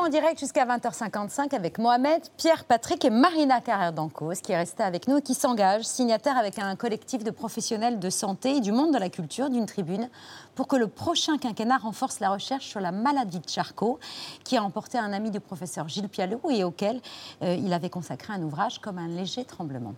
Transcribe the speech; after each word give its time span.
en 0.00 0.08
direct 0.08 0.40
jusqu'à 0.40 0.64
20h55 0.64 1.54
avec 1.54 1.78
Mohamed, 1.78 2.22
Pierre, 2.38 2.64
Patrick 2.64 3.04
et 3.04 3.10
Marina 3.10 3.60
Carrère 3.60 3.92
d'Ancos 3.92 4.40
qui 4.42 4.52
est 4.52 4.56
restée 4.56 4.82
avec 4.82 5.06
nous 5.08 5.18
et 5.18 5.22
qui 5.22 5.34
s'engage, 5.34 5.84
signataire 5.84 6.38
avec 6.38 6.58
un 6.58 6.74
collectif 6.74 7.22
de 7.22 7.30
professionnels 7.30 7.98
de 7.98 8.08
santé 8.08 8.56
et 8.56 8.60
du 8.60 8.72
monde 8.72 8.94
de 8.94 8.98
la 8.98 9.10
culture 9.10 9.50
d'une 9.50 9.66
tribune 9.66 10.08
pour 10.54 10.68
que 10.68 10.76
le 10.76 10.88
prochain 10.88 11.36
quinquennat 11.36 11.76
renforce 11.76 12.20
la 12.20 12.30
recherche 12.30 12.66
sur 12.66 12.80
la 12.80 12.92
maladie 12.92 13.40
de 13.40 13.48
Charcot 13.48 13.98
qui 14.42 14.56
a 14.56 14.62
emporté 14.62 14.96
un 14.96 15.12
ami 15.12 15.30
du 15.30 15.40
professeur 15.40 15.86
Gilles 15.86 16.08
Pialot 16.08 16.40
et 16.48 16.64
auquel 16.64 17.02
euh, 17.42 17.54
il 17.54 17.72
avait 17.74 17.90
consacré 17.90 18.32
un 18.32 18.42
ouvrage 18.42 18.78
comme 18.78 18.96
un 18.96 19.08
léger 19.08 19.44
tremblement. 19.44 19.94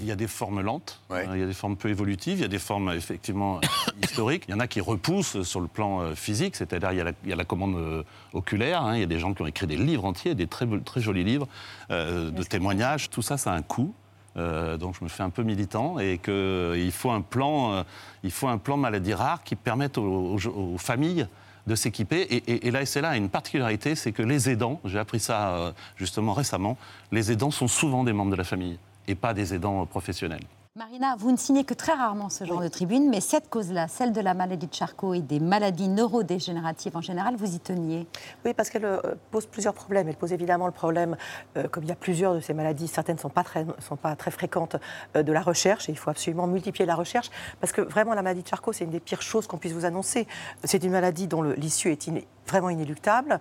Il 0.00 0.06
y 0.06 0.10
a 0.10 0.16
des 0.16 0.26
formes 0.26 0.62
lentes, 0.62 1.00
hein, 1.10 1.34
il 1.34 1.40
y 1.40 1.42
a 1.42 1.46
des 1.46 1.52
formes 1.52 1.76
peu 1.76 1.90
évolutives, 1.90 2.38
il 2.38 2.42
y 2.42 2.44
a 2.44 2.48
des 2.48 2.58
formes 2.58 2.90
effectivement 2.92 3.60
historiques. 4.02 4.44
Il 4.48 4.52
y 4.52 4.54
en 4.54 4.60
a 4.60 4.66
qui 4.66 4.80
repoussent 4.80 5.42
sur 5.42 5.60
le 5.60 5.66
plan 5.66 6.00
euh, 6.00 6.14
physique, 6.14 6.56
c'est-à-dire 6.56 6.92
il, 6.92 7.14
il, 7.24 7.30
y 7.30 7.32
a 7.32 7.36
la 7.36 7.44
commande 7.44 7.76
euh, 7.76 8.02
oculaire. 8.32 8.82
Hein. 8.82 8.96
il 8.96 9.00
y 9.00 9.04
a 9.04 9.06
des 9.06 9.18
gens 9.18 9.34
qui 9.34 9.42
ont 9.42 9.46
écrit 9.46 9.66
des 9.66 9.76
livres 9.76 10.04
entiers, 10.04 10.34
des 10.34 10.46
très, 10.46 10.66
très 10.84 11.00
jolis 11.00 11.24
livres 11.24 11.46
euh, 11.90 12.30
de 12.30 12.42
témoignages. 12.42 13.10
Tout 13.10 13.22
ça, 13.22 13.36
ça 13.36 13.52
a 13.52 13.56
un 13.56 13.62
coût. 13.62 13.94
donc 14.34 14.94
je 14.98 15.04
me 15.04 15.10
fais 15.10 15.22
un 15.22 15.30
peu 15.30 15.42
militant 15.42 15.98
et 15.98 16.18
qu'il 16.18 16.92
faut 16.92 17.10
un 17.10 17.20
plan, 17.20 17.84
il 18.24 18.30
faut 18.30 18.48
un 18.48 18.58
plan 18.58 18.78
maladie 18.78 19.12
rare 19.12 19.42
qui 19.44 19.56
permette 19.56 19.98
aux, 19.98 20.78
familles 20.78 21.26
de 21.66 21.74
s'équiper. 21.74 22.22
Et, 22.22 22.66
et, 22.66 22.70
là, 22.70 22.86
c'est 22.86 23.02
là 23.02 23.14
une 23.14 23.28
particularité, 23.28 23.94
c'est 23.94 24.12
que 24.12 24.22
les 24.22 24.48
aidants, 24.48 24.80
j'ai 24.86 24.98
appris 24.98 25.20
ça 25.20 25.74
justement 25.96 26.32
récemment, 26.32 26.78
les 27.12 27.30
aidants 27.30 27.50
sont 27.50 27.68
souvent 27.68 28.04
des 28.04 28.14
membres 28.14 28.30
de 28.30 28.36
la 28.36 28.44
famille 28.44 28.78
et 29.08 29.14
pas 29.14 29.34
des 29.34 29.54
aidants 29.54 29.84
professionnels. 29.86 30.44
Marina, 30.74 31.16
vous 31.18 31.30
ne 31.30 31.36
signez 31.36 31.64
que 31.64 31.74
très 31.74 31.92
rarement 31.92 32.30
ce 32.30 32.44
genre 32.44 32.62
de 32.62 32.68
tribune, 32.68 33.10
mais 33.10 33.20
cette 33.20 33.50
cause-là, 33.50 33.88
celle 33.88 34.10
de 34.10 34.22
la 34.22 34.32
maladie 34.32 34.66
de 34.66 34.72
Charcot 34.72 35.12
et 35.12 35.20
des 35.20 35.38
maladies 35.38 35.90
neurodégénératives 35.90 36.96
en 36.96 37.02
général, 37.02 37.36
vous 37.36 37.54
y 37.54 37.60
teniez 37.60 38.06
Oui, 38.46 38.54
parce 38.54 38.70
qu'elle 38.70 38.86
euh, 38.86 38.98
pose 39.30 39.44
plusieurs 39.44 39.74
problèmes. 39.74 40.08
Elle 40.08 40.16
pose 40.16 40.32
évidemment 40.32 40.64
le 40.64 40.72
problème, 40.72 41.18
euh, 41.58 41.68
comme 41.68 41.82
il 41.82 41.90
y 41.90 41.92
a 41.92 41.94
plusieurs 41.94 42.34
de 42.34 42.40
ces 42.40 42.54
maladies, 42.54 42.88
certaines 42.88 43.16
ne 43.16 43.20
sont 43.20 43.28
pas 43.28 43.44
très, 43.44 43.66
sont 43.80 43.96
pas 43.96 44.16
très 44.16 44.30
fréquentes, 44.30 44.76
euh, 45.14 45.22
de 45.22 45.30
la 45.30 45.42
recherche, 45.42 45.90
et 45.90 45.92
il 45.92 45.98
faut 45.98 46.08
absolument 46.08 46.46
multiplier 46.46 46.86
la 46.86 46.94
recherche, 46.94 47.30
parce 47.60 47.74
que 47.74 47.82
vraiment 47.82 48.14
la 48.14 48.22
maladie 48.22 48.42
de 48.42 48.48
Charcot, 48.48 48.72
c'est 48.72 48.84
une 48.84 48.90
des 48.92 49.00
pires 49.00 49.20
choses 49.20 49.46
qu'on 49.46 49.58
puisse 49.58 49.74
vous 49.74 49.84
annoncer. 49.84 50.26
C'est 50.64 50.82
une 50.82 50.92
maladie 50.92 51.26
dont 51.26 51.42
l'issue 51.42 51.92
est 51.92 52.10
vraiment 52.46 52.70
inéluctable 52.70 53.40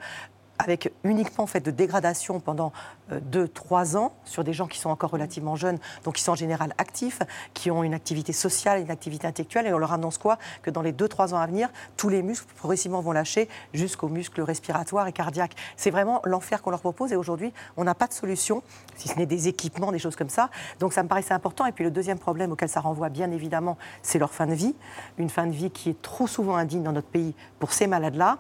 avec 0.62 0.94
uniquement 1.04 1.48
fait 1.48 1.60
de 1.60 1.72
dégradation 1.72 2.40
pendant 2.40 2.72
2-3 3.12 3.96
euh, 3.96 3.98
ans 3.98 4.14
sur 4.26 4.44
des 4.44 4.54
gens 4.54 4.68
qui 4.68 4.80
sont 4.80 4.90
encore 4.90 5.10
relativement 5.10 5.56
jeunes, 5.56 5.80
donc 6.04 6.16
qui 6.16 6.24
sont 6.24 6.34
en 6.34 6.36
général 6.36 6.74
actifs, 6.78 7.20
qui 7.54 7.72
ont 7.72 7.84
une 7.84 7.94
activité 7.94 8.32
sociale, 8.34 8.82
une 8.82 8.92
activité 8.92 9.28
intellectuelle, 9.28 9.68
et 9.68 9.74
on 9.74 9.78
leur 9.78 9.94
annonce 9.94 10.18
quoi? 10.18 10.38
Que 10.62 10.70
dans 10.70 10.82
les 10.82 10.94
2-3 10.94 11.34
ans 11.34 11.40
à 11.40 11.48
venir, 11.48 11.70
tous 11.98 12.10
les 12.10 12.22
muscles 12.22 12.54
progressivement 12.56 13.02
vont 13.02 13.12
lâcher 13.12 13.50
jusqu'aux 13.74 14.10
muscles 14.10 14.42
respiratoires 14.42 15.08
et 15.08 15.14
cardiaques. 15.14 15.56
C'est 15.76 15.92
vraiment 15.92 16.22
l'enfer 16.26 16.62
qu'on 16.62 16.72
leur 16.72 16.82
propose, 16.82 17.12
et 17.12 17.16
aujourd'hui, 17.16 17.54
on 17.78 17.84
n'a 17.84 17.96
pas 17.96 18.08
de 18.08 18.14
solution, 18.14 18.62
si 18.96 19.08
ce 19.08 19.18
n'est 19.18 19.26
des 19.26 19.48
équipements, 19.48 19.92
des 19.92 20.00
choses 20.00 20.16
comme 20.16 20.30
ça. 20.30 20.50
Donc 20.80 20.94
ça 20.94 21.04
me 21.04 21.08
paraissait 21.08 21.34
important. 21.34 21.66
Et 21.66 21.72
puis 21.72 21.84
le 21.84 21.92
deuxième 21.92 22.20
problème 22.20 22.52
auquel 22.52 22.70
ça 22.70 22.80
renvoie, 22.80 23.10
bien 23.10 23.32
évidemment, 23.32 23.78
c'est 24.04 24.20
leur 24.20 24.32
fin 24.32 24.46
de 24.46 24.54
vie. 24.54 24.76
Une 25.18 25.30
fin 25.30 25.48
de 25.48 25.52
vie 25.52 25.72
qui 25.72 25.90
est 25.90 26.02
trop 26.02 26.28
souvent 26.28 26.56
indigne 26.56 26.84
dans 26.84 26.92
notre 26.92 27.08
pays 27.08 27.34
pour 27.60 27.74
ces 27.74 27.88
malades-là 27.88 28.38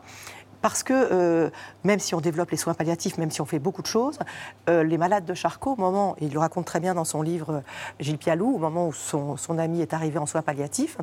parce 0.62 0.84
que 0.84 0.94
euh, 0.94 1.50
même 1.84 2.00
si 2.00 2.16
on 2.16 2.22
développe 2.22 2.52
les 2.52 2.58
soins 2.58 2.74
palliatifs, 2.74 3.18
même 3.18 3.32
si 3.32 3.42
on 3.42 3.46
fait 3.46 3.60
beaucoup 3.60 3.82
de 3.82 3.88
choses, 3.88 4.20
euh, 4.70 4.84
les 4.84 4.98
malades 4.98 5.26
de 5.26 5.34
Charcot, 5.34 5.74
au 5.74 5.76
moment, 5.76 6.16
et 6.20 6.26
il 6.26 6.34
le 6.34 6.40
raconte 6.40 6.66
très 6.66 6.80
bien 6.80 6.94
dans 6.94 7.04
son 7.04 7.22
livre 7.22 7.54
euh, 7.56 7.62
Gilles 8.00 8.18
Pialou, 8.18 8.56
au 8.56 8.58
moment 8.58 8.88
où 8.88 8.94
son, 8.94 9.38
ami 9.58 9.82
est 9.82 9.94
arrivé 9.94 10.18
en 10.18 10.26
soins 10.26 10.42
palliatifs, 10.42 10.98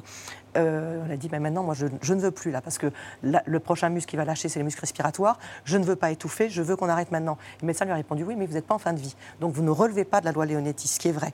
on 0.57 1.11
a 1.11 1.17
dit 1.17 1.29
mais 1.31 1.39
maintenant, 1.39 1.63
moi, 1.63 1.75
je, 1.75 2.15
ne 2.15 2.21
veux 2.21 2.31
plus 2.33 2.51
là, 2.51 2.61
parce 2.61 2.79
que 2.79 2.91
le 3.23 3.59
prochain 3.61 3.91
muscle 3.91 4.11
qui 4.11 4.17
va 4.17 4.25
lâcher, 4.25 4.49
c'est 4.49 4.59
les 4.59 4.65
muscles 4.65 4.81
respiratoires. 4.81 5.39
Je 5.65 5.77
ne 5.77 5.85
veux 5.85 5.95
pas 5.95 6.11
étouffer, 6.11 6.49
je 6.49 6.63
veux 6.63 6.75
qu'on 6.75 6.89
arrête 6.89 7.13
maintenant. 7.13 7.39
Le 7.61 7.67
médecin 7.67 7.85
lui 7.85 7.93
a 7.93 7.97
répondu 7.97 8.25
oui, 8.25 8.35
mais 8.37 8.47
vous 8.47 8.55
n'êtes 8.55 8.67
pas 8.67 8.75
en 8.75 8.79
fin 8.79 8.93
de 8.93 8.99
vie, 8.99 9.15
donc 9.41 9.53
vous 9.53 9.63
ne 9.63 9.71
relevez 9.71 10.05
pas 10.05 10.21
de 10.21 10.25
la 10.25 10.33
loi 10.33 10.47
Leonetti, 10.47 10.89
ce 10.89 10.99
qui 10.99 11.09
est 11.09 11.13
vrai. 11.13 11.33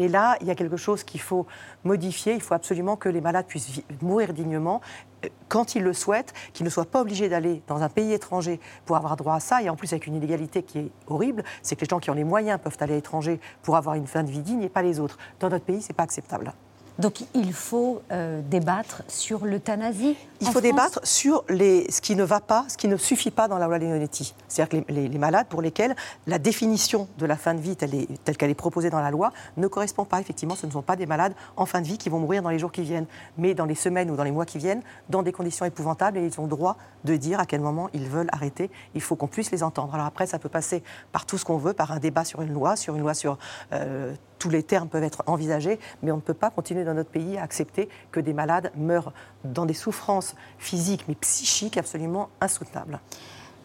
Et 0.00 0.08
là, 0.08 0.38
il 0.40 0.46
y 0.46 0.50
a 0.50 0.54
quelque 0.54 0.78
chose 0.78 1.04
qu'il 1.04 1.20
faut 1.20 1.46
modifier. 1.84 2.32
Il 2.32 2.40
faut 2.40 2.54
absolument 2.54 2.96
que 2.96 3.10
les 3.10 3.20
malades 3.20 3.44
puissent 3.44 3.82
mourir 4.00 4.32
dignement 4.32 4.80
euh, 5.26 5.28
quand 5.48 5.74
ils 5.74 5.82
le 5.82 5.92
souhaitent, 5.92 6.32
qu'ils 6.54 6.64
ne 6.64 6.70
soient 6.70 6.86
pas 6.86 7.02
obligés 7.02 7.28
d'aller 7.28 7.62
dans 7.66 7.82
un 7.82 7.90
pays 7.90 8.14
étranger 8.14 8.60
pour 8.86 8.96
avoir 8.96 9.18
droit 9.18 9.34
à 9.34 9.40
ça. 9.40 9.62
Et 9.62 9.68
en 9.68 9.76
plus, 9.76 9.92
avec 9.92 10.06
une 10.06 10.14
inégalité 10.14 10.62
qui 10.62 10.78
est 10.78 10.90
horrible, 11.06 11.44
c'est 11.60 11.76
que 11.76 11.82
les 11.82 11.86
gens 11.86 12.00
qui 12.00 12.08
ont 12.08 12.14
les 12.14 12.24
moyens 12.24 12.58
peuvent 12.58 12.78
aller 12.80 12.94
à 12.94 12.96
l'étranger 12.96 13.40
pour 13.62 13.76
avoir 13.76 13.94
une 13.94 14.06
fin 14.06 14.22
de 14.22 14.30
vie 14.30 14.40
digne 14.40 14.62
et 14.62 14.70
pas 14.70 14.80
les 14.80 15.00
autres. 15.00 15.18
Dans 15.38 15.50
notre 15.50 15.66
pays, 15.66 15.82
ce 15.82 15.88
n'est 15.88 15.96
pas 15.96 16.04
acceptable. 16.04 16.54
Donc 16.98 17.22
il 17.34 17.52
faut 17.52 18.02
euh, 18.12 18.40
débattre 18.42 19.02
sur 19.08 19.46
l'euthanasie 19.46 20.16
Il 20.40 20.48
faut 20.48 20.60
débattre 20.60 21.00
sur 21.02 21.44
les, 21.48 21.90
ce 21.90 22.00
qui 22.00 22.16
ne 22.16 22.24
va 22.24 22.40
pas, 22.40 22.64
ce 22.68 22.76
qui 22.76 22.88
ne 22.88 22.96
suffit 22.96 23.30
pas 23.30 23.48
dans 23.48 23.58
la 23.58 23.66
loi 23.66 23.78
Leonetti. 23.78 24.34
C'est-à-dire 24.48 24.84
que 24.84 24.92
les, 24.92 25.08
malades 25.18 25.46
pour 25.48 25.62
lesquels 25.62 25.94
la 26.26 26.38
définition 26.38 27.08
de 27.18 27.26
la 27.26 27.36
fin 27.36 27.54
de 27.54 27.60
vie 27.60 27.76
telle, 27.76 28.36
qu'elle 28.36 28.50
est 28.50 28.54
proposée 28.54 28.90
dans 28.90 29.00
la 29.00 29.10
loi 29.10 29.32
ne 29.56 29.66
correspond 29.66 30.04
pas. 30.04 30.20
Effectivement, 30.20 30.56
ce 30.56 30.66
ne 30.66 30.72
sont 30.72 30.82
pas 30.82 30.96
des 30.96 31.06
malades 31.06 31.34
en 31.56 31.66
fin 31.66 31.80
de 31.80 31.86
vie 31.86 31.98
qui 31.98 32.08
vont 32.08 32.18
mourir 32.18 32.42
dans 32.42 32.50
les 32.50 32.58
jours 32.58 32.72
qui 32.72 32.82
viennent, 32.82 33.06
mais 33.38 33.54
dans 33.54 33.66
les 33.66 33.74
semaines 33.74 34.10
ou 34.10 34.16
dans 34.16 34.24
les 34.24 34.32
mois 34.32 34.46
qui 34.46 34.58
viennent, 34.58 34.82
dans 35.08 35.22
des 35.22 35.32
conditions 35.32 35.64
épouvantables, 35.66 36.18
et 36.18 36.26
ils 36.26 36.40
ont 36.40 36.44
le 36.44 36.48
droit 36.48 36.76
de 37.04 37.16
dire 37.16 37.40
à 37.40 37.46
quel 37.46 37.60
moment 37.60 37.88
ils 37.92 38.08
veulent 38.08 38.30
arrêter. 38.32 38.70
Il 38.94 39.00
faut 39.00 39.16
qu'on 39.16 39.26
puisse 39.26 39.50
les 39.50 39.62
entendre. 39.62 39.94
Alors 39.94 40.06
après, 40.06 40.26
ça 40.26 40.38
peut 40.38 40.48
passer 40.48 40.82
par 41.12 41.26
tout 41.26 41.38
ce 41.38 41.44
qu'on 41.44 41.58
veut, 41.58 41.72
par 41.72 41.92
un 41.92 41.98
débat 41.98 42.24
sur 42.24 42.42
une 42.42 42.52
loi, 42.52 42.76
sur 42.76 42.94
une 42.94 43.02
loi 43.02 43.14
sur 43.14 43.38
euh, 43.72 44.14
tous 44.40 44.50
les 44.50 44.64
termes 44.64 44.88
peuvent 44.88 45.04
être 45.04 45.22
envisagés, 45.26 45.78
mais 46.02 46.10
on 46.10 46.16
ne 46.16 46.20
peut 46.20 46.34
pas 46.34 46.50
continuer 46.50 46.82
dans 46.82 46.94
notre 46.94 47.10
pays 47.10 47.38
à 47.38 47.44
accepter 47.44 47.88
que 48.10 48.18
des 48.18 48.32
malades 48.32 48.72
meurent 48.76 49.12
dans 49.44 49.66
des 49.66 49.74
souffrances 49.74 50.34
physiques 50.58 51.04
mais 51.06 51.14
psychiques 51.14 51.76
absolument 51.76 52.28
insoutenables. 52.40 52.98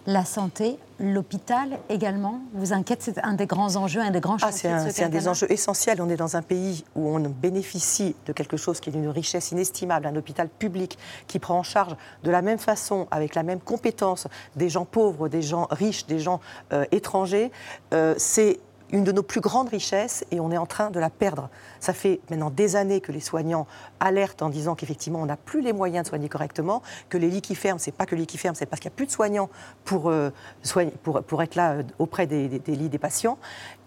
La 0.07 0.23
santé, 0.23 0.77
l'hôpital 0.99 1.79
également, 1.89 2.39
vous 2.53 2.73
inquiète 2.73 3.01
C'est 3.01 3.17
un 3.23 3.33
des 3.33 3.47
grands 3.47 3.75
enjeux, 3.75 4.01
un 4.01 4.11
des 4.11 4.19
grands 4.19 4.37
ah, 4.43 4.51
C'est 4.51 4.69
un, 4.69 5.09
des 5.09 5.27
enjeux 5.27 5.51
essentiels. 5.51 5.99
On 5.99 6.09
est 6.09 6.15
dans 6.15 6.35
un 6.35 6.43
pays 6.43 6.85
où 6.95 7.09
on 7.09 7.19
bénéficie 7.21 8.15
de 8.27 8.31
quelque 8.31 8.55
chose 8.55 8.79
qui 8.79 8.91
est 8.91 8.93
d'une 8.93 9.07
richesse 9.07 9.49
inestimable, 9.49 10.05
un 10.05 10.15
hôpital 10.15 10.47
public 10.47 10.99
qui 11.25 11.39
prend 11.39 11.57
en 11.57 11.63
charge 11.63 11.95
de 12.23 12.29
la 12.29 12.43
même 12.43 12.59
façon, 12.59 13.07
avec 13.09 13.33
la 13.33 13.41
même 13.41 13.59
compétence, 13.59 14.27
des 14.55 14.69
gens 14.69 14.85
pauvres, 14.85 15.27
des 15.27 15.41
gens 15.41 15.67
riches, 15.71 16.05
des 16.05 16.19
gens 16.19 16.39
euh, 16.71 16.85
étrangers. 16.91 17.51
Euh, 17.95 18.13
c'est 18.19 18.59
une 18.91 19.03
de 19.03 19.11
nos 19.11 19.23
plus 19.23 19.41
grandes 19.41 19.69
richesses 19.69 20.25
et 20.31 20.39
on 20.39 20.51
est 20.51 20.57
en 20.57 20.65
train 20.65 20.91
de 20.91 20.99
la 20.99 21.09
perdre. 21.09 21.49
Ça 21.79 21.93
fait 21.93 22.19
maintenant 22.29 22.49
des 22.49 22.75
années 22.75 23.01
que 23.01 23.11
les 23.11 23.19
soignants 23.19 23.67
alertent 23.99 24.41
en 24.41 24.49
disant 24.49 24.75
qu'effectivement 24.75 25.21
on 25.21 25.25
n'a 25.25 25.37
plus 25.37 25.61
les 25.61 25.73
moyens 25.73 26.03
de 26.03 26.09
soigner 26.09 26.29
correctement, 26.29 26.81
que 27.09 27.17
les 27.17 27.29
lits 27.29 27.41
qui 27.41 27.55
ferment, 27.55 27.79
c'est 27.79 27.91
pas 27.91 28.05
que 28.05 28.15
les 28.15 28.21
lits 28.21 28.27
qui 28.27 28.37
ferment, 28.37 28.55
c'est 28.55 28.65
parce 28.65 28.79
qu'il 28.79 28.89
n'y 28.89 28.95
a 28.95 28.97
plus 28.97 29.07
de 29.07 29.11
soignants 29.11 29.49
pour, 29.83 30.09
euh, 30.09 30.29
soigner, 30.63 30.93
pour, 31.03 31.43
être 31.43 31.55
là 31.55 31.73
euh, 31.73 31.83
auprès 31.99 32.27
des, 32.27 32.47
lits 32.67 32.89
des 32.89 32.97
patients. 32.97 33.37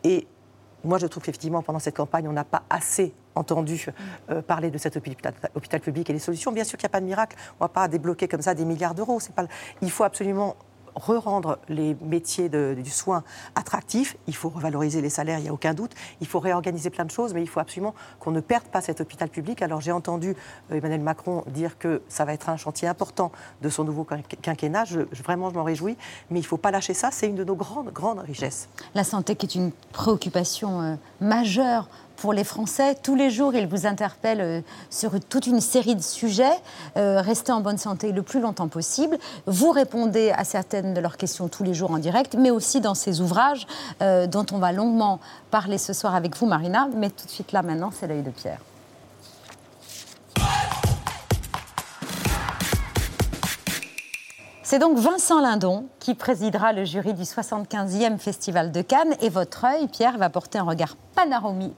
Et 0.04 0.26
moi, 0.84 0.98
je 0.98 1.06
trouve 1.06 1.22
qu'effectivement, 1.22 1.62
pendant 1.62 1.80
cette 1.80 1.97
campagne, 1.97 2.28
on 2.28 2.32
n'a 2.32 2.44
pas 2.44 2.62
assez 2.70 3.12
entendu 3.34 3.86
euh, 4.30 4.42
parler 4.42 4.70
de 4.70 4.78
cet 4.78 4.97
hôpital, 4.97 5.80
public 5.80 6.10
et 6.10 6.12
les 6.12 6.19
solutions. 6.19 6.53
Bien 6.53 6.65
sûr 6.65 6.78
qu'il 6.78 6.86
n'y 6.86 6.91
a 6.91 6.94
pas 6.94 7.00
de 7.00 7.06
miracle. 7.06 7.36
On 7.60 7.65
ne 7.65 7.69
va 7.69 7.72
pas 7.72 7.88
débloquer 7.88 8.28
comme 8.28 8.42
ça 8.42 8.54
des 8.54 8.65
milliards 8.65 8.94
d'euros. 8.94 9.20
Il 9.82 9.91
faut 9.91 10.04
absolument 10.04 10.56
re-rendre 10.94 11.59
les 11.69 11.97
métiers 12.03 12.49
du 12.49 12.91
soin 12.91 13.22
attractifs. 13.54 14.16
Il 14.26 14.34
faut 14.34 14.49
revaloriser 14.49 15.00
les 15.00 15.10
salaires, 15.10 15.38
il 15.38 15.43
n'y 15.43 15.49
a 15.49 15.53
aucun 15.53 15.75
doute. 15.75 15.93
Il 16.21 16.26
faut 16.26 16.41
réorganiser 16.41 16.91
plein 16.91 17.04
de 17.04 17.10
choses, 17.10 17.34
mais 17.34 17.43
il 17.43 17.49
faut 17.49 17.60
absolument 17.60 17.94
qu'on 18.21 18.31
ne 18.31 18.41
perde 18.41 18.65
pas 18.65 18.81
cet 18.81 19.00
hôpital 19.00 19.28
public. 19.28 19.62
Alors 19.62 19.81
j'ai 19.81 19.93
entendu 19.93 20.34
euh, 20.71 20.77
Emmanuel 20.77 21.00
Macron 21.00 21.44
dire 21.48 21.78
que 21.78 22.03
ça 22.09 22.25
va 22.25 22.32
être 22.32 22.48
un 22.48 22.56
chantier 22.56 22.88
important 22.88 23.32
de 23.62 23.69
son 23.69 23.84
nouveau 23.84 24.06
quinquennat. 24.43 24.84
Je, 24.84 25.00
vraiment, 25.22 25.50
je 25.50 25.54
m'en 25.54 25.65
réjouis. 25.65 25.97
Mais 26.31 26.38
il 26.38 26.43
ne 26.43 26.47
faut 26.47 26.56
pas 26.56 26.71
lâcher 26.71 26.94
ça. 26.94 27.10
C'est 27.10 27.28
une 27.28 27.37
de 27.37 27.44
nos 27.44 27.56
grandes, 27.56 27.93
grandes 27.93 28.21
richesses. 28.21 28.69
La 28.94 29.04
santé 29.04 29.37
qui 29.37 29.47
est 29.47 29.54
une 29.54 29.72
préoccupation 29.93 30.80
euh, 30.83 30.95
majeure 31.21 31.89
pour 32.18 32.32
les 32.32 32.44
Français. 32.44 32.94
Tous 33.03 33.15
les 33.15 33.30
jours, 33.30 33.54
ils 33.54 33.66
vous 33.66 33.86
interpellent 33.86 34.41
euh, 34.41 34.60
sur 34.91 35.18
toute 35.20 35.47
une 35.47 35.60
série 35.60 35.94
de 35.97 36.03
sujets. 36.03 36.56
Euh, 36.97 37.20
restez 37.20 37.53
en 37.53 37.60
bonne 37.60 37.78
santé 37.78 38.12
le 38.12 38.22
plus 38.22 38.41
longtemps 38.41 38.68
possible. 38.68 39.18
Vous 39.47 39.70
répondez 39.70 40.30
à 40.30 40.44
certaines 40.44 40.94
de 40.94 41.00
leurs 41.00 41.16
questions 41.16 41.48
tous 41.48 41.65
les 41.65 41.74
jours 41.74 41.91
en 41.91 41.98
direct, 41.98 42.36
mais 42.38 42.50
aussi 42.50 42.80
dans 42.80 42.94
ces 42.94 43.20
ouvrages 43.20 43.66
euh, 44.03 44.26
dont 44.26 44.47
on 44.53 44.59
va 44.59 44.72
longuement 44.72 45.20
parler 45.50 45.78
ce 45.78 45.92
soir 45.92 46.15
avec 46.15 46.36
vous, 46.36 46.47
Marina. 46.47 46.88
Mais 46.97 47.10
tout 47.10 47.24
de 47.24 47.30
suite 47.30 47.53
là, 47.53 47.62
maintenant, 47.62 47.91
c'est 47.92 48.06
l'œil 48.06 48.22
de 48.22 48.30
Pierre. 48.30 48.60
C'est 54.70 54.78
donc 54.78 54.98
Vincent 54.98 55.41
Lindon 55.41 55.86
qui 55.98 56.15
présidera 56.15 56.74
le 56.74 56.84
jury 56.84 57.15
du 57.15 57.22
75e 57.22 58.18
Festival 58.18 58.70
de 58.70 58.82
Cannes. 58.82 59.15
Et 59.22 59.30
votre 59.30 59.65
œil, 59.65 59.88
Pierre, 59.88 60.18
va 60.18 60.28
porter 60.28 60.59
un 60.59 60.65
regard 60.65 60.94
panoramique, 61.15 61.72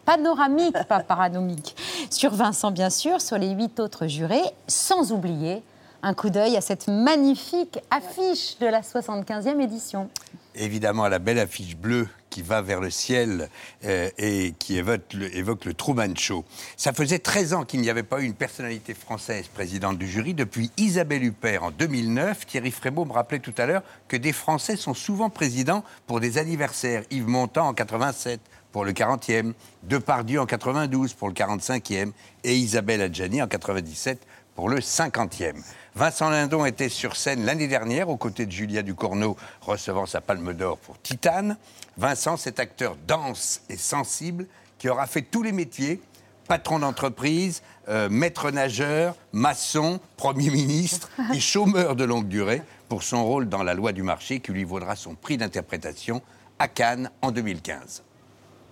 pas 0.88 0.98
paranomique, 1.06 1.76
sur 2.10 2.34
Vincent, 2.34 2.72
bien 2.72 2.90
sûr, 2.90 3.20
sur 3.20 3.38
les 3.38 3.50
huit 3.50 3.78
autres 3.78 4.08
jurés, 4.08 4.42
sans 4.66 5.12
oublier 5.12 5.62
un 6.02 6.14
coup 6.14 6.30
d'œil 6.30 6.56
à 6.56 6.60
cette 6.60 6.88
magnifique 6.88 7.78
affiche 7.92 8.58
de 8.58 8.66
la 8.66 8.80
75e 8.80 9.60
édition. 9.60 10.10
Évidemment, 10.56 11.04
à 11.04 11.08
la 11.08 11.20
belle 11.20 11.38
affiche 11.38 11.76
bleue 11.76 12.08
qui 12.30 12.42
va 12.42 12.62
vers 12.62 12.80
le 12.80 12.90
ciel 12.90 13.50
euh, 13.84 14.08
et 14.16 14.54
qui 14.58 14.78
évoque 14.78 15.12
le, 15.12 15.36
évoque 15.36 15.76
Truman 15.76 16.14
Show. 16.16 16.44
Ça 16.76 16.92
faisait 16.92 17.18
13 17.18 17.54
ans 17.54 17.64
qu'il 17.64 17.80
n'y 17.80 17.90
avait 17.90 18.02
pas 18.02 18.20
eu 18.20 18.24
une 18.24 18.34
personnalité 18.34 18.94
française 18.94 19.48
présidente 19.48 19.98
du 19.98 20.08
jury. 20.08 20.32
Depuis 20.32 20.70
Isabelle 20.76 21.24
Huppert 21.24 21.64
en 21.64 21.70
2009, 21.70 22.46
Thierry 22.46 22.70
Frémaux 22.70 23.04
me 23.04 23.12
rappelait 23.12 23.40
tout 23.40 23.54
à 23.58 23.66
l'heure 23.66 23.82
que 24.08 24.16
des 24.16 24.32
Français 24.32 24.76
sont 24.76 24.94
souvent 24.94 25.28
présidents 25.28 25.84
pour 26.06 26.20
des 26.20 26.38
anniversaires. 26.38 27.02
Yves 27.10 27.28
Montand 27.28 27.68
en 27.68 27.74
87 27.74 28.40
pour 28.72 28.84
le 28.84 28.92
40e, 28.92 29.52
Depardieu 29.82 30.40
en 30.40 30.46
92 30.46 31.14
pour 31.14 31.28
le 31.28 31.34
45e 31.34 32.12
et 32.44 32.56
Isabelle 32.56 33.02
Adjani 33.02 33.42
en 33.42 33.48
97 33.48 34.20
pour 34.60 34.68
le 34.68 34.80
50e. 34.80 35.54
Vincent 35.94 36.28
Lindon 36.28 36.66
était 36.66 36.90
sur 36.90 37.16
scène 37.16 37.46
l'année 37.46 37.66
dernière 37.66 38.10
aux 38.10 38.18
côtés 38.18 38.44
de 38.44 38.52
Julia 38.52 38.82
Ducournau 38.82 39.34
recevant 39.62 40.04
sa 40.04 40.20
palme 40.20 40.52
d'or 40.52 40.76
pour 40.76 41.00
Titane. 41.00 41.56
Vincent, 41.96 42.36
cet 42.36 42.60
acteur 42.60 42.94
dense 43.08 43.62
et 43.70 43.78
sensible 43.78 44.46
qui 44.76 44.90
aura 44.90 45.06
fait 45.06 45.22
tous 45.22 45.42
les 45.42 45.52
métiers, 45.52 46.02
patron 46.46 46.78
d'entreprise, 46.80 47.62
euh, 47.88 48.10
maître 48.10 48.50
nageur, 48.50 49.16
maçon, 49.32 49.98
Premier 50.18 50.50
ministre 50.50 51.08
et 51.34 51.40
chômeur 51.40 51.96
de 51.96 52.04
longue 52.04 52.28
durée 52.28 52.60
pour 52.90 53.02
son 53.02 53.24
rôle 53.24 53.48
dans 53.48 53.62
La 53.62 53.72
loi 53.72 53.92
du 53.92 54.02
marché 54.02 54.40
qui 54.40 54.52
lui 54.52 54.64
vaudra 54.64 54.94
son 54.94 55.14
prix 55.14 55.38
d'interprétation 55.38 56.20
à 56.58 56.68
Cannes 56.68 57.10
en 57.22 57.30
2015. 57.32 58.02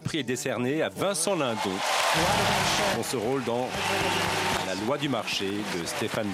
Le 0.02 0.05
prix 0.05 0.19
est 0.19 0.23
décerné 0.23 0.82
à 0.82 0.90
Vincent 0.90 1.35
Lindon 1.35 1.79
pour 2.94 3.06
ce 3.06 3.17
rôle 3.17 3.43
dans 3.44 3.67
La 4.69 4.75
loi 4.75 4.99
du 4.99 5.09
marché 5.09 5.47
de 5.49 5.87
Stéphane 5.87 6.29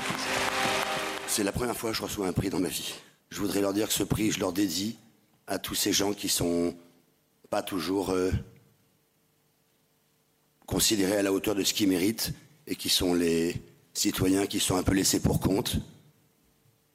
C'est 1.28 1.44
la 1.44 1.52
première 1.52 1.76
fois 1.76 1.92
que 1.92 1.96
je 1.96 2.02
reçois 2.02 2.26
un 2.26 2.32
prix 2.32 2.50
dans 2.50 2.58
ma 2.58 2.66
vie. 2.66 2.92
Je 3.30 3.38
voudrais 3.38 3.60
leur 3.60 3.72
dire 3.72 3.86
que 3.86 3.94
ce 3.94 4.02
prix, 4.02 4.32
je 4.32 4.40
leur 4.40 4.52
dédie 4.52 4.98
à 5.46 5.60
tous 5.60 5.76
ces 5.76 5.92
gens 5.92 6.12
qui 6.12 6.28
sont 6.28 6.74
pas 7.48 7.62
toujours 7.62 8.10
euh, 8.10 8.32
considérés 10.66 11.18
à 11.18 11.22
la 11.22 11.32
hauteur 11.32 11.54
de 11.54 11.62
ce 11.62 11.72
qu'ils 11.72 11.86
méritent 11.86 12.32
et 12.66 12.74
qui 12.74 12.88
sont 12.88 13.14
les 13.14 13.54
citoyens 13.92 14.46
qui 14.46 14.58
sont 14.58 14.74
un 14.74 14.82
peu 14.82 14.94
laissés 14.94 15.20
pour 15.20 15.38
compte. 15.38 15.76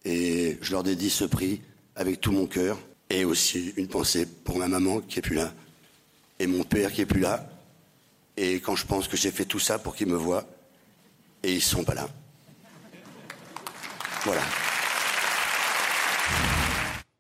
Et 0.03 0.57
je 0.61 0.73
leur 0.73 0.83
dédie 0.83 1.09
ce 1.09 1.23
prix 1.23 1.61
avec 1.95 2.19
tout 2.19 2.33
mon 2.33 2.47
cœur 2.47 2.77
et 3.09 3.23
aussi 3.23 3.73
une 3.77 3.87
pensée 3.87 4.25
pour 4.25 4.57
ma 4.57 4.67
maman 4.67 4.99
qui 4.99 5.19
est 5.19 5.21
plus 5.21 5.35
là 5.35 5.53
et 6.37 6.47
mon 6.47 6.65
père 6.65 6.91
qui 6.91 6.99
est 6.99 7.05
plus 7.05 7.21
là. 7.21 7.49
Et 8.35 8.55
quand 8.55 8.75
je 8.75 8.85
pense 8.85 9.07
que 9.07 9.15
j'ai 9.15 9.31
fait 9.31 9.45
tout 9.45 9.59
ça 9.59 9.79
pour 9.79 9.95
qu'ils 9.95 10.07
me 10.07 10.17
voient 10.17 10.45
et 11.43 11.53
ils 11.53 11.61
sont 11.61 11.83
pas 11.83 11.93
là. 11.93 12.07
Voilà. 14.23 14.41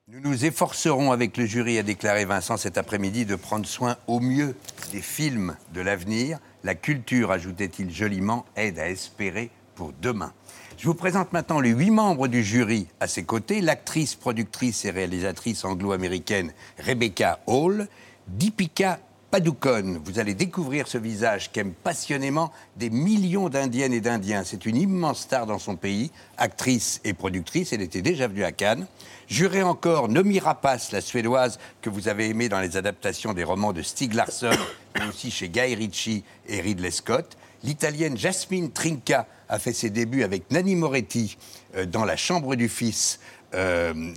Nous 0.07 0.19
nous 0.21 0.45
efforcerons 0.45 1.11
avec 1.11 1.37
le 1.37 1.45
jury, 1.45 1.77
a 1.77 1.83
déclaré 1.83 2.25
Vincent 2.25 2.57
cet 2.57 2.77
après-midi, 2.77 3.25
de 3.25 3.35
prendre 3.35 3.65
soin 3.65 3.97
au 4.07 4.19
mieux 4.19 4.55
des 4.91 5.01
films 5.01 5.55
de 5.73 5.81
l'avenir. 5.81 6.39
La 6.63 6.75
culture, 6.75 7.31
ajoutait-il 7.31 7.93
joliment, 7.93 8.45
aide 8.55 8.79
à 8.79 8.89
espérer 8.89 9.49
pour 9.75 9.93
demain. 10.01 10.33
Je 10.77 10.87
vous 10.87 10.95
présente 10.95 11.31
maintenant 11.31 11.59
les 11.59 11.71
huit 11.71 11.91
membres 11.91 12.27
du 12.27 12.43
jury 12.43 12.87
à 12.99 13.07
ses 13.07 13.23
côtés. 13.23 13.61
L'actrice, 13.61 14.15
productrice 14.15 14.83
et 14.85 14.91
réalisatrice 14.91 15.63
anglo-américaine 15.63 16.53
Rebecca 16.77 17.39
Hall, 17.47 17.87
Deepika 18.27 18.99
Padukone. 19.31 19.99
Vous 20.03 20.17
allez 20.17 20.33
découvrir 20.33 20.87
ce 20.87 20.97
visage 20.97 21.51
qu'aiment 21.51 21.73
passionnément 21.83 22.51
des 22.77 22.89
millions 22.89 23.49
d'Indiennes 23.49 23.93
et 23.93 24.01
d'Indiens. 24.01 24.43
C'est 24.43 24.65
une 24.65 24.75
immense 24.75 25.21
star 25.21 25.45
dans 25.45 25.59
son 25.59 25.75
pays, 25.75 26.11
actrice 26.37 26.99
et 27.03 27.13
productrice. 27.13 27.71
Elle 27.71 27.81
était 27.81 28.01
déjà 28.01 28.27
venue 28.27 28.43
à 28.43 28.51
Cannes. 28.51 28.87
Jurez 29.27 29.61
encore 29.61 30.09
Nomi 30.09 30.39
Rapace, 30.39 30.91
la 30.91 31.01
suédoise 31.01 31.59
que 31.81 31.91
vous 31.91 32.07
avez 32.07 32.29
aimée 32.29 32.49
dans 32.49 32.59
les 32.59 32.75
adaptations 32.75 33.33
des 33.33 33.43
romans 33.43 33.73
de 33.73 33.83
Stieg 33.83 34.15
Larsson, 34.15 34.49
mais 34.95 35.05
aussi 35.05 35.29
chez 35.29 35.49
Guy 35.49 35.75
Ritchie 35.75 36.23
et 36.47 36.61
Ridley 36.61 36.91
Scott. 36.91 37.37
L'italienne 37.63 38.17
Jasmine 38.17 38.71
Trinca 38.71 39.27
a 39.47 39.59
fait 39.59 39.73
ses 39.73 39.89
débuts 39.91 40.23
avec 40.23 40.49
Nanni 40.49 40.75
Moretti 40.75 41.37
euh, 41.75 41.85
dans 41.85 42.05
La 42.05 42.17
Chambre 42.17 42.55
du 42.55 42.69
Fils, 42.69 43.19
euh, 43.53 44.13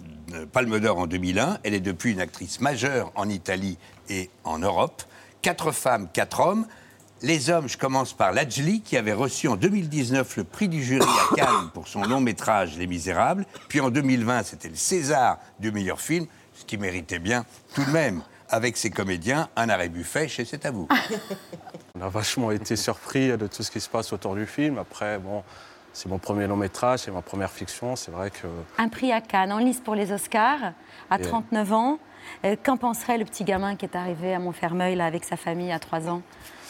Palme 0.53 0.79
d'Or 0.79 0.99
en 0.99 1.07
2001. 1.07 1.59
Elle 1.65 1.75
est 1.75 1.81
depuis 1.81 2.13
une 2.13 2.21
actrice 2.21 2.61
majeure 2.61 3.13
en 3.15 3.29
Italie 3.29 3.77
et 4.13 4.31
en 4.45 4.59
Europe. 4.59 5.03
Quatre 5.41 5.73
femmes, 5.73 6.09
quatre 6.13 6.41
hommes. 6.41 6.67
Les 7.23 7.51
hommes, 7.51 7.69
je 7.69 7.79
commence 7.79 8.13
par 8.13 8.33
Lajli, 8.33 8.81
qui 8.81 8.97
avait 8.97 9.13
reçu 9.13 9.47
en 9.49 9.57
2019 9.57 10.37
le 10.39 10.45
prix 10.45 10.69
du 10.69 10.83
jury 10.83 11.07
à 11.07 11.35
Cannes 11.37 11.71
pour 11.73 11.87
son 11.87 12.03
long 12.03 12.21
métrage 12.21 12.77
Les 12.77 12.87
Misérables. 12.87 13.47
Puis 13.69 13.81
en 13.81 13.91
2020, 13.91 14.43
c'était 14.43 14.69
le 14.69 14.75
César 14.75 15.39
du 15.61 15.71
meilleur 15.71 16.01
film, 16.01 16.27
ce 16.53 16.65
qui 16.65 16.77
méritait 16.79 17.21
bien 17.21 17.45
tout 17.75 17.85
de 17.85 17.91
même, 17.91 18.23
avec 18.49 18.77
ses 18.77 18.91
comédiens, 18.91 19.49
un 19.55 19.69
arrêt 19.69 19.89
buffet 19.89 20.27
chez 20.29 20.45
C'est 20.45 20.67
à 20.67 20.73
vous. 20.73 20.89
On 21.99 22.03
a 22.03 22.09
vachement 22.09 22.51
été 22.51 22.75
surpris 22.75 23.37
de 23.37 23.47
tout 23.47 23.63
ce 23.63 23.71
qui 23.71 23.81
se 23.81 23.89
passe 23.89 24.13
autour 24.13 24.35
du 24.35 24.47
film. 24.47 24.79
Après, 24.79 25.19
bon, 25.19 25.45
c'est 25.93 26.09
mon 26.09 26.19
premier 26.19 26.49
long 26.49 26.57
métrage, 26.57 27.01
c'est 27.01 27.13
ma 27.13 27.23
première 27.23 27.51
fiction, 27.51 27.95
c'est 27.95 28.11
vrai 28.11 28.31
que... 28.31 28.49
Un 28.79 28.89
prix 28.89 29.13
à 29.13 29.21
Cannes, 29.21 29.53
en 29.53 29.59
lice 29.59 29.81
pour 29.81 29.95
les 29.95 30.11
Oscars, 30.11 30.73
à 31.09 31.19
39 31.19 31.73
ans. 31.73 31.99
Euh, 32.45 32.57
qu'en 32.63 32.77
penserait 32.77 33.19
le 33.19 33.25
petit 33.25 33.45
gamin 33.45 33.77
qui 33.77 33.85
est 33.85 33.97
arrivé 33.97 34.35
à 34.35 34.39
Montfermeil 34.39 34.97
là, 34.97 35.07
avec 35.07 35.25
sa 35.25 35.37
famille 35.37 35.73
à 35.73 35.79
3 35.79 36.09
ans 36.09 36.23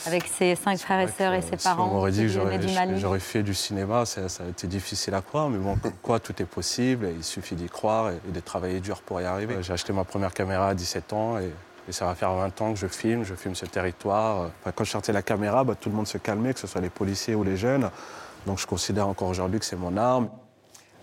avec 0.07 0.27
ses 0.27 0.55
cinq 0.55 0.79
frères 0.79 1.01
et 1.01 1.09
sœurs 1.09 1.35
et 1.35 1.43
ses 1.43 1.57
parents. 1.57 1.89
On 1.89 1.95
m'aurait 1.95 2.11
dit 2.11 2.23
que 2.23 2.29
j'aurais 2.29 3.21
fait 3.21 3.43
du 3.43 3.55
cinéma, 3.55 4.05
ça, 4.07 4.23
a 4.23 4.49
été 4.49 4.67
difficile 4.67 5.15
à 5.15 5.21
croire, 5.21 5.49
mais 5.49 5.59
bon, 5.59 5.77
quoi, 6.03 6.19
tout 6.19 6.41
est 6.41 6.47
possible, 6.47 7.09
il 7.17 7.25
suffit 7.25 7.55
d'y 7.55 7.69
croire 7.69 8.11
et, 8.11 8.33
de 8.33 8.41
travailler 8.41 8.81
dur 8.81 9.01
pour 9.03 9.21
y 9.21 9.25
arriver. 9.25 9.57
J'ai 9.61 9.73
acheté 9.73 9.93
ma 9.93 10.05
première 10.05 10.33
caméra 10.33 10.69
à 10.69 10.75
17 10.75 11.13
ans 11.13 11.39
et, 11.39 11.51
ça 11.91 12.07
va 12.07 12.15
faire 12.15 12.33
20 12.33 12.63
ans 12.63 12.73
que 12.73 12.79
je 12.79 12.87
filme, 12.87 13.25
je 13.25 13.35
filme 13.35 13.57
ce 13.57 13.67
territoire. 13.67 14.51
quand 14.75 14.85
je 14.85 14.91
sortais 14.91 15.13
la 15.13 15.21
caméra, 15.21 15.65
bah, 15.65 15.75
tout 15.75 15.91
le 15.91 15.97
monde 15.97 16.07
se 16.07 16.17
calmait, 16.17 16.55
que 16.55 16.61
ce 16.61 16.67
soit 16.67 16.81
les 16.81 16.91
policiers 16.91 17.35
ou 17.35 17.43
les 17.43 17.57
jeunes. 17.57 17.91
Donc 18.47 18.59
je 18.59 18.67
considère 18.67 19.09
encore 19.09 19.29
aujourd'hui 19.29 19.59
que 19.59 19.67
c'est 19.67 19.77
mon 19.77 19.97
arme. 19.97 20.29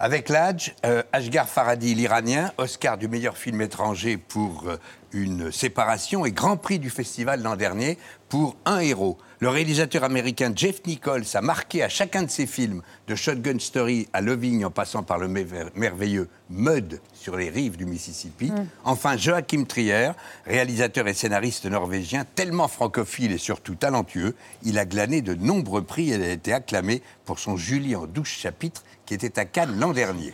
Avec 0.01 0.29
l'âge, 0.29 0.75
euh, 0.85 1.03
Ashgar 1.11 1.49
Faradi, 1.49 1.93
l'Iranien, 1.93 2.53
Oscar 2.57 2.97
du 2.97 3.09
meilleur 3.09 3.35
film 3.35 3.59
étranger 3.59 4.15
pour 4.15 4.63
euh, 4.69 4.77
une 5.11 5.51
séparation 5.51 6.25
et 6.25 6.31
Grand 6.31 6.55
Prix 6.55 6.79
du 6.79 6.89
festival 6.89 7.41
l'an 7.41 7.57
dernier 7.57 7.97
pour 8.29 8.55
Un 8.63 8.79
héros. 8.79 9.17
Le 9.39 9.49
réalisateur 9.49 10.05
américain 10.05 10.53
Jeff 10.55 10.85
Nichols 10.85 11.25
a 11.33 11.41
marqué 11.41 11.83
à 11.83 11.89
chacun 11.89 12.23
de 12.23 12.29
ses 12.29 12.47
films, 12.47 12.81
de 13.09 13.15
Shotgun 13.15 13.59
Story 13.59 14.07
à 14.13 14.21
Loving 14.21 14.63
en 14.63 14.71
passant 14.71 15.03
par 15.03 15.17
le 15.17 15.27
merveilleux 15.27 16.29
Mud 16.49 17.01
sur 17.13 17.35
les 17.35 17.49
rives 17.49 17.75
du 17.75 17.85
Mississippi. 17.85 18.51
Mm. 18.51 18.67
Enfin, 18.85 19.17
Joachim 19.17 19.65
Trier, 19.65 20.11
réalisateur 20.45 21.09
et 21.09 21.13
scénariste 21.13 21.65
norvégien, 21.65 22.25
tellement 22.35 22.69
francophile 22.69 23.33
et 23.33 23.37
surtout 23.37 23.75
talentueux, 23.75 24.33
il 24.63 24.79
a 24.79 24.85
glané 24.85 25.21
de 25.21 25.33
nombreux 25.33 25.83
prix 25.83 26.11
et 26.11 26.15
a 26.15 26.31
été 26.31 26.53
acclamé 26.53 27.01
pour 27.25 27.39
son 27.39 27.57
Julie 27.57 27.97
en 27.97 28.05
douze 28.05 28.27
chapitres 28.27 28.83
qui 29.09 29.15
était 29.15 29.39
à 29.39 29.45
Cannes 29.45 29.79
l'an 29.79 29.91
dernier. 29.91 30.31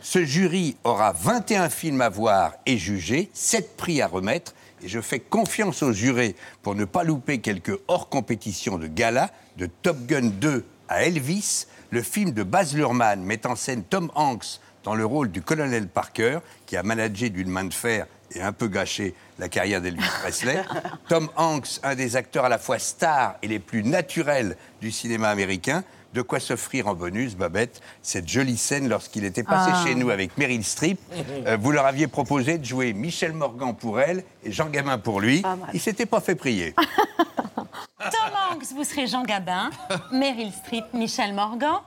Ce 0.00 0.24
jury 0.24 0.76
aura 0.84 1.12
21 1.12 1.68
films 1.70 2.00
à 2.02 2.08
voir 2.08 2.52
et 2.66 2.78
juger, 2.78 3.28
7 3.34 3.76
prix 3.76 4.00
à 4.00 4.06
remettre, 4.06 4.54
et 4.80 4.86
je 4.86 5.00
fais 5.00 5.18
confiance 5.18 5.82
aux 5.82 5.90
jurés 5.90 6.36
pour 6.62 6.76
ne 6.76 6.84
pas 6.84 7.02
louper 7.02 7.40
quelques 7.40 7.76
hors-compétition 7.88 8.78
de 8.78 8.86
gala, 8.86 9.32
de 9.56 9.66
Top 9.66 9.96
Gun 10.06 10.30
2 10.40 10.64
à 10.88 11.02
Elvis, 11.02 11.66
le 11.90 12.00
film 12.00 12.30
de 12.30 12.44
Baz 12.44 12.76
Luhrmann 12.76 13.24
met 13.24 13.44
en 13.44 13.56
scène 13.56 13.82
Tom 13.82 14.08
Hanks 14.14 14.60
dans 14.84 14.94
le 14.94 15.04
rôle 15.04 15.32
du 15.32 15.42
colonel 15.42 15.88
Parker, 15.88 16.38
qui 16.66 16.76
a 16.76 16.84
managé 16.84 17.28
d'une 17.28 17.50
main 17.50 17.64
de 17.64 17.74
fer 17.74 18.06
et 18.34 18.42
un 18.42 18.52
peu 18.52 18.68
gâché 18.68 19.14
la 19.38 19.48
carrière 19.48 19.80
d'Elvis 19.80 20.02
Presley. 20.20 20.62
Tom 21.08 21.28
Hanks, 21.36 21.80
un 21.82 21.94
des 21.94 22.16
acteurs 22.16 22.44
à 22.44 22.48
la 22.48 22.58
fois 22.58 22.78
stars 22.78 23.36
et 23.42 23.48
les 23.48 23.58
plus 23.58 23.82
naturels 23.82 24.56
du 24.80 24.90
cinéma 24.90 25.28
américain, 25.28 25.84
de 26.14 26.22
quoi 26.22 26.40
s'offrir 26.40 26.88
en 26.88 26.94
bonus, 26.94 27.36
Babette, 27.36 27.80
cette 28.02 28.28
jolie 28.28 28.56
scène 28.56 28.88
lorsqu'il 28.88 29.24
était 29.24 29.42
passé 29.42 29.70
ah. 29.74 29.84
chez 29.86 29.94
nous 29.94 30.10
avec 30.10 30.36
Meryl 30.36 30.64
Streep. 30.64 30.98
Euh, 31.46 31.56
vous 31.60 31.72
leur 31.72 31.86
aviez 31.86 32.06
proposé 32.06 32.58
de 32.58 32.64
jouer 32.64 32.92
Michel 32.92 33.32
Morgan 33.32 33.74
pour 33.74 34.00
elle 34.00 34.22
et 34.44 34.52
Jean 34.52 34.68
Gabin 34.68 34.98
pour 34.98 35.20
lui. 35.20 35.42
Il 35.72 35.80
s'était 35.80 36.06
pas 36.06 36.20
fait 36.20 36.36
prier. 36.36 36.72
Tom 37.56 38.30
Hanks, 38.50 38.66
vous 38.72 38.84
serez 38.84 39.08
Jean 39.08 39.24
Gabin, 39.24 39.70
Meryl 40.12 40.52
Streep, 40.52 40.84
Michel 40.92 41.34
Morgan. 41.34 41.78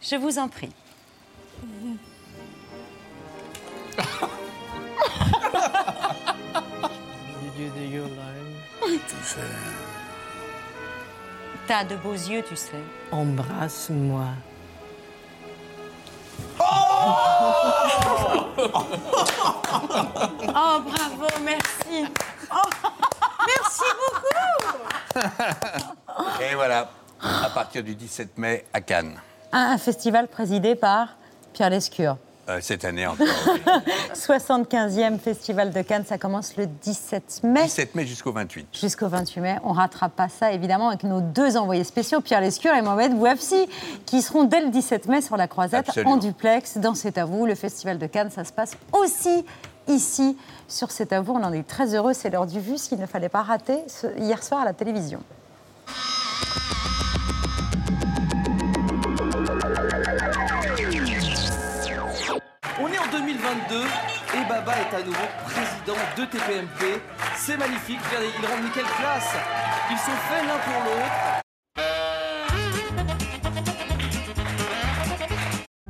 Je 0.00 0.16
vous 0.16 0.38
en 0.38 0.48
prie. 0.48 0.70
T'as 11.66 11.84
de 11.84 11.96
beaux 11.96 12.12
yeux, 12.12 12.42
tu 12.46 12.56
sais. 12.56 12.82
Embrasse-moi. 13.10 14.26
Oh, 16.60 16.64
oh 20.48 20.80
bravo, 20.80 21.26
merci. 21.42 22.06
Oh, 22.52 22.68
merci 23.46 23.88
beaucoup. 24.00 25.22
Et 26.42 26.54
voilà, 26.54 26.90
à 27.22 27.50
partir 27.50 27.82
du 27.82 27.94
17 27.94 28.38
mai 28.38 28.66
à 28.72 28.80
Cannes. 28.80 29.20
Un 29.52 29.78
festival 29.78 30.28
présidé 30.28 30.74
par 30.74 31.16
Pierre 31.52 31.70
Lescure. 31.70 32.16
Euh, 32.48 32.58
cette 32.60 32.84
année 32.84 33.06
encore. 33.06 33.26
75e 34.14 35.18
Festival 35.22 35.72
de 35.72 35.80
Cannes, 35.80 36.04
ça 36.06 36.18
commence 36.18 36.56
le 36.58 36.66
17 36.66 37.40
mai. 37.44 37.62
17 37.64 37.94
mai 37.94 38.06
jusqu'au 38.06 38.32
28. 38.32 38.66
Jusqu'au 38.72 39.08
28 39.08 39.40
mai. 39.40 39.56
On 39.64 39.72
rattrape 39.72 40.14
pas 40.14 40.28
ça, 40.28 40.52
évidemment, 40.52 40.88
avec 40.88 41.04
nos 41.04 41.22
deux 41.22 41.56
envoyés 41.56 41.84
spéciaux, 41.84 42.20
Pierre 42.20 42.42
Lescure 42.42 42.74
et 42.74 42.82
Mohamed 42.82 43.14
Bouafsi, 43.16 43.66
qui 44.04 44.20
seront 44.20 44.44
dès 44.44 44.60
le 44.60 44.68
17 44.68 45.08
mai 45.08 45.22
sur 45.22 45.36
la 45.38 45.48
Croisette, 45.48 45.88
Absolument. 45.88 46.12
en 46.12 46.16
duplex. 46.18 46.76
Dans 46.76 46.94
C'est 46.94 47.16
à 47.16 47.24
vous, 47.24 47.46
le 47.46 47.54
Festival 47.54 47.98
de 47.98 48.06
Cannes, 48.06 48.30
ça 48.30 48.44
se 48.44 48.52
passe 48.52 48.72
aussi 48.92 49.44
ici, 49.88 50.36
sur 50.68 50.90
C'est 50.90 51.14
à 51.14 51.22
vous. 51.22 51.32
On 51.32 51.42
en 51.44 51.52
est 51.54 51.66
très 51.66 51.94
heureux. 51.94 52.12
C'est 52.12 52.28
l'heure 52.28 52.46
du 52.46 52.60
vu, 52.60 52.76
ce 52.76 52.90
qu'il 52.90 52.98
ne 52.98 53.06
fallait 53.06 53.30
pas 53.30 53.42
rater 53.42 53.78
ce- 53.88 54.18
hier 54.18 54.42
soir 54.42 54.60
à 54.60 54.64
la 54.66 54.74
télévision. 54.74 55.20
On 62.80 62.88
est 62.88 62.98
en 62.98 63.06
2022 63.06 63.76
et 63.76 64.48
Baba 64.48 64.72
est 64.72 64.96
à 64.96 65.02
nouveau 65.04 65.26
président 65.44 65.94
de 66.18 66.24
TPMP. 66.24 67.00
C'est 67.36 67.56
magnifique, 67.56 68.00
regardez, 68.08 68.26
ils 68.36 68.46
rendent 68.46 68.72
quelle 68.74 68.82
classe 68.84 69.32
Ils 69.92 69.98
sont 69.98 70.10
faits 70.10 70.44
l'un 70.44 70.58
pour 70.58 70.82
l'autre. 70.84 71.40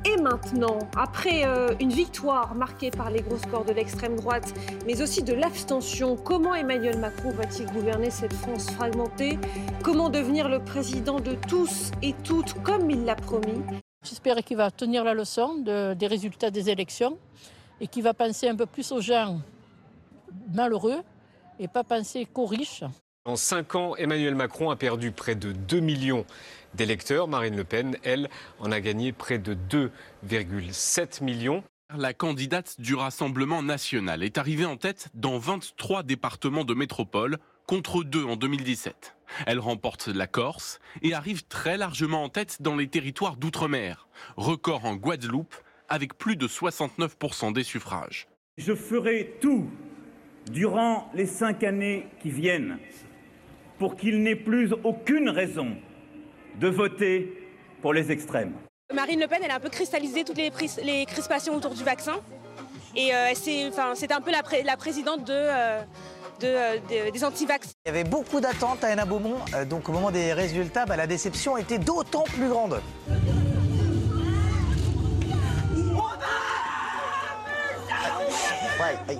Et 0.05 0.21
maintenant, 0.21 0.77
après 0.95 1.47
euh, 1.47 1.73
une 1.79 1.89
victoire 1.89 2.53
marquée 2.53 2.91
par 2.91 3.09
les 3.09 3.21
gros 3.21 3.37
scores 3.37 3.65
de 3.65 3.73
l'extrême 3.73 4.15
droite, 4.15 4.53
mais 4.85 5.01
aussi 5.01 5.23
de 5.23 5.33
l'abstention, 5.33 6.15
comment 6.15 6.53
Emmanuel 6.53 6.99
Macron 6.99 7.31
va-t-il 7.31 7.65
gouverner 7.71 8.11
cette 8.11 8.33
France 8.33 8.69
fragmentée? 8.69 9.39
Comment 9.83 10.09
devenir 10.09 10.49
le 10.49 10.59
président 10.59 11.19
de 11.19 11.33
tous 11.33 11.89
et 12.03 12.13
toutes 12.23 12.61
comme 12.61 12.91
il 12.91 13.05
l'a 13.05 13.15
promis? 13.15 13.63
J'espère 14.07 14.37
qu'il 14.43 14.57
va 14.57 14.69
tenir 14.71 15.03
la 15.03 15.13
leçon 15.13 15.55
de- 15.55 15.93
des 15.95 16.07
résultats 16.07 16.51
des 16.51 16.69
élections 16.69 17.17
et 17.81 17.87
qu'il 17.87 18.03
va 18.03 18.13
penser 18.13 18.47
un 18.47 18.55
peu 18.55 18.65
plus 18.67 18.91
aux 18.91 19.01
gens 19.01 19.41
malheureux 20.53 21.01
et 21.59 21.67
pas 21.67 21.83
penser 21.83 22.25
qu'aux 22.25 22.45
riches. 22.45 22.83
En 23.25 23.35
cinq 23.35 23.73
ans, 23.73 23.95
Emmanuel 23.95 24.35
Macron 24.35 24.69
a 24.69 24.75
perdu 24.75 25.11
près 25.11 25.33
de 25.33 25.51
2 25.51 25.79
millions 25.79 26.25
d'électeurs. 26.75 27.27
Marine 27.27 27.55
Le 27.57 27.63
Pen, 27.63 27.97
elle, 28.03 28.29
en 28.59 28.71
a 28.71 28.79
gagné 28.79 29.11
près 29.11 29.39
de 29.39 29.55
2,7 29.55 31.23
millions. 31.23 31.63
La 31.97 32.13
candidate 32.13 32.79
du 32.79 32.93
Rassemblement 32.93 33.63
national 33.63 34.21
est 34.23 34.37
arrivée 34.37 34.65
en 34.65 34.77
tête 34.77 35.07
dans 35.15 35.39
23 35.39 36.03
départements 36.03 36.65
de 36.65 36.75
métropole 36.75 37.37
contre 37.65 38.03
deux 38.03 38.25
en 38.25 38.35
2017. 38.35 39.14
Elle 39.45 39.59
remporte 39.59 40.07
la 40.07 40.27
Corse 40.27 40.79
et 41.01 41.13
arrive 41.13 41.43
très 41.47 41.77
largement 41.77 42.23
en 42.23 42.29
tête 42.29 42.61
dans 42.61 42.75
les 42.75 42.87
territoires 42.87 43.35
d'outre-mer. 43.37 44.07
Record 44.37 44.85
en 44.85 44.95
Guadeloupe 44.95 45.55
avec 45.89 46.17
plus 46.17 46.35
de 46.35 46.47
69% 46.47 47.53
des 47.53 47.63
suffrages. 47.63 48.27
Je 48.57 48.73
ferai 48.73 49.35
tout 49.41 49.69
durant 50.51 51.09
les 51.13 51.25
cinq 51.25 51.63
années 51.63 52.07
qui 52.21 52.29
viennent 52.29 52.77
pour 53.77 53.95
qu'il 53.97 54.21
n'ait 54.23 54.35
plus 54.35 54.73
aucune 54.83 55.29
raison 55.29 55.75
de 56.59 56.67
voter 56.67 57.49
pour 57.81 57.93
les 57.93 58.11
extrêmes. 58.11 58.53
Marine 58.93 59.19
Le 59.19 59.27
Pen, 59.27 59.39
elle 59.43 59.51
a 59.51 59.55
un 59.55 59.59
peu 59.59 59.69
cristallisé 59.69 60.23
toutes 60.23 60.37
les, 60.37 60.51
pris- 60.51 60.69
les 60.83 61.05
crispations 61.05 61.55
autour 61.55 61.73
du 61.73 61.83
vaccin. 61.83 62.15
Et 62.95 63.13
euh, 63.13 63.31
c'est 63.33 63.67
enfin, 63.67 63.93
un 64.09 64.21
peu 64.21 64.31
la, 64.31 64.41
pré- 64.43 64.63
la 64.63 64.77
présidente 64.77 65.25
de, 65.25 65.33
euh, 65.33 65.81
de, 66.39 66.47
euh, 66.47 66.77
de- 66.89 67.11
des 67.11 67.23
anti-vax. 67.23 67.69
Il 67.85 67.89
y 67.89 67.91
avait 67.91 68.03
beaucoup 68.03 68.39
d'attentes 68.39 68.83
à 68.83 68.87
Anna 68.87 69.05
Beaumont, 69.05 69.37
euh, 69.53 69.65
donc 69.65 69.89
au 69.89 69.91
moment 69.91 70.11
des 70.11 70.33
résultats, 70.33 70.85
bah, 70.85 70.95
la 70.95 71.07
déception 71.07 71.57
était 71.57 71.77
d'autant 71.79 72.23
plus 72.23 72.49
grande. 72.49 72.79
Ouais, 78.79 78.97
aïe. 79.09 79.19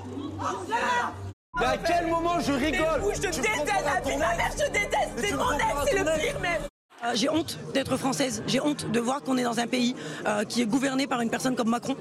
Mais 1.60 1.66
à 1.66 1.78
quel 1.78 2.08
moment 2.08 2.40
je 2.42 2.52
rigole 2.52 3.02
je 3.14 3.22
déteste 3.22 3.46
la 3.86 4.02
vie 4.02 4.16
de 4.16 4.20
ma 4.20 4.36
mère, 4.36 4.52
je 4.52 4.66
déteste, 4.72 5.12
c'est 5.18 5.32
mon 5.34 5.54
ex, 5.54 5.66
c'est 5.86 5.98
le 5.98 6.04
pire 6.20 6.40
même. 6.42 6.62
Euh, 7.06 7.12
J'ai 7.14 7.30
honte 7.30 7.58
d'être 7.74 7.96
française. 7.98 8.44
J'ai 8.48 8.60
honte 8.60 8.90
de 8.92 9.00
voir 9.00 9.22
qu'on 9.22 9.38
est 9.38 9.44
dans 9.44 9.60
un 9.60 9.68
pays 9.68 9.96
euh, 10.28 10.44
qui 10.44 10.62
est 10.62 10.66
gouverné 10.66 11.08
par 11.08 11.22
une 11.22 11.30
personne 11.30 11.56
comme 11.56 11.70
Macron. 11.70 11.96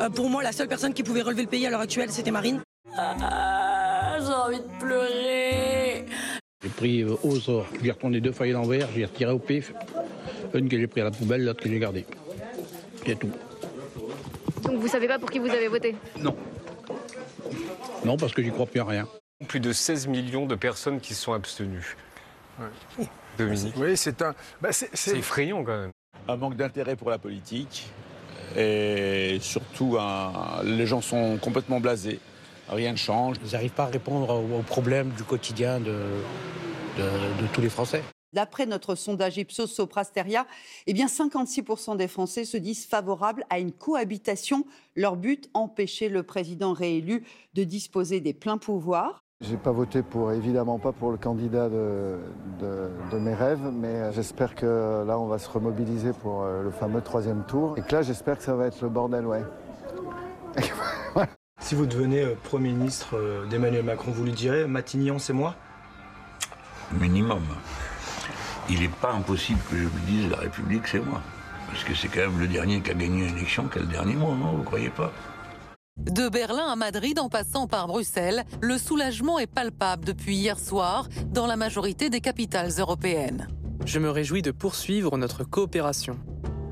Euh, 0.00 0.08
pour 0.10 0.28
moi, 0.30 0.42
la 0.42 0.52
seule 0.52 0.68
personne 0.68 0.94
qui 0.94 1.02
pouvait 1.02 1.22
relever 1.22 1.42
le 1.42 1.48
pays 1.48 1.66
à 1.66 1.70
l'heure 1.70 1.80
actuelle, 1.80 2.10
c'était 2.10 2.30
Marine. 2.30 2.60
J'ai 4.26 4.32
envie 4.32 4.58
de 4.58 4.78
pleurer. 4.80 6.04
J'ai 6.62 6.68
pris 6.70 7.02
euh, 7.02 7.14
au 7.22 7.36
sort, 7.36 7.66
j'ai 7.82 7.90
retourné 7.90 8.20
deux 8.20 8.32
feuilles 8.32 8.50
à 8.50 8.54
l'envers, 8.54 8.88
j'ai 8.94 9.04
retiré 9.04 9.30
au 9.32 9.38
pif. 9.38 9.72
Une 10.54 10.68
que 10.68 10.78
j'ai 10.78 10.86
pris 10.86 11.00
à 11.02 11.04
la 11.04 11.10
poubelle, 11.10 11.44
l'autre 11.44 11.62
que 11.62 11.68
j'ai 11.68 11.78
gardée. 11.78 12.06
C'est 13.04 13.18
tout. 13.18 13.30
Donc 14.62 14.78
vous 14.80 14.88
savez 14.88 15.06
pas 15.06 15.18
pour 15.18 15.30
qui 15.30 15.38
vous 15.38 15.50
avez 15.50 15.68
voté? 15.68 15.94
Non. 16.18 16.34
Non, 18.04 18.16
parce 18.16 18.32
que 18.32 18.42
j'y 18.42 18.50
crois 18.50 18.66
plus 18.66 18.80
à 18.80 18.84
rien. 18.84 19.06
Plus 19.48 19.60
de 19.60 19.72
16 19.72 20.06
millions 20.08 20.46
de 20.46 20.54
personnes 20.54 20.98
qui 21.00 21.14
se 21.14 21.22
sont 21.22 21.32
abstenues. 21.34 21.96
Dominique. 23.38 23.74
Oui, 23.76 23.96
c'est 23.96 24.22
un. 24.22 24.34
bah, 24.62 24.70
C'est 24.72 25.16
effrayant 25.16 25.62
quand 25.62 25.78
même. 25.78 25.90
Un 26.26 26.36
manque 26.36 26.56
d'intérêt 26.56 26.96
pour 26.96 27.10
la 27.10 27.18
politique 27.18 27.86
et 28.56 29.36
surtout 29.42 29.98
un- 30.00 30.62
les 30.64 30.86
gens 30.86 31.02
sont 31.02 31.36
complètement 31.36 31.78
blasés. 31.80 32.18
Rien 32.68 32.92
ne 32.92 32.96
change. 32.96 33.36
Ils 33.44 33.52
n'arrivent 33.52 33.72
pas 33.72 33.84
à 33.84 33.86
répondre 33.86 34.28
aux, 34.30 34.58
aux 34.58 34.62
problèmes 34.62 35.10
du 35.10 35.22
quotidien 35.22 35.78
de, 35.80 35.84
de, 36.98 37.02
de 37.42 37.46
tous 37.52 37.60
les 37.60 37.68
Français. 37.70 38.02
D'après 38.32 38.66
notre 38.66 38.96
sondage 38.96 39.38
Ipsos 39.38 39.68
Soprasteria, 39.68 40.46
eh 40.86 40.92
bien 40.92 41.06
56% 41.06 41.96
des 41.96 42.08
Français 42.08 42.44
se 42.44 42.56
disent 42.56 42.84
favorables 42.86 43.44
à 43.50 43.58
une 43.60 43.72
cohabitation. 43.72 44.64
Leur 44.94 45.16
but, 45.16 45.48
empêcher 45.54 46.08
le 46.08 46.22
président 46.22 46.72
réélu 46.74 47.24
de 47.54 47.64
disposer 47.64 48.20
des 48.20 48.34
pleins 48.34 48.58
pouvoirs. 48.58 49.22
J'ai 49.42 49.56
pas 49.56 49.70
voté 49.70 50.02
pour, 50.02 50.32
évidemment 50.32 50.78
pas 50.78 50.92
pour 50.92 51.12
le 51.12 51.18
candidat 51.18 51.68
de, 51.68 52.18
de- 52.58 52.90
de 53.12 53.18
mes 53.18 53.34
rêves, 53.34 53.70
mais 53.72 53.88
euh, 53.88 54.12
j'espère 54.12 54.54
que 54.54 55.04
là, 55.06 55.18
on 55.18 55.26
va 55.26 55.38
se 55.38 55.48
remobiliser 55.48 56.12
pour 56.12 56.42
euh, 56.42 56.62
le 56.62 56.70
fameux 56.70 57.02
troisième 57.02 57.44
tour. 57.46 57.76
Et 57.78 57.82
que 57.82 57.94
là, 57.94 58.02
j'espère 58.02 58.38
que 58.38 58.44
ça 58.44 58.54
va 58.54 58.66
être 58.66 58.80
le 58.82 58.88
bordel, 58.88 59.26
ouais. 59.26 59.42
Si 61.66 61.74
vous 61.74 61.86
devenez 61.86 62.22
euh, 62.22 62.36
Premier 62.44 62.70
ministre 62.70 63.16
euh, 63.16 63.44
d'Emmanuel 63.46 63.82
Macron, 63.82 64.12
vous 64.12 64.22
lui 64.22 64.30
direz 64.30 64.68
Matignon, 64.68 65.18
c'est 65.18 65.32
moi? 65.32 65.56
Minimum. 66.92 67.42
Il 68.70 68.78
n'est 68.78 68.88
pas 68.88 69.10
impossible 69.10 69.58
que 69.68 69.76
je 69.76 69.82
lui 69.82 70.02
dise 70.06 70.30
la 70.30 70.36
République, 70.36 70.86
c'est 70.86 71.00
moi. 71.00 71.20
Parce 71.66 71.82
que 71.82 71.92
c'est 71.92 72.06
quand 72.06 72.20
même 72.20 72.38
le 72.38 72.46
dernier 72.46 72.80
qui 72.82 72.92
a 72.92 72.94
gagné 72.94 73.26
une 73.26 73.36
élection 73.36 73.66
qui 73.66 73.80
a 73.80 73.80
le 73.80 73.88
dernier 73.88 74.14
mot, 74.14 74.36
non 74.36 74.52
Vous 74.52 74.62
croyez 74.62 74.90
pas? 74.90 75.10
De 75.98 76.28
Berlin 76.28 76.68
à 76.68 76.76
Madrid 76.76 77.18
en 77.18 77.28
passant 77.28 77.66
par 77.66 77.88
Bruxelles, 77.88 78.44
le 78.60 78.78
soulagement 78.78 79.40
est 79.40 79.52
palpable 79.52 80.04
depuis 80.04 80.36
hier 80.36 80.60
soir 80.60 81.08
dans 81.32 81.48
la 81.48 81.56
majorité 81.56 82.10
des 82.10 82.20
capitales 82.20 82.70
européennes. 82.78 83.48
Je 83.84 83.98
me 83.98 84.10
réjouis 84.10 84.42
de 84.42 84.52
poursuivre 84.52 85.18
notre 85.18 85.42
coopération. 85.42 86.16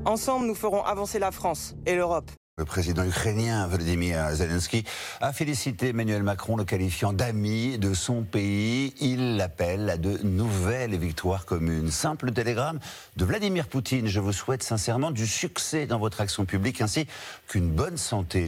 Ensemble, 0.05 0.45
nous 0.45 0.55
ferons 0.55 0.85
avancer 0.85 1.19
la 1.19 1.31
France 1.31 1.75
et 1.85 1.97
l'Europe. 1.97 2.31
Le 2.57 2.63
président 2.63 3.03
ukrainien 3.03 3.67
Volodymyr 3.67 4.29
Zelensky 4.31 4.85
a 5.19 5.33
félicité 5.33 5.89
Emmanuel 5.89 6.23
Macron, 6.23 6.55
le 6.55 6.63
qualifiant 6.63 7.11
d'ami 7.11 7.77
de 7.77 7.93
son 7.93 8.23
pays. 8.23 8.93
Il 9.01 9.35
l'appelle 9.35 9.89
à 9.89 9.97
de 9.97 10.19
nouvelles 10.23 10.95
victoires 10.95 11.45
communes. 11.45 11.91
Simple 11.91 12.31
télégramme 12.31 12.79
de 13.17 13.25
Vladimir 13.25 13.67
Poutine. 13.67 14.07
Je 14.07 14.21
vous 14.21 14.31
souhaite 14.31 14.63
sincèrement 14.63 15.11
du 15.11 15.27
succès 15.27 15.85
dans 15.85 15.99
votre 15.99 16.21
action 16.21 16.45
publique 16.45 16.79
ainsi 16.79 17.07
qu'une 17.49 17.69
bonne 17.69 17.97
santé. 17.97 18.47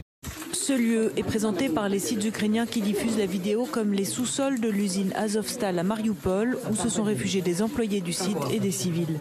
Ce 0.54 0.72
lieu 0.72 1.12
est 1.18 1.22
présenté 1.22 1.68
par 1.68 1.90
les 1.90 1.98
sites 1.98 2.24
ukrainiens 2.24 2.64
qui 2.64 2.80
diffusent 2.80 3.18
la 3.18 3.26
vidéo 3.26 3.68
comme 3.70 3.92
les 3.92 4.06
sous-sols 4.06 4.58
de 4.58 4.70
l'usine 4.70 5.12
Azovstal 5.16 5.78
à 5.78 5.82
Mariupol 5.82 6.58
où 6.70 6.76
se 6.76 6.88
sont 6.88 7.04
réfugiés 7.04 7.42
des 7.42 7.60
employés 7.60 8.00
du 8.00 8.14
site 8.14 8.38
et 8.50 8.58
des 8.58 8.72
civils. 8.72 9.20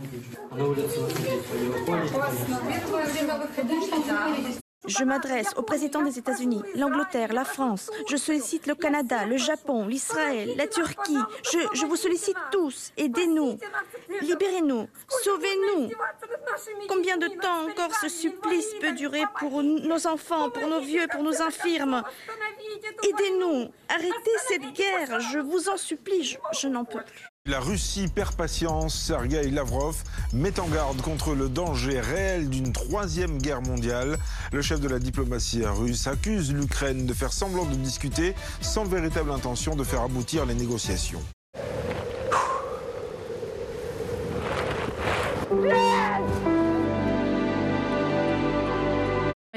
Je 4.88 5.04
m'adresse 5.04 5.54
au 5.58 5.64
président 5.64 6.02
des 6.02 6.18
États-Unis, 6.18 6.64
l'Angleterre, 6.76 7.34
la 7.34 7.44
France. 7.44 7.92
Je 8.10 8.16
sollicite 8.16 8.68
le 8.68 8.76
Canada, 8.76 9.26
le 9.26 9.38
Japon, 9.38 9.86
l'Israël, 9.86 10.54
la 10.56 10.68
Turquie. 10.68 11.20
Je, 11.44 11.86
vous 11.86 11.96
sollicite 11.96 12.38
tous. 12.52 12.92
Aidez-nous. 12.98 13.60
Libérez-nous. 14.22 14.88
Sauvez-nous. 15.24 15.90
Combien 16.88 17.18
de 17.18 17.28
temps 17.28 17.70
encore 17.70 17.94
ce 18.02 18.08
supplice 18.08 18.68
peut 18.80 18.94
durer 18.94 19.24
pour 19.40 19.62
nos 19.62 20.08
enfants, 20.08 20.50
pour 20.50 20.68
nos 20.68 20.82
vieux, 20.82 21.08
pour 21.12 21.24
nos 21.24 21.42
infirmes? 21.42 22.04
Aidez-nous. 23.04 23.70
Arrêtez 23.90 24.38
cette 24.48 24.74
guerre. 24.74 25.20
Je 25.20 25.40
vous 25.40 25.70
en 25.70 25.78
supplie. 25.78 26.24
Je, 26.24 26.38
je 26.54 26.68
n'en 26.68 26.86
peux 26.86 27.02
plus. 27.02 27.28
La 27.48 27.62
Russie 27.62 28.10
perd 28.10 28.36
patience. 28.36 28.94
Sergei 28.94 29.50
Lavrov 29.50 30.04
met 30.34 30.60
en 30.60 30.68
garde 30.68 31.02
contre 31.02 31.34
le 31.34 31.48
danger 31.48 32.02
réel 32.02 32.50
d'une 32.50 32.74
troisième 32.74 33.38
guerre 33.38 33.62
mondiale. 33.62 34.18
Le 34.52 34.62
chef 34.62 34.80
de 34.80 34.88
la 34.88 35.00
diplomatie 35.00 35.66
russe 35.66 36.08
accuse 36.08 36.54
l'Ukraine 36.54 37.06
de 37.06 37.14
faire 37.14 37.34
semblant 37.34 37.66
de 37.66 37.76
discuter 37.76 38.34
sans 38.62 38.86
véritable 38.86 39.32
intention 39.32 39.76
de 39.76 39.84
faire 39.84 40.02
aboutir 40.02 40.46
les 40.46 40.54
négociations. 40.54 41.22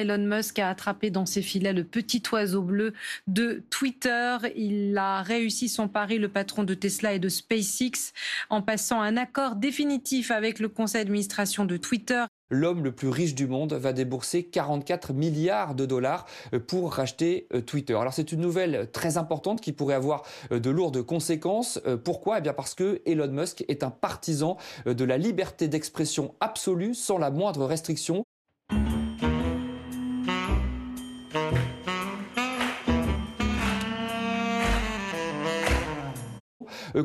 Elon 0.01 0.19
Musk 0.19 0.59
a 0.59 0.69
attrapé 0.69 1.11
dans 1.11 1.27
ses 1.27 1.43
filets 1.43 1.73
le 1.73 1.85
petit 1.85 2.23
oiseau 2.33 2.63
bleu 2.63 2.93
de 3.27 3.63
Twitter. 3.71 4.37
Il 4.57 4.97
a 4.99 5.23
réussi 5.23 5.69
son 5.69 5.89
pari, 5.89 6.19
le 6.19 6.29
patron 6.29 6.65
de 6.65 6.75
Tesla 6.75 7.15
et 7.15 7.19
de 7.19 7.29
SpaceX, 7.29 8.13
en 8.49 8.63
passant 8.63 9.01
un 9.01 9.17
accord 9.17 9.57
définitif 9.57 10.31
avec 10.31 10.59
le 10.59 10.69
conseil 10.69 11.05
d'administration 11.05 11.65
de 11.65 11.77
Twitter 11.77 12.25
l'homme 12.51 12.85
le 12.85 12.93
plus 12.93 13.09
riche 13.09 13.35
du 13.35 13.47
monde 13.47 13.73
va 13.73 13.93
débourser 13.93 14.45
44 14.45 15.13
milliards 15.13 15.75
de 15.75 15.87
dollars 15.87 16.27
euh, 16.53 16.59
pour 16.59 16.93
racheter 16.93 17.47
euh, 17.55 17.61
Twitter. 17.61 17.95
Alors 17.95 18.13
c'est 18.13 18.33
une 18.33 18.41
nouvelle 18.41 18.91
très 18.93 19.17
importante 19.17 19.61
qui 19.61 19.73
pourrait 19.73 19.95
avoir 19.95 20.25
euh, 20.53 20.59
de 20.59 20.71
lourdes 20.71 21.03
conséquences. 21.03 21.81
Pourquoi? 22.05 22.39
Eh 22.39 22.41
bien 22.41 22.53
parce 22.53 22.75
que 22.75 23.01
Elon 23.07 23.31
Musk 23.31 23.65
est 23.69 23.83
un 23.83 23.91
partisan 23.91 24.57
de 24.85 25.05
la 25.05 25.17
liberté 25.17 25.69
d'expression 25.69 26.35
absolue 26.41 26.95
sans 26.95 27.19
la 27.19 27.31
moindre 27.31 27.65
restriction. 27.65 28.25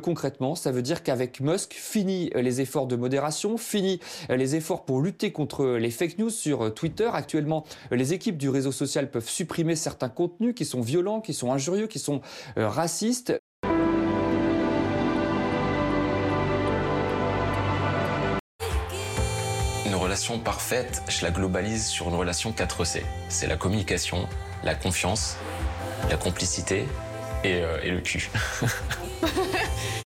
Concrètement, 0.02 0.56
ça 0.56 0.72
veut 0.72 0.82
dire 0.82 1.04
qu'avec 1.04 1.40
Musk, 1.40 1.74
fini 1.74 2.32
les 2.36 2.62
efforts 2.62 2.88
de 2.88 2.96
modération, 2.96 3.58
fini 3.58 4.00
les 4.30 4.56
efforts 4.56 4.86
pour 4.86 5.02
lutter 5.02 5.32
contre 5.32 5.66
les 5.66 5.92
fake 5.92 6.18
news 6.20 6.30
sur 6.30 6.74
Twitter. 6.74 7.10
Actuellement, 7.14 7.66
les 7.92 8.14
équipes 8.14 8.38
du 8.38 8.50
réseau 8.50 8.72
social 8.72 9.10
peuvent 9.10 9.30
supprimer 9.30 9.76
certains 9.76 10.10
contenus 10.10 10.54
qui 10.56 10.66
sont 10.66 10.82
violents, 10.82 11.22
qui 11.22 11.34
sont 11.34 11.52
injurieux, 11.52 11.88
qui 11.88 12.00
sont 12.00 12.22
euh, 12.58 12.68
racistes. 12.68 13.34
Une 19.86 19.96
relation 19.96 20.40
parfaite, 20.40 21.04
je 21.08 21.24
la 21.24 21.32
globalise 21.32 21.86
sur 21.86 22.10
une 22.10 22.16
relation 22.16 22.52
4C. 22.52 23.02
C'est 23.30 23.48
la 23.48 23.58
communication, 23.58 24.28
la 24.64 24.76
confiance, 24.76 25.38
la 26.10 26.18
complicité 26.18 26.86
et, 27.46 27.62
euh, 27.64 27.78
et 27.84 27.92
le 27.92 28.02
cul. 28.02 28.30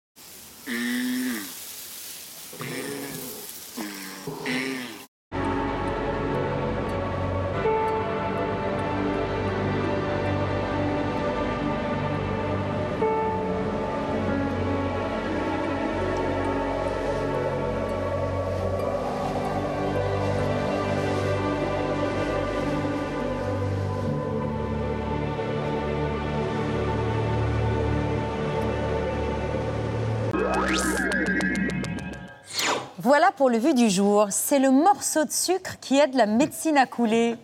Voilà 33.07 33.31
pour 33.31 33.49
le 33.49 33.57
vu 33.57 33.73
du 33.73 33.89
jour. 33.89 34.27
C'est 34.31 34.59
le 34.59 34.69
morceau 34.69 35.23
de 35.23 35.31
sucre 35.31 35.79
qui 35.79 35.97
aide 35.97 36.13
la 36.13 36.25
médecine 36.25 36.75
à 36.77 36.85
couler. 36.85 37.37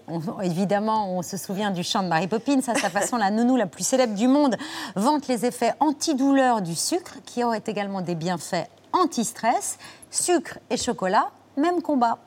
évidemment, 0.43 1.17
on 1.17 1.22
se 1.22 1.38
souvient 1.38 1.72
du 1.72 1.84
chant 1.86 2.03
de 2.03 2.10
Mary 2.10 2.27
Poppins. 2.27 2.60
À 2.67 2.75
sa 2.75 2.89
façon, 2.89 3.15
la 3.15 3.32
nounou 3.32 3.55
la 3.55 3.65
plus 3.65 3.86
célèbre 3.86 4.13
du 4.13 4.27
monde 4.27 4.58
vante 4.98 5.29
les 5.29 5.46
effets 5.46 5.72
antidouleurs 5.79 6.62
du 6.62 6.75
sucre, 6.75 7.13
qui 7.25 7.46
aurait 7.46 7.63
également 7.65 8.01
des 8.01 8.13
bienfaits 8.13 8.67
anti-stress. 8.91 9.77
Sucre 10.12 10.60
et 10.70 10.75
chocolat, 10.75 11.32
même 11.55 11.82
combat. 11.82 12.17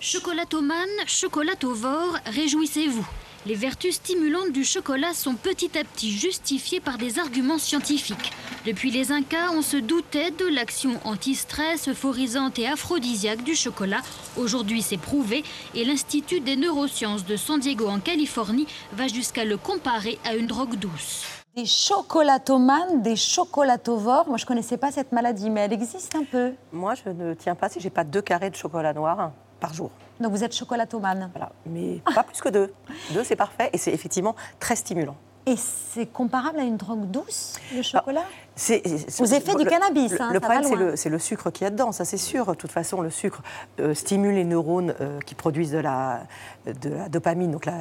Chocolatomane, 0.00 1.06
chocolatovore, 1.06 2.18
réjouissez-vous. 2.26 3.06
Les 3.46 3.54
vertus 3.54 3.94
stimulantes 3.94 4.50
du 4.50 4.64
chocolat 4.64 5.14
sont 5.14 5.34
petit 5.34 5.78
à 5.78 5.84
petit 5.84 6.10
justifiées 6.10 6.80
par 6.80 6.98
des 6.98 7.20
arguments 7.20 7.58
scientifiques. 7.58 8.32
Depuis 8.66 8.90
les 8.90 9.12
Incas, 9.12 9.52
on 9.52 9.62
se 9.62 9.76
doutait 9.76 10.32
de 10.32 10.52
l'action 10.52 10.98
anti-stress, 11.04 11.88
euphorisante 11.88 12.58
et 12.58 12.66
aphrodisiaque 12.66 13.44
du 13.44 13.54
chocolat. 13.54 14.00
Aujourd'hui, 14.36 14.82
c'est 14.82 14.96
prouvé 14.96 15.44
et 15.76 15.84
l'Institut 15.84 16.40
des 16.40 16.56
neurosciences 16.56 17.24
de 17.24 17.36
San 17.36 17.60
Diego 17.60 17.86
en 17.86 18.00
Californie 18.00 18.66
va 18.92 19.06
jusqu'à 19.06 19.44
le 19.44 19.56
comparer 19.56 20.18
à 20.24 20.34
une 20.34 20.48
drogue 20.48 20.74
douce. 20.74 21.24
Des 21.54 21.66
chocolatomanes, 21.66 23.00
des 23.02 23.14
chocolatovores. 23.14 24.26
Moi, 24.26 24.38
je 24.38 24.42
ne 24.42 24.48
connaissais 24.48 24.76
pas 24.76 24.90
cette 24.90 25.12
maladie, 25.12 25.50
mais 25.50 25.60
elle 25.60 25.72
existe 25.72 26.16
un 26.16 26.24
peu. 26.24 26.54
Moi, 26.72 26.94
je 26.96 27.10
ne 27.10 27.32
tiens 27.34 27.54
pas 27.54 27.68
si 27.68 27.78
j'ai 27.78 27.90
pas 27.90 28.02
deux 28.02 28.22
carrés 28.22 28.50
de 28.50 28.56
chocolat 28.56 28.92
noir 28.92 29.30
par 29.60 29.72
jour. 29.72 29.92
Donc 30.20 30.32
vous 30.32 30.44
êtes 30.44 30.54
chocolatomane 30.54 31.30
Voilà, 31.34 31.52
mais 31.66 32.00
pas 32.14 32.22
plus 32.22 32.40
que 32.40 32.48
deux. 32.48 32.72
Deux, 33.12 33.24
c'est 33.24 33.36
parfait 33.36 33.70
et 33.72 33.78
c'est 33.78 33.92
effectivement 33.92 34.34
très 34.58 34.76
stimulant. 34.76 35.16
Et 35.46 35.56
c'est 35.56 36.06
comparable 36.06 36.58
à 36.58 36.64
une 36.64 36.76
drogue 36.76 37.10
douce, 37.10 37.54
le 37.74 37.82
chocolat? 37.82 38.24
C'est, 38.58 38.82
Aux 39.20 39.26
effets 39.26 39.54
du 39.54 39.66
cannabis. 39.66 40.12
Le, 40.12 40.22
hein, 40.22 40.32
le 40.32 40.40
problème, 40.40 40.96
c'est 40.96 41.10
le, 41.10 41.18
sucre 41.18 41.50
qu'il 41.50 41.64
y 41.64 41.68
a 41.68 41.70
dedans, 41.70 41.92
ça 41.92 42.06
c'est 42.06 42.16
sûr. 42.16 42.46
De 42.46 42.54
toute 42.54 42.72
façon, 42.72 43.02
le 43.02 43.10
sucre 43.10 43.42
euh, 43.80 43.92
stimule 43.92 44.34
les 44.34 44.44
neurones 44.44 44.94
euh, 45.02 45.20
qui 45.20 45.34
produisent 45.34 45.72
de 45.72 45.78
la, 45.78 46.22
de 46.66 46.88
la 46.88 47.08
dopamine, 47.10 47.50
donc 47.50 47.66
le 47.66 47.72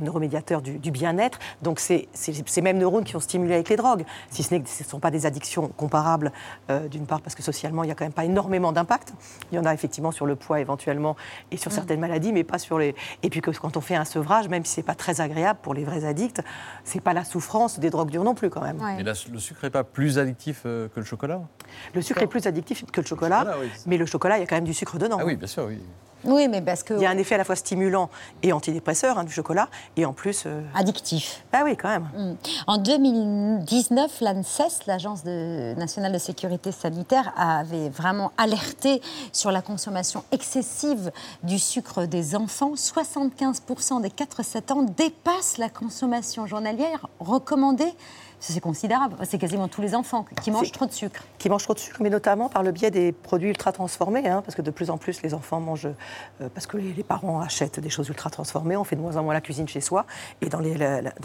neuromédiateur 0.00 0.62
du, 0.62 0.90
bien-être. 0.92 1.40
Donc 1.62 1.80
c'est 1.80 2.08
ces 2.12 2.62
mêmes 2.62 2.78
neurones 2.78 3.04
qui 3.04 3.12
sont 3.12 3.20
stimulés 3.20 3.54
avec 3.54 3.68
les 3.68 3.76
drogues, 3.76 4.04
si 4.30 4.44
ce 4.44 4.54
n'est 4.54 4.60
que 4.60 4.68
ce 4.68 4.84
ne 4.84 4.88
sont 4.88 5.00
pas 5.00 5.10
des 5.10 5.26
addictions 5.26 5.68
comparables, 5.76 6.32
euh, 6.70 6.86
d'une 6.86 7.06
part 7.06 7.20
parce 7.20 7.34
que 7.34 7.42
socialement, 7.42 7.82
il 7.82 7.86
n'y 7.86 7.92
a 7.92 7.96
quand 7.96 8.04
même 8.04 8.12
pas 8.12 8.24
énormément 8.24 8.70
d'impact. 8.70 9.12
Il 9.50 9.56
y 9.56 9.58
en 9.58 9.64
a 9.64 9.74
effectivement 9.74 10.12
sur 10.12 10.26
le 10.26 10.36
poids 10.36 10.60
éventuellement 10.60 11.16
et 11.50 11.56
sur 11.56 11.72
mm. 11.72 11.74
certaines 11.74 12.00
maladies, 12.00 12.32
mais 12.32 12.44
pas 12.44 12.58
sur 12.58 12.78
les... 12.78 12.94
Et 13.24 13.30
puis 13.30 13.40
que 13.40 13.50
quand 13.50 13.76
on 13.76 13.80
fait 13.80 13.96
un 13.96 14.04
sevrage, 14.04 14.48
même 14.48 14.64
si 14.64 14.74
ce 14.74 14.80
n'est 14.80 14.84
pas 14.84 14.94
très 14.94 15.20
agréable 15.20 15.58
pour 15.62 15.74
les 15.74 15.84
vrais 15.84 16.04
addicts, 16.04 16.42
c'est 16.84 17.00
pas 17.00 17.12
la 17.12 17.24
souffrance 17.24 17.80
des 17.80 17.90
drogues 17.90 18.10
dures 18.10 18.24
non 18.24 18.34
plus 18.34 18.50
quand 18.50 18.62
même. 18.62 18.78
Mais 18.96 19.02
le 19.02 19.14
sucre 19.48 19.64
n'est 19.64 19.70
pas 19.70 19.84
plus 19.84 20.18
addictif 20.18 20.62
euh, 20.66 20.88
que 20.88 21.00
le 21.00 21.06
chocolat 21.06 21.40
Le 21.94 22.02
sucre 22.02 22.22
est 22.22 22.26
plus 22.26 22.46
addictif 22.46 22.84
que 22.90 23.00
le 23.00 23.06
chocolat, 23.06 23.46
mais 23.86 23.96
le 23.96 24.06
chocolat, 24.06 24.38
il 24.38 24.40
y 24.40 24.44
a 24.44 24.46
quand 24.46 24.56
même 24.56 24.64
du 24.64 24.74
sucre 24.74 24.98
dedans. 24.98 25.18
Ah 25.20 25.24
oui, 25.24 25.36
bien 25.36 25.48
sûr, 25.48 25.64
oui. 25.64 25.78
Oui, 26.24 26.48
mais 26.48 26.60
parce 26.60 26.82
que... 26.82 26.94
Il 26.94 27.00
y 27.00 27.06
a 27.06 27.10
un 27.10 27.16
effet 27.16 27.36
à 27.36 27.38
la 27.38 27.44
fois 27.44 27.54
stimulant 27.54 28.10
et 28.42 28.52
antidépresseur 28.52 29.18
hein, 29.18 29.24
du 29.24 29.32
chocolat, 29.32 29.68
et 29.96 30.04
en 30.04 30.12
plus... 30.12 30.44
Euh, 30.46 30.62
Addictif. 30.74 31.44
Ah 31.52 31.62
oui, 31.64 31.76
quand 31.76 31.88
même. 31.88 32.08
Mm. 32.16 32.36
En 32.66 32.78
2019, 32.78 34.20
l'ANSES, 34.20 34.86
l'Agence 34.86 35.24
nationale 35.24 36.12
de 36.12 36.18
sécurité 36.18 36.72
sanitaire, 36.72 37.32
avait 37.36 37.88
vraiment 37.88 38.32
alerté 38.36 39.00
sur 39.32 39.52
la 39.52 39.62
consommation 39.62 40.24
excessive 40.32 41.12
du 41.44 41.58
sucre 41.58 42.04
des 42.06 42.34
enfants. 42.34 42.72
75% 42.74 44.02
des 44.02 44.08
4-7 44.08 44.72
ans 44.72 44.82
dépassent 44.82 45.58
la 45.58 45.68
consommation 45.68 46.46
journalière 46.46 47.06
recommandée 47.20 47.94
c'est 48.40 48.60
considérable. 48.60 49.16
C'est 49.24 49.38
quasiment 49.38 49.68
tous 49.68 49.82
les 49.82 49.94
enfants 49.94 50.24
qui 50.42 50.50
mangent 50.50 50.72
trop 50.72 50.86
de 50.86 50.92
sucre. 50.92 51.24
Qui 51.38 51.48
mangent 51.48 51.64
trop 51.64 51.74
de 51.74 51.78
sucre, 51.78 51.98
mais 52.02 52.10
notamment 52.10 52.48
par 52.48 52.62
le 52.62 52.72
biais 52.72 52.90
des 52.90 53.12
produits 53.12 53.48
ultra 53.48 53.72
transformés, 53.72 54.28
hein, 54.28 54.42
parce 54.42 54.54
que 54.54 54.62
de 54.62 54.70
plus 54.70 54.90
en 54.90 54.98
plus 54.98 55.22
les 55.22 55.34
enfants 55.34 55.60
mangent, 55.60 55.86
euh, 56.40 56.48
parce 56.54 56.66
que 56.66 56.76
les, 56.76 57.02
parents 57.02 57.40
achètent 57.40 57.80
des 57.80 57.90
choses 57.90 58.08
ultra 58.08 58.30
transformées, 58.30 58.76
on 58.76 58.84
fait 58.84 58.96
de 58.96 59.00
moins 59.00 59.16
en 59.16 59.22
moins 59.22 59.34
la 59.34 59.40
cuisine 59.40 59.66
chez 59.68 59.80
soi, 59.80 60.06
et 60.40 60.48
dans, 60.48 60.60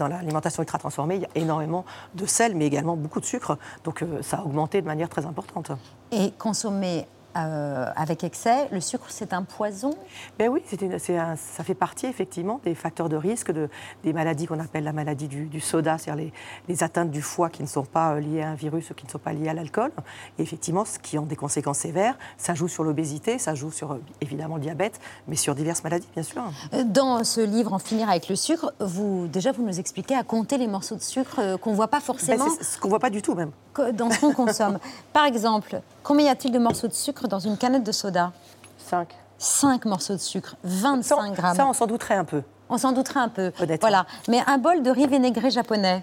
l'alimentation 0.08 0.62
ultra 0.62 0.78
transformée, 0.78 1.16
il 1.16 1.22
y 1.22 1.26
a 1.26 1.30
énormément 1.34 1.84
de 2.14 2.26
sel, 2.26 2.54
mais 2.54 2.66
également 2.66 2.96
beaucoup 2.96 3.20
de 3.20 3.26
sucre, 3.26 3.58
donc 3.84 4.02
euh, 4.02 4.22
ça 4.22 4.38
a 4.38 4.42
augmenté 4.42 4.80
de 4.80 4.86
manière 4.86 5.08
très 5.08 5.26
importante. 5.26 5.72
Et 6.10 6.32
consommer 6.32 7.06
euh, 7.36 7.86
avec 7.96 8.22
excès. 8.22 8.68
Le 8.70 8.80
sucre, 8.80 9.06
c'est 9.08 9.32
un 9.32 9.42
poison? 9.42 9.94
Ben 10.38 10.48
oui, 10.48 10.62
ça 10.68 11.64
fait 11.64 11.74
partie 11.74 12.06
effectivement 12.06 12.60
des 12.64 12.74
facteurs 12.74 13.08
de 13.08 13.16
risque, 13.16 13.50
de, 13.50 13.68
des 14.04 14.12
maladies 14.12 14.46
qu'on 14.46 14.60
appelle 14.60 14.84
la 14.84 14.92
maladie 14.92 15.26
du, 15.28 15.60
soda, 15.60 15.98
c'est-à-dire 15.98 16.30
les, 16.68 16.82
atteintes 16.82 17.10
du 17.10 17.22
foie 17.22 17.50
qui 17.50 17.62
ne 17.62 17.68
sont 17.68 17.84
pas 17.84 18.12
euh, 18.12 18.20
liées 18.20 18.42
à 18.42 18.50
un 18.50 18.54
virus 18.54 18.90
ou 18.90 18.94
qui 18.94 19.06
ne 19.06 19.10
sont 19.10 19.18
pas 19.18 19.32
liées 19.32 19.48
à 19.48 19.54
l'alcool. 19.54 19.90
Et 20.38 20.42
effectivement, 20.42 20.84
ce 20.84 20.98
qui 20.98 21.18
ont 21.18 21.26
des 21.26 21.36
conséquences 21.36 21.78
sévères, 21.78 22.16
ça 22.36 22.54
joue 22.54 22.68
sur 22.68 22.84
l'obésité, 22.84 23.38
ça 23.38 23.54
joue 23.54 23.70
sur 23.70 23.92
euh, 23.92 24.02
évidemment 24.20 24.56
le 24.56 24.62
diabète, 24.62 25.00
mais 25.26 25.36
sur 25.36 25.54
diverses 25.54 25.82
maladies, 25.82 26.08
bien 26.14 26.22
sûr. 26.22 26.42
Dans 26.84 27.24
ce 27.24 27.40
livre, 27.40 27.72
En 27.72 27.78
finir 27.78 28.08
avec 28.08 28.28
le 28.28 28.36
sucre, 28.36 28.72
vous, 28.78 29.26
déjà, 29.26 29.50
vous 29.50 29.64
nous 29.64 29.80
expliquez 29.80 30.14
à 30.14 30.22
compter 30.22 30.58
les 30.58 30.68
morceaux 30.68 30.96
de 30.96 31.02
sucre 31.02 31.56
qu'on 31.58 31.70
ne 31.70 31.76
voit 31.76 31.88
pas 31.88 31.98
ben, 31.98 32.04
forcément. 32.04 32.46
ce 32.60 32.78
qu'on 32.78 32.88
ne 32.88 32.90
voit 32.90 33.00
pas 33.00 33.10
du 33.10 33.22
tout 33.22 33.34
même. 33.34 33.50
Dans 33.94 34.10
ce 34.10 34.20
qu'on 34.20 34.32
consomme. 34.32 34.78
Par 35.12 35.24
exemple, 35.24 35.80
combien 36.02 36.26
y 36.26 36.28
a-t-il 36.28 36.52
de 36.52 36.58
morceaux 36.58 36.86
de 36.86 36.92
sucre 36.92 37.23
dans 37.28 37.38
une 37.38 37.56
canette 37.56 37.84
de 37.84 37.92
soda 37.92 38.32
5. 38.78 39.08
5 39.38 39.84
morceaux 39.86 40.14
de 40.14 40.20
sucre, 40.20 40.56
25 40.64 41.34
grammes. 41.34 41.56
Ça, 41.56 41.66
on 41.66 41.72
s'en 41.72 41.86
douterait 41.86 42.14
un 42.14 42.24
peu. 42.24 42.42
On 42.68 42.78
s'en 42.78 42.92
douterait 42.92 43.20
un 43.20 43.28
peu. 43.28 43.52
Voilà. 43.80 44.06
Mais 44.28 44.42
un 44.46 44.58
bol 44.58 44.82
de 44.82 44.90
riz 44.90 45.06
vinaigré 45.06 45.50
japonais. 45.50 46.02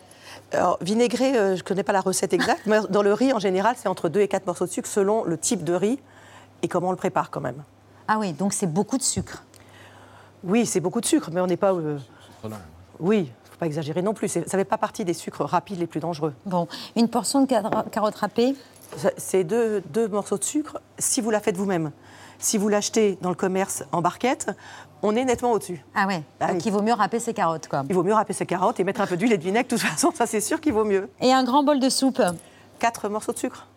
Alors, 0.51 0.77
vinaigré, 0.81 1.35
euh, 1.35 1.55
je 1.55 1.61
ne 1.61 1.67
connais 1.67 1.83
pas 1.83 1.93
la 1.93 2.01
recette 2.01 2.33
exacte, 2.33 2.61
mais 2.65 2.79
dans 2.89 3.01
le 3.01 3.13
riz, 3.13 3.33
en 3.33 3.39
général, 3.39 3.75
c'est 3.77 3.89
entre 3.89 4.09
2 4.09 4.21
et 4.21 4.27
4 4.27 4.45
morceaux 4.45 4.65
de 4.65 4.69
sucre 4.69 4.87
selon 4.87 5.23
le 5.23 5.37
type 5.37 5.63
de 5.63 5.73
riz 5.73 5.99
et 6.61 6.67
comment 6.67 6.89
on 6.89 6.91
le 6.91 6.97
prépare 6.97 7.31
quand 7.31 7.41
même. 7.41 7.63
Ah 8.07 8.17
oui, 8.19 8.33
donc 8.33 8.53
c'est 8.53 8.67
beaucoup 8.67 8.97
de 8.97 9.03
sucre. 9.03 9.43
Oui, 10.43 10.65
c'est 10.65 10.79
beaucoup 10.79 11.01
de 11.01 11.05
sucre, 11.05 11.29
mais 11.31 11.41
on 11.41 11.47
n'est 11.47 11.57
pas. 11.57 11.73
Euh, 11.73 11.97
oui, 12.99 13.17
il 13.17 13.21
ne 13.21 13.51
faut 13.51 13.57
pas 13.59 13.65
exagérer 13.65 14.01
non 14.01 14.13
plus. 14.13 14.27
Ça 14.27 14.39
ne 14.39 14.45
fait 14.45 14.65
pas 14.65 14.77
partie 14.77 15.05
des 15.05 15.13
sucres 15.13 15.45
rapides 15.45 15.79
les 15.79 15.87
plus 15.87 15.99
dangereux. 15.99 16.33
Bon, 16.45 16.67
une 16.95 17.07
portion 17.07 17.41
de 17.41 17.47
carottes 17.89 18.15
râpées 18.15 18.55
C'est 19.17 19.43
deux, 19.43 19.81
deux 19.89 20.07
morceaux 20.07 20.37
de 20.37 20.43
sucre 20.43 20.79
si 20.99 21.21
vous 21.21 21.29
la 21.31 21.39
faites 21.39 21.57
vous-même. 21.57 21.91
Si 22.39 22.57
vous 22.57 22.69
l'achetez 22.69 23.17
dans 23.21 23.29
le 23.29 23.35
commerce 23.35 23.83
en 23.91 24.01
barquette, 24.01 24.49
on 25.03 25.15
est 25.15 25.23
nettement 25.25 25.51
au-dessus. 25.51 25.83
Ah 25.95 26.07
ouais. 26.07 26.23
Donc 26.39 26.65
il 26.65 26.71
vaut 26.71 26.81
mieux 26.81 26.93
râper 26.93 27.19
ses 27.19 27.33
carottes, 27.33 27.67
quoi. 27.67 27.83
Il 27.89 27.95
vaut 27.95 28.03
mieux 28.03 28.13
râper 28.13 28.33
ses 28.33 28.45
carottes 28.45 28.79
et 28.79 28.83
mettre 28.83 29.01
un 29.01 29.07
peu 29.07 29.15
d'huile 29.17 29.33
et 29.33 29.37
de 29.37 29.43
vinaigre. 29.43 29.65
De 29.69 29.75
toute 29.75 29.79
façon, 29.85 30.11
ça 30.13 30.25
c'est 30.25 30.41
sûr 30.41 30.59
qu'il 30.59 30.73
vaut 30.73 30.83
mieux. 30.85 31.09
Et 31.21 31.31
un 31.33 31.43
grand 31.43 31.63
bol 31.63 31.79
de 31.79 31.89
soupe. 31.89 32.21
Quatre 32.79 33.09
morceaux 33.09 33.31
de 33.33 33.37
sucre. 33.37 33.67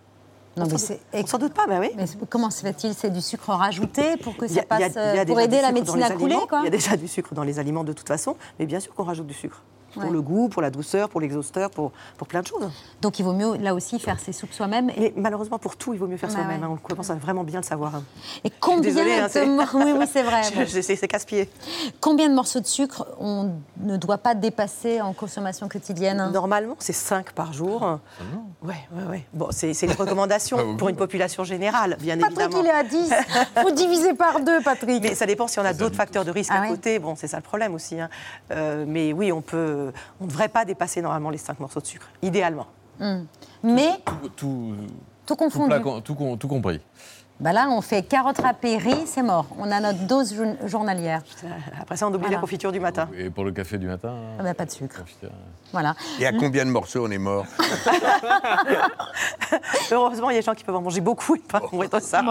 Non, 0.56 0.66
mais 0.66 0.74
On 0.74 0.78
c'est. 0.78 1.00
On 1.12 1.26
s'en 1.26 1.38
doute 1.38 1.52
pas, 1.52 1.66
mais 1.68 1.78
oui. 1.78 1.90
Mais 1.96 2.04
comment 2.30 2.48
se 2.50 2.60
fait-il 2.62 2.94
C'est 2.94 3.10
du 3.10 3.20
sucre 3.20 3.50
rajouté 3.50 4.16
pour 4.18 4.36
que 4.36 4.46
ça 4.46 4.62
passe, 4.62 4.96
a- 4.96 5.20
a 5.20 5.24
pour 5.26 5.40
aider 5.40 5.60
la 5.60 5.72
médecine 5.72 6.02
à 6.02 6.10
couler, 6.10 6.36
quoi 6.48 6.60
Il 6.60 6.64
y 6.64 6.68
a 6.68 6.70
déjà 6.70 6.96
du 6.96 7.08
sucre 7.08 7.34
dans 7.34 7.42
les 7.42 7.58
aliments 7.58 7.84
de 7.84 7.92
toute 7.92 8.06
façon, 8.08 8.36
mais 8.58 8.66
bien 8.66 8.78
sûr 8.80 8.94
qu'on 8.94 9.02
rajoute 9.04 9.26
du 9.26 9.34
sucre. 9.34 9.62
Ouais. 9.96 10.02
Pour 10.02 10.12
le 10.12 10.22
goût, 10.22 10.48
pour 10.48 10.60
la 10.62 10.70
douceur, 10.70 11.08
pour 11.08 11.20
l'exhausteur, 11.20 11.70
pour, 11.70 11.92
pour 12.16 12.26
plein 12.26 12.42
de 12.42 12.46
choses. 12.46 12.68
Donc 13.00 13.18
il 13.18 13.22
vaut 13.24 13.32
mieux 13.32 13.56
là 13.56 13.74
aussi 13.74 13.98
faire 13.98 14.18
ses 14.18 14.32
soupes 14.32 14.52
soi-même. 14.52 14.90
Mais 14.98 15.12
malheureusement, 15.16 15.58
pour 15.58 15.76
tout, 15.76 15.92
il 15.94 16.00
vaut 16.00 16.06
mieux 16.06 16.16
faire 16.16 16.28
Bah 16.30 16.36
soi-même. 16.36 16.60
ouais. 16.62 16.66
hein. 16.66 16.70
On 16.72 16.88
commence 16.88 17.10
à 17.10 17.14
vraiment 17.14 17.44
bien 17.44 17.60
le 17.60 17.64
savoir. 17.64 17.94
hein. 17.96 18.02
Et 18.44 18.50
combien 18.50 18.80
désolée, 18.80 19.12
hein, 19.14 19.28
de 19.32 19.44
mor- 19.56 19.68
oui, 19.74 19.92
oui, 19.98 20.06
c'est 20.12 20.22
vrai. 20.22 20.42
C'est 20.94 21.08
casse-pied. 21.08 21.48
Combien 22.00 22.28
de 22.28 22.34
morceaux 22.34 22.60
de 22.60 22.66
sucre 22.66 23.06
on 23.20 23.52
ne 23.80 23.96
doit 23.96 24.18
pas 24.18 24.34
dépasser 24.34 25.00
en 25.00 25.12
consommation 25.12 25.68
quotidienne 25.68 26.30
Normalement, 26.32 26.76
c'est 26.78 26.92
5 26.92 27.32
par 27.32 27.52
jour. 27.52 27.98
Ouais, 28.62 28.74
ouais, 28.92 29.04
ouais. 29.10 29.26
Bon, 29.32 29.48
c'est 29.50 29.74
c'est 29.74 29.86
une 29.86 29.92
recommandation 29.92 30.76
pour 30.76 30.88
une 30.88 30.96
population 30.96 31.44
générale, 31.44 31.96
bien 32.00 32.16
Patrick, 32.18 32.40
évidemment. 32.40 32.62
il 32.62 32.66
est 32.66 32.70
à 32.70 32.82
10. 32.82 33.12
Faut 33.62 33.70
diviser 33.70 34.14
par 34.14 34.40
deux, 34.40 34.60
Patrick. 34.62 35.02
Mais 35.02 35.14
ça 35.14 35.26
dépend 35.26 35.46
si 35.46 35.58
on 35.58 35.64
a 35.64 35.72
d'autres 35.72 35.96
facteurs 35.96 36.24
de 36.24 36.30
risque 36.30 36.50
Ah 36.54 36.62
à 36.62 36.68
côté. 36.68 36.98
Bon, 36.98 37.14
c'est 37.16 37.28
ça 37.28 37.36
le 37.36 37.42
problème 37.42 37.74
aussi. 37.74 38.00
hein. 38.00 38.08
Euh, 38.50 38.84
mais 38.86 39.12
oui, 39.12 39.32
on 39.32 39.40
peut, 39.42 39.83
on 40.20 40.24
ne 40.24 40.28
devrait 40.30 40.48
pas 40.48 40.64
dépasser 40.64 41.02
normalement 41.02 41.30
les 41.30 41.38
5 41.38 41.58
morceaux 41.60 41.80
de 41.80 41.86
sucre, 41.86 42.08
idéalement. 42.22 42.66
Hmm. 43.00 43.24
Mais 43.62 43.90
Tout, 44.04 44.28
tout, 44.36 44.74
tout 45.26 45.36
confondu. 45.36 45.68
plat 45.68 45.80
con- 45.80 46.00
tout 46.00 46.14
con- 46.14 46.36
tout 46.36 46.48
compris. 46.48 46.80
Bah 47.40 47.52
là, 47.52 47.66
on 47.68 47.80
fait 47.80 48.02
carottes 48.02 48.40
râpées, 48.40 48.78
riz, 48.78 49.06
c'est 49.06 49.22
mort. 49.22 49.46
On 49.58 49.70
a 49.72 49.80
notre 49.80 50.06
dose 50.06 50.34
jour- 50.34 50.54
journalière. 50.66 51.20
Après 51.80 51.96
ça, 51.96 52.06
on 52.06 52.10
oublie 52.10 52.20
Voilà. 52.20 52.36
la 52.36 52.40
confiture 52.40 52.70
du 52.70 52.78
matin. 52.80 53.08
Et 53.18 53.28
pour 53.28 53.44
le 53.44 53.50
café 53.50 53.76
du 53.76 53.86
matin 53.88 54.14
Ah 54.38 54.42
bah, 54.44 54.54
pas 54.54 54.64
de 54.64 54.70
sucre. 54.70 55.00
confiture. 55.00 55.30
Voilà. 55.72 55.96
Et 56.20 56.26
à 56.26 56.32
combien 56.32 56.64
de 56.64 56.70
morceaux 56.70 57.04
on 57.06 57.10
est 57.10 57.18
mort? 57.18 57.44
Heureusement, 59.90 60.30
il 60.30 60.34
y 60.34 60.36
a 60.36 60.40
des 60.40 60.44
gens 60.46 60.54
qui 60.54 60.64
peuvent 60.64 60.76
en 60.76 60.82
manger 60.82 61.00
beaucoup 61.00 61.34
et 61.34 61.40
pas 61.40 61.60
mourir 61.72 61.90
de 61.90 62.00
ça. 62.00 62.22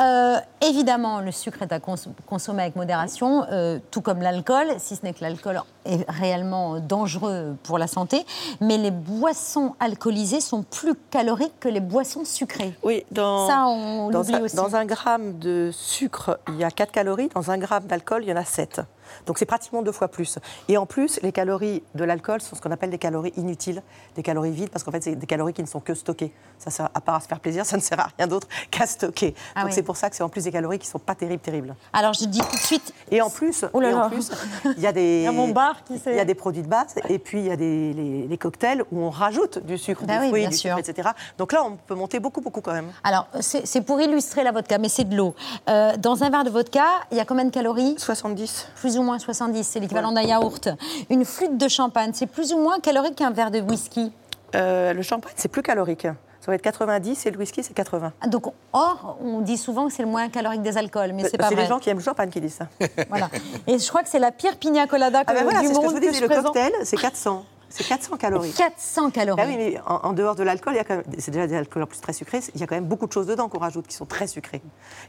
Euh, 0.00 0.36
évidemment, 0.66 1.20
le 1.20 1.30
sucre 1.32 1.62
est 1.62 1.72
à 1.72 1.80
cons- 1.80 1.94
consommer 2.26 2.62
avec 2.62 2.76
modération, 2.76 3.44
euh, 3.50 3.78
tout 3.90 4.00
comme 4.00 4.20
l'alcool, 4.22 4.66
si 4.78 4.96
ce 4.96 5.02
n'est 5.04 5.12
que 5.12 5.22
l'alcool 5.22 5.60
est 5.84 6.08
réellement 6.10 6.78
dangereux 6.80 7.56
pour 7.62 7.78
la 7.78 7.86
santé. 7.86 8.24
Mais 8.60 8.78
les 8.78 8.90
boissons 8.90 9.74
alcoolisées 9.80 10.40
sont 10.40 10.62
plus 10.62 10.94
caloriques 11.10 11.58
que 11.60 11.68
les 11.68 11.80
boissons 11.80 12.24
sucrées. 12.24 12.74
Oui, 12.82 13.04
dans, 13.10 13.46
Ça, 13.48 13.66
on 13.66 14.10
dans 14.10 14.21
l'oublie 14.22 14.34
un, 14.34 14.44
aussi. 14.44 14.56
dans 14.56 14.76
un 14.76 14.84
gramme 14.84 15.38
de 15.38 15.70
sucre, 15.72 16.38
il 16.48 16.56
y 16.56 16.64
a 16.64 16.70
4 16.70 16.92
calories. 16.92 17.28
Dans 17.34 17.50
un 17.50 17.58
gramme 17.58 17.84
d'alcool, 17.84 18.22
il 18.24 18.28
y 18.28 18.32
en 18.32 18.36
a 18.36 18.44
7. 18.44 18.80
Donc 19.26 19.38
c'est 19.38 19.46
pratiquement 19.46 19.82
deux 19.82 19.92
fois 19.92 20.08
plus. 20.08 20.38
Et 20.68 20.76
en 20.76 20.86
plus, 20.86 21.20
les 21.22 21.32
calories 21.32 21.82
de 21.94 22.04
l'alcool 22.04 22.40
sont 22.40 22.56
ce 22.56 22.60
qu'on 22.60 22.70
appelle 22.70 22.90
des 22.90 22.98
calories 22.98 23.32
inutiles, 23.36 23.82
des 24.16 24.22
calories 24.22 24.50
vides, 24.50 24.70
parce 24.70 24.84
qu'en 24.84 24.90
fait, 24.90 25.02
c'est 25.02 25.14
des 25.16 25.26
calories 25.26 25.52
qui 25.52 25.62
ne 25.62 25.66
sont 25.66 25.80
que 25.80 25.94
stockées. 25.94 26.32
Ça, 26.58 26.70
ça, 26.70 26.90
à 26.94 27.00
part 27.00 27.16
à 27.16 27.20
se 27.20 27.26
faire 27.28 27.40
plaisir, 27.40 27.64
ça 27.66 27.76
ne 27.76 27.82
sert 27.82 27.98
à 28.00 28.08
rien 28.18 28.26
d'autre 28.26 28.46
qu'à 28.70 28.86
stocker. 28.86 29.34
Ah 29.54 29.60
Donc 29.60 29.68
oui. 29.70 29.74
c'est 29.74 29.82
pour 29.82 29.96
ça 29.96 30.10
que 30.10 30.16
c'est 30.16 30.22
en 30.22 30.28
plus 30.28 30.44
des 30.44 30.52
calories 30.52 30.78
qui 30.78 30.86
ne 30.86 30.92
sont 30.92 30.98
pas 30.98 31.14
terribles, 31.14 31.42
terribles. 31.42 31.74
Alors, 31.92 32.12
je 32.12 32.24
dis 32.24 32.40
tout 32.40 32.56
de 32.56 32.60
suite. 32.62 32.92
Et 33.10 33.20
en 33.20 33.30
plus, 33.30 33.64
Oh 33.72 33.80
là 33.80 33.90
et 33.90 33.94
en 33.94 33.98
là. 34.00 34.08
plus, 34.08 34.30
il 34.76 34.82
y 34.82 34.86
a 34.86 34.92
des, 34.92 35.18
Il 35.18 35.22
y 35.24 35.26
a 35.26 35.32
mon 35.32 35.48
bar 35.48 35.84
qui 35.84 36.00
il 36.06 36.14
y 36.14 36.20
a 36.20 36.24
des 36.24 36.34
produits 36.34 36.62
de 36.62 36.68
base, 36.68 36.94
et 37.08 37.18
puis 37.18 37.38
il 37.40 37.46
y 37.46 37.50
a 37.50 37.56
des, 37.56 37.92
les, 37.92 38.26
les 38.26 38.38
cocktails 38.38 38.82
où 38.92 39.00
on 39.00 39.10
rajoute 39.10 39.64
du 39.64 39.78
sucre, 39.78 40.04
Bah 40.04 40.14
du 40.18 40.20
oui, 40.24 40.28
fruit, 40.28 40.40
bien 40.40 40.50
du 40.50 40.56
sucre, 40.56 40.78
etc. 40.78 41.10
Donc 41.38 41.52
là, 41.52 41.62
on 41.64 41.76
peut 41.76 41.94
monter 41.94 42.18
beaucoup, 42.20 42.40
beaucoup 42.40 42.60
quand 42.60 42.72
même. 42.72 42.90
Alors, 43.04 43.26
c'est 43.40 43.66
c'est 43.66 43.80
pour 43.82 44.00
illustrer 44.00 44.42
la 44.44 44.52
vodka, 44.52 44.78
mais 44.78 44.88
c'est 44.88 45.04
de 45.04 45.16
l'eau. 45.16 45.34
Euh, 45.68 45.96
dans 45.96 46.22
un 46.24 46.30
verre 46.30 46.44
de 46.44 46.50
vodka, 46.50 46.84
il 47.10 47.16
y 47.16 47.20
a 47.20 47.24
combien 47.24 47.44
de 47.44 47.50
calories? 47.50 47.94
70. 47.98 48.68
Plus 48.76 48.98
ou 48.98 49.01
moins 49.02 49.18
70, 49.18 49.64
c'est 49.66 49.80
l'équivalent 49.80 50.12
d'un 50.12 50.22
yaourt. 50.22 50.68
Une 51.10 51.24
flûte 51.24 51.56
de 51.58 51.68
champagne, 51.68 52.10
c'est 52.14 52.26
plus 52.26 52.52
ou 52.52 52.58
moins 52.58 52.80
calorique 52.80 53.16
qu'un 53.16 53.30
verre 53.30 53.50
de 53.50 53.60
whisky. 53.60 54.12
Euh, 54.54 54.92
le 54.92 55.02
champagne, 55.02 55.32
c'est 55.36 55.48
plus 55.48 55.62
calorique. 55.62 56.02
Ça 56.40 56.50
va 56.50 56.56
être 56.56 56.62
90 56.62 57.24
et 57.26 57.30
le 57.30 57.38
whisky, 57.38 57.62
c'est 57.62 57.72
80. 57.72 58.12
Ah, 58.20 58.26
Donc, 58.26 58.46
or, 58.72 59.16
on 59.22 59.40
dit 59.42 59.56
souvent 59.56 59.86
que 59.86 59.92
c'est 59.92 60.02
le 60.02 60.08
moins 60.08 60.28
calorique 60.28 60.62
des 60.62 60.76
alcools, 60.76 61.12
mais 61.12 61.22
c'est 61.22 61.36
Bah, 61.36 61.44
pas 61.44 61.48
c'est 61.50 61.54
vrai. 61.54 61.62
les 61.62 61.68
gens 61.68 61.78
qui 61.78 61.88
aiment 61.88 61.98
le 61.98 62.02
champagne 62.02 62.30
qui 62.30 62.40
disent 62.40 62.54
ça. 62.58 62.66
Voilà. 63.08 63.28
Et 63.68 63.78
je 63.78 63.88
crois 63.88 64.02
que 64.02 64.08
c'est 64.08 64.18
la 64.18 64.32
pire 64.32 64.56
pina 64.56 64.86
colada 64.88 65.20
que, 65.24 65.30
Ah 65.30 65.34
ben 65.34 65.44
voilà, 65.44 65.60
du 65.60 65.68
c'est 65.68 65.74
ce 65.74 65.78
que 65.78 65.84
je 65.86 65.92
monde 65.92 66.02
vous 66.02 66.10
disais. 66.10 66.20
Le 66.26 66.42
cocktail, 66.42 66.72
c'est 66.82 66.96
400. 66.96 67.44
C'est 67.74 67.84
400 67.84 68.16
calories. 68.18 68.52
400 68.52 69.10
calories. 69.10 69.40
Ah 69.42 69.46
oui, 69.48 69.56
mais 69.56 69.80
en, 69.86 70.08
en 70.08 70.12
dehors 70.12 70.34
de 70.34 70.42
l'alcool, 70.42 70.74
il 70.74 70.76
y 70.76 70.80
a 70.80 70.84
quand 70.84 70.96
même- 70.96 71.04
c'est 71.18 71.30
déjà 71.30 71.46
des 71.46 71.56
alcools 71.56 71.82
en 71.82 71.86
plus 71.86 72.00
très 72.00 72.12
sucrés. 72.12 72.40
Il 72.54 72.60
y 72.60 72.64
a 72.64 72.66
quand 72.66 72.74
même 72.74 72.84
beaucoup 72.86 73.06
de 73.06 73.12
choses 73.12 73.26
dedans 73.26 73.48
qu'on 73.48 73.58
rajoute 73.58 73.86
qui 73.86 73.96
sont 73.96 74.04
très 74.06 74.26
sucrées. 74.26 74.60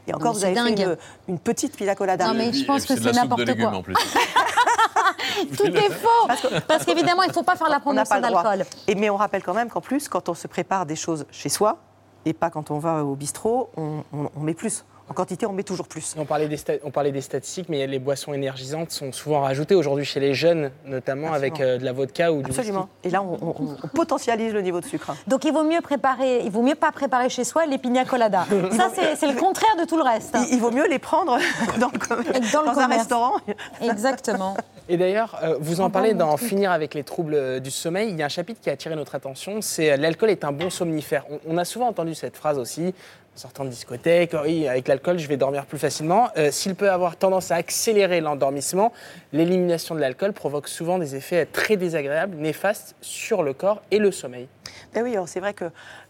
Et 0.06 0.14
encore, 0.14 0.32
mais 0.32 0.38
vous 0.38 0.44
avez 0.44 0.54
fait 0.54 0.74
dingue. 0.74 0.96
une, 1.28 1.34
une 1.34 1.38
petite 1.38 1.76
pina 1.76 1.94
colada. 1.94 2.26
Non, 2.28 2.34
mais 2.34 2.52
je 2.52 2.64
pense 2.64 2.86
que 2.86 2.94
de 2.94 2.98
c'est 3.02 3.10
de 3.10 3.14
n'importe 3.14 3.56
quoi. 3.58 3.68
en 3.68 3.82
plus. 3.82 3.94
Tout 5.56 5.66
est 5.66 5.90
faux 5.90 6.60
Parce 6.68 6.84
qu'évidemment, 6.84 7.22
il 7.22 7.28
ne 7.28 7.32
faut 7.32 7.42
pas 7.42 7.56
faire 7.56 7.68
la 7.68 7.80
on 7.84 7.92
n'a 7.92 8.04
promotion 8.04 8.20
d'alcool. 8.20 8.66
Et 8.86 8.94
mais 8.94 9.10
on 9.10 9.16
rappelle 9.16 9.42
quand 9.42 9.54
même 9.54 9.68
qu'en 9.68 9.80
plus, 9.80 10.08
quand 10.08 10.28
on 10.28 10.34
se 10.34 10.46
prépare 10.46 10.86
des 10.86 10.96
choses 10.96 11.26
chez 11.30 11.48
soi, 11.48 11.78
et 12.24 12.32
pas 12.32 12.50
quand 12.50 12.70
on 12.70 12.78
va 12.78 13.04
au 13.04 13.14
bistrot, 13.16 13.70
on, 13.76 14.02
on- 14.12 14.30
on 14.36 14.40
met 14.40 14.54
plus. 14.54 14.84
En 15.08 15.12
quantité, 15.12 15.44
on 15.44 15.52
met 15.52 15.62
toujours 15.64 15.86
plus. 15.86 16.14
On 16.18 16.24
parlait, 16.24 16.48
des 16.48 16.58
on 16.82 16.90
parlait 16.90 17.12
des 17.12 17.20
statistiques, 17.20 17.68
mais 17.68 17.86
les 17.86 17.98
boissons 17.98 18.32
énergisantes 18.32 18.90
sont 18.90 19.12
souvent 19.12 19.42
rajoutées 19.42 19.74
aujourd'hui 19.74 20.06
chez 20.06 20.18
les 20.18 20.32
jeunes, 20.32 20.70
notamment 20.86 21.32
avec 21.34 21.60
euh, 21.60 21.76
de 21.76 21.84
la 21.84 21.92
vodka 21.92 22.32
ou 22.32 22.40
du 22.42 22.50
Absolument. 22.50 22.88
Et 23.04 23.10
là, 23.10 23.22
on, 23.22 23.34
on- 23.42 23.76
on 23.82 23.88
potentialise 23.88 24.54
le 24.54 24.62
niveau 24.62 24.80
de 24.80 24.86
sucre. 24.86 25.14
Donc 25.26 25.44
il 25.44 25.52
vaut 25.52 25.62
mieux 25.62 25.82
préparer, 25.82 26.40
il 26.44 26.50
vaut 26.50 26.62
mieux 26.62 26.74
pas 26.74 26.90
préparer 26.90 27.28
chez 27.28 27.44
soi 27.44 27.66
les 27.66 27.76
pina 27.76 28.04
coladas. 28.06 28.46
Ça 28.72 28.90
c'est 29.16 29.26
le 29.30 29.38
contraire 29.38 29.76
de 29.78 29.84
tout 29.84 29.96
le 29.98 30.02
reste. 30.02 30.34
Il, 30.48 30.54
il 30.54 30.60
vaut 30.60 30.70
mieux 30.70 30.88
les 30.88 30.98
prendre 30.98 31.36
dans, 31.78 31.88
le 31.88 32.52
Dans 32.52 32.62
le 32.62 32.66
dans 32.74 32.78
un 32.78 32.86
restaurant. 32.86 33.34
Exactement. 33.82 34.56
Et 34.88 34.96
d'ailleurs, 34.98 35.38
euh, 35.42 35.56
vous 35.60 35.80
en 35.80 35.88
parlez 35.90 36.16
truc. 36.16 36.38
Finir 36.38 36.70
avec 36.72 36.92
les 36.94 37.04
troubles 37.04 37.34
euh, 37.34 37.58
du 37.60 37.70
sommeil. 37.70 38.10
Il 38.10 38.18
y 38.18 38.22
a 38.22 38.26
un 38.26 38.28
chapitre 38.30 38.60
qui 38.60 38.68
a 38.68 38.74
attiré 38.74 38.94
notre 38.96 39.14
attention, 39.14 39.60
c'est 39.62 39.96
l'alcool 39.96 40.28
est 40.30 40.44
un 40.44 40.52
bon 40.52 40.68
somnifère. 40.68 41.24
On, 41.30 41.38
on 41.54 41.56
a 41.58 41.64
souvent 41.64 41.88
entendu 41.88 42.14
cette 42.14 42.36
phrase 42.36 42.58
aussi, 42.58 42.94
sortant 43.34 43.64
de 43.64 43.70
discothèque, 43.70 44.30
Oh 44.34 44.42
oui, 44.44 44.68
avec 44.68 44.88
l'alcool, 44.88 45.18
je 45.18 45.28
vais 45.28 45.36
dormir 45.36 45.66
plus 45.66 45.78
facilement. 45.78 46.28
Euh, 46.36 46.50
S'il 46.50 46.74
peut 46.74 46.90
avoir 46.90 47.16
tendance 47.16 47.50
à 47.50 47.56
accélérer 47.56 48.20
l'endormissement, 48.20 48.92
l'élimination 49.32 49.94
de 49.94 50.00
l'alcool 50.00 50.32
provoque 50.32 50.68
souvent 50.68 50.98
des 50.98 51.16
effets 51.16 51.46
très 51.46 51.76
désagréables, 51.76 52.36
néfastes 52.36 52.94
sur 53.00 53.42
le 53.42 53.52
corps 53.52 53.82
et 53.90 53.98
le 53.98 54.12
sommeil. 54.12 54.48
Ben 54.94 55.02
oui, 55.02 55.16
c'est 55.26 55.40
vrai 55.40 55.54
que 55.54 55.66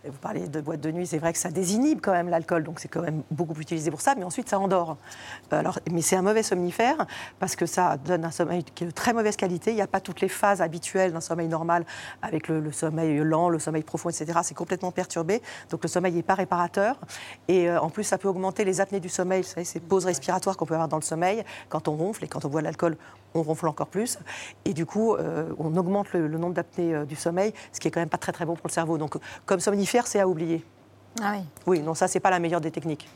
vous 0.07 0.19
parlez 0.19 0.49
de 0.49 0.61
boîte 0.61 0.81
de 0.81 0.91
nuit, 0.91 1.07
c'est 1.07 1.19
vrai 1.19 1.33
que 1.33 1.39
ça 1.39 1.51
désinhibe 1.51 2.01
quand 2.03 2.13
même 2.13 2.29
l'alcool, 2.29 2.63
donc 2.63 2.79
c'est 2.79 2.89
quand 2.89 3.01
même 3.01 3.23
beaucoup 3.31 3.59
utilisé 3.59 3.91
pour 3.91 4.01
ça, 4.01 4.15
mais 4.15 4.25
ensuite 4.25 4.49
ça 4.49 4.59
endort. 4.59 4.97
Euh, 5.53 5.59
Alors, 5.59 5.79
mais 5.91 6.03
c'est 6.03 6.17
un 6.17 6.23
mauvais 6.23 6.43
somnifère 6.43 7.07
parce 7.39 7.57
que 7.57 7.65
ça 7.65 7.97
donne 7.97 8.25
un 8.25 8.31
sommeil 8.31 8.65
qui 8.65 8.85
est 8.85 8.87
de 8.87 8.93
très 8.93 9.13
mauvaise 9.13 9.37
qualité. 9.37 9.71
Il 9.71 9.77
n'y 9.77 9.83
a 9.83 9.87
pas 9.87 10.01
toutes 10.01 10.21
les 10.21 10.29
phases 10.29 10.61
habituelles 10.61 11.13
d'un 11.13 11.21
sommeil 11.21 11.49
normal 11.49 11.87
avec 12.21 12.49
le, 12.49 12.71
sommeil 12.71 13.19
lent, 13.19 13.49
le 13.49 13.59
sommeil 13.59 13.83
profond, 13.83 14.11
etc. 14.11 14.41
C'est 14.43 14.55
complètement 14.55 14.93
perturbé, 14.93 15.41
donc 15.71 15.83
le 15.83 15.89
sommeil 15.89 16.13
n'est 16.13 16.23
pas 16.23 16.35
réparateur. 16.35 17.01
Et 17.49 17.71
euh, 17.71 17.81
en 17.81 17.89
plus, 17.89 18.05
ça 18.05 18.19
peut 18.19 18.29
augmenter 18.29 18.65
les 18.65 18.81
apnées 18.81 19.01
du 19.01 19.09
sommeil, 19.09 19.43
vous 19.43 19.49
savez, 19.49 19.65
ces 19.65 19.81
pauses 19.81 20.05
respiratoires 20.05 20.57
qu'on 20.57 20.67
peut 20.67 20.75
avoir 20.75 20.89
dans 20.89 20.99
le 20.99 21.03
sommeil 21.03 21.45
quand 21.69 21.89
on 21.89 21.97
ronfle 21.97 22.25
et 22.25 22.29
quand 22.29 22.45
on 22.45 22.49
boit 22.49 22.63
l'alcool, 22.63 22.97
on 23.35 23.43
ronfle 23.43 23.69
encore 23.69 23.89
plus. 23.89 24.19
Et 24.65 24.75
du 24.75 24.87
coup, 24.87 25.15
euh, 25.15 25.53
on 25.59 25.75
augmente 25.77 26.13
le, 26.13 26.29
nombre 26.29 26.55
d'apnées 26.55 27.07
du 27.07 27.17
sommeil, 27.17 27.55
ce 27.73 27.81
qui 27.81 27.89
est 27.89 27.91
quand 27.91 28.01
même 28.01 28.09
pas 28.09 28.19
très 28.19 28.33
très 28.33 28.45
bon 28.45 28.55
pour 28.55 28.69
le 28.69 28.73
cerveau. 28.73 28.99
Donc, 28.99 29.17
comme 29.47 29.61
somnifère, 29.61 29.94
c'est 30.07 30.21
à 30.21 30.27
oublier. 30.29 30.65
Ah 31.23 31.35
oui. 31.37 31.45
Oui, 31.67 31.81
non, 31.81 31.95
ça, 31.95 32.09
c'est 32.09 32.21
pas 32.21 32.31
la 32.31 32.39
meilleure 32.41 32.61
des 32.61 32.71
techniques. 32.71 33.09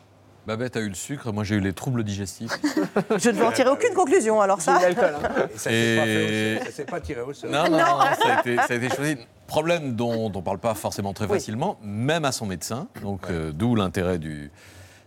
Babette 0.46 0.76
a 0.76 0.80
eu 0.80 0.88
le 0.88 0.94
sucre, 0.94 1.30
moi 1.30 1.44
j'ai 1.44 1.56
eu 1.56 1.60
les 1.60 1.74
troubles 1.74 2.02
digestifs. 2.04 2.52
Je 3.18 3.28
ne 3.28 3.34
veux 3.36 3.44
en 3.44 3.52
tirer 3.52 3.68
aucune 3.68 3.92
conclusion, 3.92 4.40
alors 4.40 4.62
ça. 4.62 4.78
Ça 4.80 5.70
fait 5.70 6.60
au- 6.60 6.64
ça 6.64 6.70
s'est 6.72 6.84
pas 6.86 7.00
tiré 7.00 7.20
au 7.20 7.34
sol. 7.34 7.50
Non, 7.50 7.64
non, 7.64 7.76
non, 7.78 7.98
ça, 8.22 8.36
a 8.36 8.40
été, 8.40 8.56
ça 8.56 8.66
a 8.70 8.74
été 8.74 8.88
choisi. 8.88 9.16
Problème 9.46 9.94
dont 9.94 10.10
on 10.12 10.30
ne 10.30 10.40
parle 10.42 10.58
pas 10.58 10.74
forcément 10.74 11.12
très 11.12 11.26
facilement, 11.26 11.78
même 11.82 12.24
à 12.24 12.32
son 12.32 12.46
médecin. 12.46 12.88
Donc, 13.02 13.22
euh, 13.28 13.52
d'où 13.52 13.74
l'intérêt 13.74 14.18
du, 14.18 14.50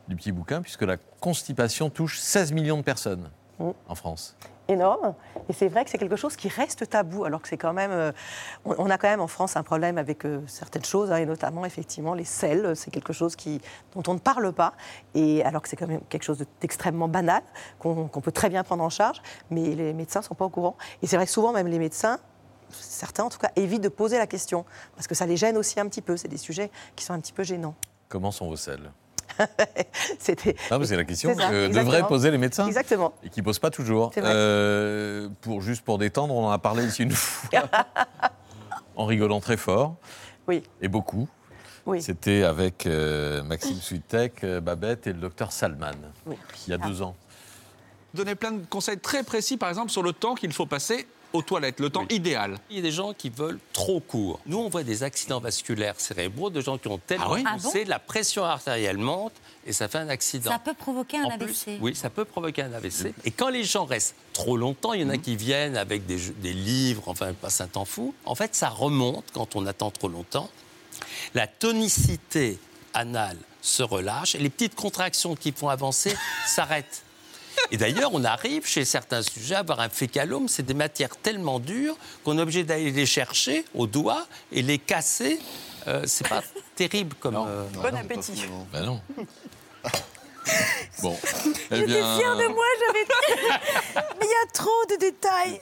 du 0.08 0.16
petit 0.16 0.32
bouquin, 0.32 0.62
puisque 0.62 0.84
la 0.84 0.98
constipation 1.20 1.90
touche 1.90 2.20
16 2.20 2.52
millions 2.52 2.78
de 2.78 2.84
personnes 2.84 3.30
Mm. 3.60 3.70
en 3.90 3.96
France. 3.96 4.36
Énorme. 4.72 5.14
Et 5.50 5.54
c'est 5.54 5.68
vrai 5.68 5.84
que 5.84 5.90
c'est 5.92 5.98
quelque 5.98 6.16
chose 6.16 6.36
qui 6.36 6.48
reste 6.48 6.90
tabou, 6.90 7.26
alors 7.26 7.42
que 7.42 7.48
c'est 7.48 7.58
quand 7.58 7.74
même. 7.74 7.92
euh, 7.92 8.12
on, 8.66 8.90
a 8.90 8.98
quand 8.98 9.10
même 9.10 9.22
en 9.22 9.28
France 9.28 9.56
un 9.58 9.64
problème 9.64 9.98
avec 9.98 10.26
euh, 10.26 10.42
certaines 10.48 10.86
choses, 10.86 11.12
hein, 11.12 11.18
et 11.18 11.26
notamment 11.26 11.66
effectivement 11.66 12.14
les 12.14 12.24
sels. 12.26 12.76
C'est 12.76 12.92
quelque 12.92 13.14
chose 13.14 13.36
qui, 13.36 13.62
dont 13.96 14.04
on 14.08 14.14
ne 14.16 14.20
parle 14.20 14.52
pas, 14.54 14.74
et 15.14 15.44
alors 15.44 15.62
que 15.62 15.70
c'est 15.70 15.76
quand 15.76 15.88
même 15.88 16.02
quelque 16.10 16.24
chose 16.24 16.38
de- 16.40 16.48
d'extrêmement 16.60 17.08
banal 17.08 17.44
qu'on 17.80 18.08
qu'on 18.08 18.22
peut 18.22 18.32
très 18.32 18.50
bien 18.50 18.64
prendre 18.64 18.84
en 18.84 18.90
charge, 18.90 19.22
mais 19.50 19.76
les 19.76 19.94
médecins 19.94 20.20
ne 20.22 20.26
sont 20.26 20.36
pas 20.36 20.46
au 20.46 20.50
courant. 20.50 20.76
Et 21.02 21.08
c'est 21.08 21.16
vrai 21.16 21.26
que 21.26 21.32
souvent 21.32 21.52
même 21.52 21.68
les 21.68 21.80
médecins. 21.80 22.20
Certains, 22.74 23.26
en 23.26 23.30
tout 23.30 23.38
cas, 23.38 23.52
évitent 23.58 23.84
de 23.84 23.90
poser 23.90 24.18
la 24.18 24.28
question, 24.28 24.64
parce 24.96 25.06
que 25.06 25.14
ça 25.14 25.26
les 25.26 25.36
gêne 25.36 25.58
aussi 25.58 25.78
un 25.82 25.88
petit 25.90 26.02
peu. 26.02 26.16
C'est 26.16 26.30
des 26.30 26.38
sujets 26.38 26.72
qui 26.96 27.04
sont 27.04 27.14
un 27.14 27.20
petit 27.20 27.34
peu 27.34 27.44
gênants. 27.44 27.76
Comment 28.08 28.32
sont 28.32 28.48
vos 28.48 28.56
selles? 28.56 28.92
C'était. 30.20 30.56
C'est 30.84 30.96
la 30.96 31.04
question 31.04 31.30
que 31.30 31.34
exactement. 31.34 31.70
devraient 31.70 32.08
poser 32.08 32.32
les 32.32 32.38
médecins. 32.38 32.68
Exactement. 32.68 33.14
Et 33.24 33.30
qui 33.30 33.40
ne 33.42 33.46
posent 33.46 33.60
pas 33.60 33.70
toujours. 33.70 34.12
Euh, 34.18 35.30
pour, 35.42 35.62
juste 35.62 35.84
pour 35.84 35.98
détendre, 35.98 36.34
on 36.34 36.48
en 36.48 36.52
a 36.52 36.60
parlé 36.60 36.86
ici 36.86 37.04
une 37.04 37.12
fois, 37.12 37.50
en 38.96 39.06
rigolant 39.06 39.40
très 39.40 39.58
fort. 39.58 39.96
Oui. 40.48 40.64
Et 40.82 40.88
beaucoup. 40.88 41.28
C'était 42.00 42.44
avec 42.44 42.86
euh, 42.86 43.42
Maxime 43.44 43.76
Switek, 43.78 44.44
euh, 44.44 44.62
Babette 44.62 45.08
et 45.08 45.14
le 45.14 45.20
docteur 45.20 45.52
Salman, 45.52 45.92
il 46.28 46.70
y 46.70 46.74
a 46.74 46.78
Ah. 46.80 46.88
deux 46.88 47.02
ans. 47.02 47.16
Donner 48.14 48.36
plein 48.36 48.52
de 48.52 48.66
conseils 48.66 49.00
très 49.00 49.24
précis, 49.24 49.58
par 49.58 49.70
exemple, 49.70 49.90
sur 49.90 50.04
le 50.04 50.14
temps 50.14 50.36
qu'il 50.36 50.54
faut 50.54 50.66
passer 50.66 51.08
aux 51.34 51.42
toilettes, 51.42 51.80
le 51.80 51.90
temps 51.90 52.06
idéal. 52.10 52.58
Il 52.70 52.78
y 52.78 52.80
a 52.80 52.82
des 52.82 52.92
gens 52.92 53.14
qui 53.14 53.30
veulent 53.30 53.60
trop 53.74 54.00
court. 54.00 54.40
Nous, 54.46 54.58
on 54.58 54.70
voit 54.70 54.84
des 54.84 55.04
accidents 55.04 55.40
vasculaires 55.40 56.00
cérébraux 56.00 56.50
de 56.50 56.62
gens 56.62 56.78
qui 56.78 56.88
ont 56.88 56.98
tellement 56.98 57.26
Ah 57.28 57.34
oui 57.34 57.44
Ah 57.46 57.58
bon 57.62 57.72
la 57.88 58.00
pression 58.00 58.44
artérielle 58.44 58.98
monte 58.98 59.34
et 59.66 59.74
ça 59.74 59.88
fait 59.88 60.00
un 60.00 60.10
accident. 60.10 60.52
Ça 60.52 60.60
peut 60.60 60.74
provoquer 60.74 61.18
un 61.18 61.26
En 61.26 61.38
plus, 61.38 61.68
AVC. 61.68 61.80
oui, 61.82 61.96
ça 61.96 62.10
peut 62.10 62.26
provoquer 62.26 62.64
un 62.64 62.74
AVC. 62.74 63.14
Et 63.26 63.32
quand 63.32 63.50
les 63.50 63.64
gens 63.64 63.86
restent 63.86 64.16
trop 64.34 64.58
longtemps, 64.58 64.94
il 64.94 65.02
y 65.02 65.04
en 65.04 65.10
a 65.10 65.18
qui 65.18 65.36
viennent 65.36 65.78
avec 65.78 66.06
des, 66.06 66.18
livres, 66.54 67.04
enfin, 67.08 67.30
ils 67.30 67.36
passent 67.36 67.62
un 67.62 67.68
temps 67.68 67.86
fou. 67.86 68.14
En 68.26 68.36
fait, 68.36 68.56
ça 68.56 68.70
remonte 68.70 69.26
quand 69.34 69.56
on 69.56 69.66
attend 69.66 69.92
trop 69.92 70.08
longtemps. 70.08 70.50
La 71.34 71.48
tonicité 71.48 72.60
anale 72.94 73.38
se 73.62 73.84
relâche 73.84 74.36
et 74.36 74.40
les 74.40 74.50
petites 74.50 74.76
contractions 74.76 75.36
qui 75.36 75.52
font 75.52 75.70
avancer 75.70 76.16
s'arrêtent. 76.48 77.04
Et 77.72 77.78
d'ailleurs, 77.78 78.12
on 78.14 78.24
arrive 78.24 78.66
chez 78.66 78.86
certains 78.86 79.22
sujets 79.22 79.56
à 79.56 79.60
avoir 79.60 79.80
un 79.80 79.90
fécalome. 79.90 80.48
C'est 80.48 80.66
des 80.66 80.74
matières 80.74 81.16
tellement 81.18 81.60
dures 81.60 81.96
qu'on 82.24 82.38
est 82.38 82.42
obligé 82.42 82.64
d'aller 82.64 82.92
les 82.92 83.06
chercher 83.06 83.66
au 83.76 83.88
doigt 83.88 84.26
et 84.52 84.62
les 84.62 84.78
casser. 84.80 85.40
Euh, 85.88 86.04
c'est 86.06 86.28
pas 86.28 86.42
terrible 86.76 87.16
comme. 87.20 87.36
euh, 87.36 87.66
Bon 87.74 87.96
appétit. 87.96 88.44
Ben 88.72 88.84
non. 88.86 89.02
Bon. 91.02 91.16
Eh 91.72 91.76
J'étais 91.76 91.86
bien, 91.86 92.18
fière 92.18 92.36
de 92.36 92.48
moi, 92.48 92.66
j'avais. 92.80 93.06
Mais 94.20 94.26
il 94.26 94.28
y 94.28 94.48
a 94.50 94.52
trop 94.54 94.70
de 94.90 94.96
détails. 95.00 95.62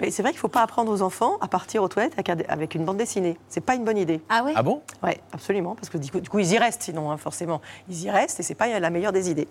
Mais 0.00 0.10
c'est 0.12 0.22
vrai 0.22 0.30
qu'il 0.32 0.38
ne 0.38 0.42
faut 0.42 0.48
pas 0.48 0.62
apprendre 0.62 0.92
aux 0.92 1.02
enfants 1.02 1.38
à 1.40 1.48
partir 1.48 1.82
aux 1.82 1.88
toilettes 1.88 2.12
avec, 2.14 2.28
un- 2.28 2.38
avec 2.48 2.74
une 2.76 2.84
bande 2.84 2.98
dessinée. 2.98 3.36
C'est 3.48 3.60
pas 3.60 3.74
une 3.74 3.84
bonne 3.84 3.96
idée. 3.98 4.20
Ah 4.28 4.42
oui 4.44 4.52
Ah 4.54 4.62
bon? 4.62 4.82
Oui, 5.02 5.10
absolument. 5.32 5.74
Parce 5.74 5.88
que 5.88 5.98
du 5.98 6.10
coup, 6.10 6.20
du 6.20 6.28
coup, 6.28 6.38
ils 6.40 6.52
y 6.52 6.58
restent, 6.58 6.82
sinon, 6.82 7.10
hein, 7.10 7.16
forcément. 7.16 7.60
Ils 7.88 8.02
y 8.04 8.10
restent 8.10 8.38
et 8.38 8.42
c'est 8.44 8.54
pas 8.54 8.68
la 8.78 8.90
meilleure 8.90 9.12
des 9.12 9.28
idées. 9.30 9.48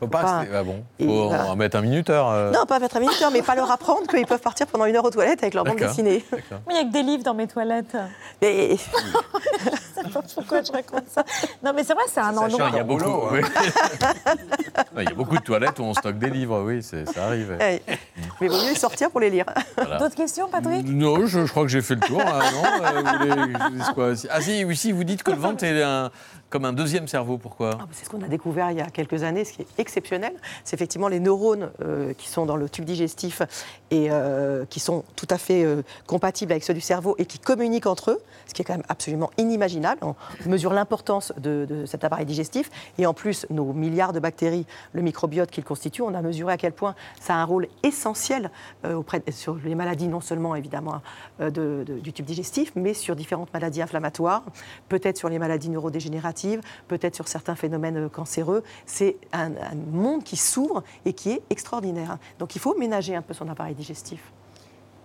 Faut 0.00 0.06
pas 0.08 0.22
Pas- 0.22 0.38
rester- 0.40 0.54
ah 0.56 0.62
bon. 0.64 0.82
Et 0.98 1.06
Faut 1.06 1.28
voilà. 1.28 1.46
en 1.46 1.56
mettre 1.56 1.76
un 1.76 1.82
minuteur. 1.82 2.28
euh. 2.30 2.50
Non, 2.50 2.64
pas 2.66 2.78
mettre 2.78 2.96
un 2.96 3.00
minuteur, 3.00 3.30
mais 3.30 3.42
pas 3.42 3.54
leur 3.54 3.70
apprendre 3.70 4.06
qu'ils 4.08 4.26
peuvent 4.26 4.40
partir 4.40 4.66
pendant 4.66 4.86
une 4.86 4.96
heure 4.96 5.04
aux 5.04 5.10
toilettes 5.10 5.42
avec 5.42 5.52
leur 5.54 5.62
bande 5.64 5.76
dessinée. 5.76 6.24
Il 6.68 6.72
n'y 6.72 6.78
a 6.80 6.84
que 6.84 6.92
des 6.92 7.02
livres 7.02 7.22
dans 7.22 7.34
mes 7.34 7.46
toilettes. 7.46 7.94
Mais 8.40 8.76
Je 8.76 10.02
sais 10.02 10.10
pas 10.12 10.22
pourquoi 10.34 10.62
je 10.62 10.72
raconte 10.72 11.04
ça. 11.08 11.22
Non, 11.62 11.72
mais 11.74 11.84
c'est 11.84 11.92
vrai, 11.94 12.04
c'est 12.08 12.20
un 12.20 12.32
Sachant, 12.32 12.44
endroit. 12.46 12.68
il 12.72 12.76
y 12.76 12.80
a 12.80 12.84
beaucoup. 12.84 13.04
boulot, 13.04 13.28
oui. 13.32 13.40
Ouais, 14.96 15.02
il 15.04 15.08
y 15.08 15.12
a 15.12 15.14
beaucoup 15.14 15.36
de 15.36 15.42
toilettes 15.42 15.78
où 15.78 15.82
on 15.82 15.94
stocke 15.94 16.18
des 16.18 16.30
livres, 16.30 16.62
oui, 16.62 16.82
ça 16.82 16.96
arrive. 17.26 17.56
Ouais. 17.60 17.82
Mais 18.40 18.48
vaut 18.48 18.56
mieux 18.66 18.74
sortir 18.74 19.10
pour 19.10 19.20
les 19.20 19.30
lire. 19.30 19.44
Voilà. 19.76 19.98
D'autres 19.98 20.14
questions, 20.16 20.48
Patrick 20.48 20.86
Non, 20.86 21.26
je, 21.26 21.44
je 21.44 21.50
crois 21.50 21.62
que 21.64 21.68
j'ai 21.68 21.82
fait 21.82 21.94
le 21.94 22.00
tour. 22.00 22.20
hein, 22.20 22.40
non 22.52 22.84
Euh, 22.84 23.02
vous 23.02 23.18
voulez 23.18 23.52
que 23.52 23.58
je 23.58 23.64
vous 23.64 23.70
dise 23.70 23.90
quoi? 23.94 24.08
Ah 24.30 24.40
si, 24.40 24.64
oui, 24.64 24.76
si, 24.76 24.92
vous 24.92 25.04
dites 25.04 25.22
que 25.22 25.30
le 25.30 25.36
ventre 25.36 25.64
est 25.64 25.82
un- 25.82 26.10
comme 26.50 26.64
un 26.64 26.72
deuxième 26.72 27.06
cerveau. 27.08 27.38
Pourquoi? 27.38 27.78
Ah, 27.80 27.86
C'est 27.92 28.04
ce 28.04 28.10
qu'on 28.10 28.20
a 28.22 28.28
découvert 28.28 28.70
il 28.72 28.76
y 28.78 28.80
a 28.80 28.90
quelques 28.90 29.22
années, 29.22 29.44
ce 29.44 29.52
qui 29.52 29.62
est 29.62 29.66
exceptionnel. 29.78 30.32
C'est 30.64 30.74
effectivement 30.74 31.06
les 31.08 31.20
neurones 31.20 31.70
euh, 31.80 32.12
qui 32.14 32.28
sont 32.28 32.44
dans 32.44 32.56
le 32.56 32.68
tube 32.68 32.84
digestif 32.84 33.40
et 33.92 34.08
euh, 34.10 34.64
qui 34.68 34.80
sont 34.80 35.04
tout 35.14 35.28
à 35.30 35.38
fait 35.38 35.64
euh, 35.64 35.82
compatibles 36.06 36.50
avec 36.52 36.64
ceux 36.64 36.74
du 36.74 36.80
cerveau 36.80 37.14
et 37.18 37.24
qui 37.24 37.38
communiquent 37.38 37.86
entre 37.86 38.10
eux, 38.10 38.20
ce 38.46 38.52
qui 38.54 38.62
est 38.62 38.64
quand 38.64 38.74
même 38.74 38.82
absolument 38.88 39.30
inimaginable. 39.38 40.00
On 40.02 40.14
mesure 40.48 40.72
l'importance 40.72 41.32
de, 41.38 41.84
cet 41.86 42.02
appareil 42.04 42.26
digestif 42.26 42.68
et 42.98 43.06
en 43.06 43.14
plus, 43.14 43.46
nos 43.50 43.72
milliards 43.72 44.12
de 44.12 44.18
bactéries, 44.18 44.66
le 44.92 45.02
microbiote 45.02 45.50
qu'il 45.50 45.62
constitue, 45.64 46.02
on 46.02 46.14
a 46.14 46.20
mesuré 46.22 46.52
à 46.52 46.56
quel 46.56 46.72
point 46.72 46.96
ça 47.20 47.34
a 47.34 47.36
un 47.38 47.44
rôle 47.44 47.68
essentiel 47.84 48.50
sur 49.30 49.54
les 49.64 49.74
maladies, 49.76 50.08
non 50.08 50.20
seulement 50.20 50.56
évidemment 50.56 51.00
de- 51.38 51.48
de- 51.50 52.00
du 52.00 52.12
tube 52.12 52.26
digestif, 52.26 52.72
mais 52.74 52.92
sur 52.94 53.14
différentes 53.14 53.52
maladies 53.54 53.82
inflammatoires, 53.82 54.42
peut-être 54.88 55.16
sur 55.16 55.28
les 55.28 55.38
maladies 55.38 55.70
neurodégénératives, 55.70 56.39
peut-être 56.88 57.14
sur 57.14 57.28
certains 57.28 57.54
phénomènes 57.54 57.96
euh, 57.96 58.08
cancéreux. 58.08 58.62
C'est 58.86 59.16
un, 59.32 59.52
un 59.52 59.74
monde 59.90 60.24
qui 60.24 60.36
s'ouvre 60.36 60.82
et 61.04 61.12
qui 61.12 61.30
est 61.32 61.42
extraordinaire. 61.50 62.18
Donc 62.38 62.54
il 62.56 62.58
faut 62.60 62.76
ménager 62.78 63.14
un 63.14 63.22
peu 63.22 63.34
son 63.34 63.48
appareil 63.48 63.74
digestif. 63.74 64.20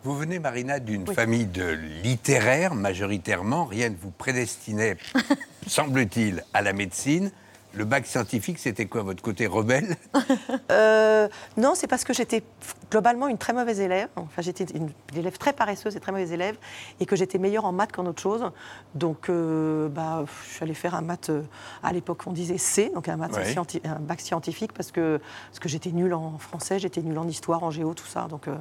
Vous 0.03 0.15
venez, 0.15 0.37
Marina, 0.37 0.79
d'une 0.79 1.07
Oui. 1.09 1.15
famille 1.15 1.47
de 1.47 1.65
littéraires, 2.03 2.75
majoritairement. 2.75 3.65
Rien 3.65 3.89
ne 3.89 3.95
vous 3.95 4.11
prédestinait, 4.11 4.97
semble-t-il, 5.67 6.43
à 6.53 6.61
la 6.61 6.73
médecine. 6.73 7.31
Le 7.75 7.83
bac 7.85 8.05
scientifique, 8.07 8.57
c'était 8.59 8.85
quoi 8.85 9.03
votre 9.03 9.21
côté 9.21 9.47
rebelle 9.47 9.97
Euh, 10.71 11.27
non, 11.57 11.73
c'est 11.75 11.87
parce 11.87 12.03
que 12.03 12.13
j'étais 12.13 12.43
globalement 12.91 13.27
une 13.27 13.37
très 13.37 13.53
mauvaise 13.53 13.79
élève. 13.79 14.09
Enfin, 14.15 14.41
j'étais 14.41 14.63
une, 14.75 14.89
élève 15.15 15.37
très 15.37 15.53
paresseuse 15.53 15.95
et 15.95 15.99
très 15.99 16.11
mauvaise 16.11 16.31
élève, 16.31 16.57
et 16.99 17.05
que 17.05 17.15
j'étais 17.15 17.37
meilleure 17.37 17.65
en 17.65 17.71
maths 17.71 17.91
qu'en 17.91 18.05
autre 18.05 18.21
chose. 18.21 18.51
Donc, 18.95 19.29
euh, 19.29 19.87
bah, 19.89 20.25
je 20.47 20.53
suis 20.55 20.63
allée 20.63 20.73
faire 20.73 20.95
un 20.95 21.01
maths. 21.01 21.29
euh, 21.29 21.43
à 21.83 21.93
l'époque, 21.93 22.23
on 22.25 22.31
disait 22.31 22.57
C, 22.57 22.91
donc 22.93 23.07
un, 23.09 23.17
maths 23.17 23.33
Ouais. 23.35 23.51
scienti- 23.51 23.81
un 23.85 23.99
bac 23.99 24.21
scientifique, 24.21 24.73
parce 24.73 24.91
que, 24.91 25.19
parce 25.49 25.59
que 25.59 25.69
j'étais 25.69 25.91
nulle 25.91 26.13
en 26.13 26.37
français, 26.37 26.79
j'étais 26.79 27.01
nulle 27.01 27.17
en 27.17 27.27
histoire, 27.27 27.63
en 27.63 27.71
géo, 27.71 27.93
tout 27.93 28.07
ça. 28.07 28.27
Donc, 28.27 28.47
euh, 28.47 28.55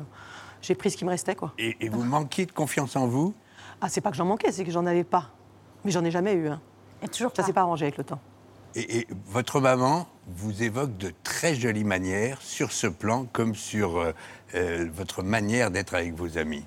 j'ai 0.62 0.74
pris 0.74 0.90
ce 0.90 0.96
qui 0.96 1.04
me 1.04 1.10
restait, 1.10 1.34
quoi. 1.34 1.52
et, 1.58 1.76
et 1.80 1.88
vous 1.88 2.02
manquiez 2.04 2.46
de 2.46 2.52
confiance 2.52 2.96
en 2.96 3.06
vous? 3.06 3.34
Ah, 3.80 3.88
c'est 3.88 4.00
pas 4.00 4.10
que 4.10 4.16
j'en 4.16 4.24
manquais, 4.26 4.52
c'est 4.52 4.64
que 4.64 4.70
j'en 4.70 4.86
avais 4.86 5.04
pas. 5.04 5.30
Mais 5.84 5.90
j'en 5.90 6.04
ai 6.04 6.10
jamais 6.10 6.32
eu. 6.34 6.48
hein. 6.48 6.60
Et 7.02 7.08
toujours 7.08 7.32
Ça 7.34 7.42
s'est 7.42 7.52
pas 7.52 7.62
arrangé 7.62 7.84
avec 7.86 7.96
le 7.98 8.04
temps. 8.04 8.20
Et, 8.76 9.06
votre 9.26 9.60
maman 9.60 10.08
vous 10.26 10.62
évoque 10.62 10.96
de 10.96 11.12
très 11.22 11.54
jolies 11.54 11.84
manières 11.84 12.40
sur 12.40 12.72
ce 12.72 12.86
plan, 12.86 13.26
comme 13.32 13.54
sur 13.54 13.98
euh, 13.98 14.12
euh, 14.54 14.88
votre 14.92 15.22
manière 15.22 15.70
d'être 15.70 15.94
avec 15.94 16.14
vos 16.14 16.38
amis. 16.38 16.64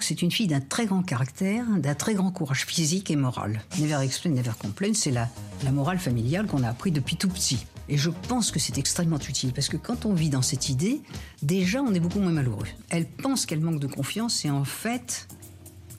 C'est 0.00 0.22
une 0.22 0.30
fille 0.30 0.46
d'un 0.46 0.60
très 0.60 0.86
grand 0.86 1.02
caractère, 1.02 1.66
d'un 1.76 1.94
très 1.94 2.14
grand 2.14 2.30
courage 2.30 2.64
physique 2.64 3.10
et 3.10 3.16
moral. 3.16 3.60
Never 3.78 4.00
explain, 4.02 4.30
never 4.30 4.52
complain, 4.56 4.94
c'est 4.94 5.10
la, 5.10 5.28
morale 5.72 5.98
familiale 5.98 6.46
qu'on 6.46 6.62
a 6.62 6.68
appris 6.68 6.92
depuis 6.92 7.16
tout 7.16 7.28
petit. 7.28 7.66
Et 7.88 7.96
je 7.96 8.10
pense 8.28 8.52
que 8.52 8.60
c'est 8.60 8.78
extrêmement 8.78 9.18
utile 9.18 9.52
parce 9.52 9.68
que 9.68 9.76
quand 9.76 10.06
on 10.06 10.14
vit 10.14 10.30
dans 10.30 10.42
cette 10.42 10.68
idée, 10.68 11.00
déjà 11.42 11.82
on 11.82 11.92
est 11.94 12.00
beaucoup 12.00 12.20
moins 12.20 12.30
malheureux. 12.32 12.66
Elle 12.90 13.06
pense 13.06 13.44
qu'elle 13.44 13.60
manque 13.60 13.80
de 13.80 13.88
confiance 13.88 14.44
et 14.44 14.50
en 14.50 14.64
fait, 14.64 15.26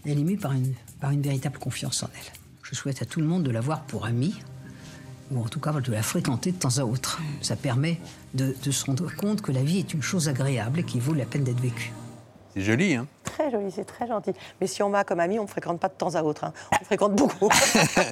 elle 0.06 0.18
est 0.18 0.24
mue 0.24 0.38
par 0.38 0.54
une 0.54 1.22
véritable 1.22 1.58
confiance 1.58 2.04
en 2.04 2.10
elle. 2.16 2.34
Je 2.64 2.76
souhaite 2.76 3.02
à 3.02 3.06
tout 3.06 3.20
le 3.20 3.26
monde 3.26 3.44
de 3.44 3.52
l'avoir 3.52 3.82
pour 3.84 4.06
amie, 4.06 4.36
ou 5.32 5.40
en 5.44 5.48
tout 5.48 5.60
cas 5.60 5.72
de 5.72 5.92
la 5.92 6.02
fréquenter 6.04 6.52
de 6.52 6.58
temps 6.58 6.78
à 6.78 6.84
autre. 6.84 7.20
Ça 7.42 7.56
permet 7.56 8.00
de, 8.34 8.56
de 8.64 8.72
se 8.72 8.86
rendre 8.86 9.14
compte 9.16 9.42
que 9.42 9.52
la 9.52 9.62
vie 9.64 9.80
est 9.80 9.94
une 9.94 10.02
chose 10.02 10.28
agréable 10.30 10.80
et 10.80 10.84
qui 10.84 11.00
vaut 11.00 11.14
la 11.14 11.26
peine 11.26 11.44
d'être 11.44 11.60
vécue. 11.62 11.92
C'est 12.56 12.62
joli, 12.62 12.96
hein 12.96 13.06
Très 13.24 13.52
joli, 13.52 13.72
c'est 13.72 13.86
très 13.86 14.08
gentil. 14.08 14.32
Mais 14.60 14.68
si 14.68 14.82
on 14.82 14.90
m'a 14.90 15.04
comme 15.04 15.20
ami, 15.20 15.38
on 15.40 15.44
ne 15.44 15.48
fréquente 15.48 15.80
pas 15.80 15.88
de 15.88 15.94
temps 15.94 16.16
à 16.16 16.24
autre. 16.24 16.44
hein. 16.46 16.54
On 16.82 16.84
fréquente 16.86 17.16
beaucoup. 17.16 17.50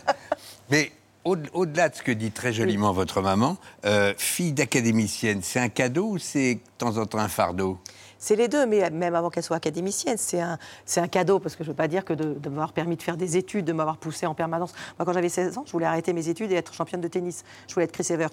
Mais 0.69 0.91
au- 1.23 1.35
au-delà 1.53 1.89
de 1.89 1.95
ce 1.95 2.03
que 2.03 2.11
dit 2.11 2.31
très 2.31 2.53
joliment 2.53 2.93
votre 2.93 3.21
maman, 3.21 3.57
euh, 3.85 4.13
fille 4.17 4.53
d'académicienne, 4.53 5.41
c'est 5.41 5.59
un 5.59 5.69
cadeau 5.69 6.11
ou 6.11 6.17
c'est 6.19 6.55
de 6.55 6.59
temps 6.77 6.97
en 6.97 7.05
temps 7.05 7.17
un 7.19 7.27
fardeau? 7.27 7.79
C'est 8.19 8.35
les 8.35 8.47
deux, 8.47 8.65
mais 8.65 8.89
même 8.89 9.15
avant 9.15 9.29
qu'elle 9.29 9.43
soit 9.43 9.55
académicienne, 9.57 10.17
c'est 10.17 10.39
un, 10.41 10.57
c'est 10.85 10.99
un 11.01 11.07
cadeau, 11.07 11.39
parce 11.39 11.55
que 11.55 11.63
je 11.63 11.69
ne 11.69 11.73
veux 11.73 11.77
pas 11.77 11.87
dire 11.87 12.05
que 12.05 12.13
de, 12.13 12.33
de 12.33 12.49
m'avoir 12.49 12.73
permis 12.73 12.95
de 12.97 13.01
faire 13.03 13.17
des 13.17 13.37
études, 13.37 13.65
de 13.65 13.73
m'avoir 13.73 13.97
poussé 13.97 14.25
en 14.25 14.33
permanence. 14.33 14.73
Moi, 14.97 15.05
quand 15.05 15.13
j'avais 15.13 15.29
16 15.29 15.57
ans, 15.57 15.63
je 15.65 15.71
voulais 15.71 15.85
arrêter 15.85 16.13
mes 16.13 16.29
études 16.29 16.51
et 16.51 16.55
être 16.55 16.73
championne 16.73 17.01
de 17.01 17.07
tennis. 17.07 17.43
Je 17.67 17.73
voulais 17.73 17.85
être 17.85 17.91
Chris 17.91 18.07
Evert. 18.11 18.29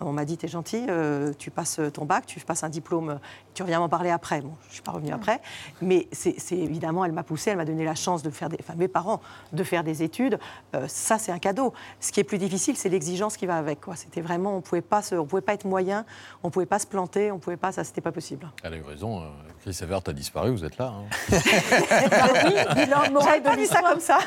On 0.00 0.12
m'a 0.12 0.24
dit, 0.24 0.36
t'es 0.36 0.48
gentil, 0.48 0.86
euh, 0.88 1.32
tu 1.38 1.50
passes 1.50 1.80
ton 1.92 2.04
bac, 2.04 2.26
tu 2.26 2.40
passes 2.40 2.64
un 2.64 2.68
diplôme, 2.68 3.18
tu 3.54 3.62
reviens 3.62 3.78
m'en 3.80 3.88
parler 3.88 4.10
après. 4.10 4.40
Bon, 4.40 4.52
je 4.64 4.68
ne 4.68 4.72
suis 4.74 4.82
pas 4.82 4.92
revenue 4.92 5.12
après, 5.12 5.40
mais 5.82 6.08
c'est 6.12 6.34
c'est 6.38 6.56
évidemment, 6.56 7.04
elle 7.04 7.12
m'a 7.12 7.22
poussé, 7.24 7.50
elle 7.50 7.56
m'a 7.56 7.64
donné 7.64 7.84
la 7.84 7.94
chance 7.94 8.22
de 8.22 8.30
faire 8.30 8.48
des, 8.48 8.56
enfin 8.60 8.74
mes 8.76 8.88
parents, 8.88 9.20
de 9.52 9.64
faire 9.64 9.82
des 9.84 10.02
études. 10.02 10.38
Euh, 10.74 10.84
ça, 10.88 11.18
c'est 11.18 11.32
un 11.32 11.38
cadeau. 11.38 11.72
Ce 12.00 12.12
qui 12.12 12.20
est 12.20 12.24
plus 12.24 12.38
difficile, 12.38 12.76
c'est 12.76 12.88
l'exigence 12.88 13.36
qui 13.36 13.46
va 13.46 13.56
avec. 13.56 13.80
quoi. 13.80 13.96
C'était 13.96 14.20
vraiment, 14.20 14.56
on 14.56 14.60
pouvait 14.60 14.80
pas, 14.82 15.02
se- 15.02 15.14
on 15.16 15.26
pouvait 15.26 15.42
pas 15.42 15.54
être 15.54 15.64
moyen, 15.64 16.04
on 16.42 16.50
pouvait 16.50 16.66
pas 16.66 16.78
se 16.78 16.86
planter, 16.86 17.32
on 17.32 17.38
pouvait 17.38 17.56
pas, 17.56 17.72
ça, 17.72 17.82
c'était 17.84 18.00
pas 18.00 18.12
possible. 18.12 18.48
Elle 18.62 18.74
a 18.74 18.76
eu 18.76 18.82
raison. 18.82 19.22
Chris 19.62 19.76
Evert 19.82 20.02
a 20.06 20.12
disparu, 20.12 20.52
vous 20.52 20.64
êtes 20.64 20.78
là. 20.78 20.92
hein. 20.94 21.04
Pas 23.42 23.56
vu 23.56 23.66
ça 23.66 23.82
comme 23.82 24.00
ça. 24.00 24.18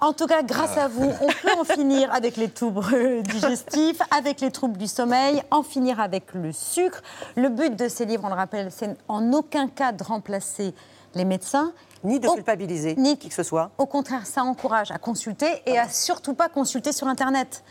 En 0.00 0.12
tout 0.12 0.26
cas, 0.26 0.42
grâce 0.42 0.76
à 0.76 0.88
vous, 0.88 1.10
on 1.20 1.28
peut 1.28 1.52
en 1.58 1.64
finir 1.64 2.12
avec 2.12 2.36
les 2.36 2.50
troubles 2.50 3.22
digestifs, 3.22 4.00
avec 4.10 4.40
les 4.40 4.50
troubles 4.50 4.76
du 4.76 4.86
sommeil, 4.86 5.42
en 5.50 5.62
finir 5.62 6.00
avec 6.00 6.34
le 6.34 6.52
sucre. 6.52 7.00
Le 7.36 7.48
but 7.48 7.74
de 7.74 7.88
ces 7.88 8.04
livres, 8.04 8.24
on 8.24 8.28
le 8.28 8.34
rappelle, 8.34 8.70
c'est 8.70 8.94
en 9.08 9.32
aucun 9.32 9.68
cas 9.68 9.92
de 9.92 10.04
remplacer 10.04 10.74
les 11.14 11.24
médecins. 11.24 11.72
Ni 12.02 12.20
de 12.20 12.28
culpabiliser 12.28 12.96
ni 12.98 13.16
qui 13.16 13.30
que 13.30 13.34
ce 13.34 13.42
soit. 13.42 13.70
Au 13.78 13.86
contraire, 13.86 14.26
ça 14.26 14.44
encourage 14.44 14.90
à 14.90 14.98
consulter 14.98 15.62
et 15.64 15.78
à 15.78 15.88
surtout 15.88 16.34
pas 16.34 16.50
consulter 16.50 16.92
sur 16.92 17.06
Internet. 17.06 17.64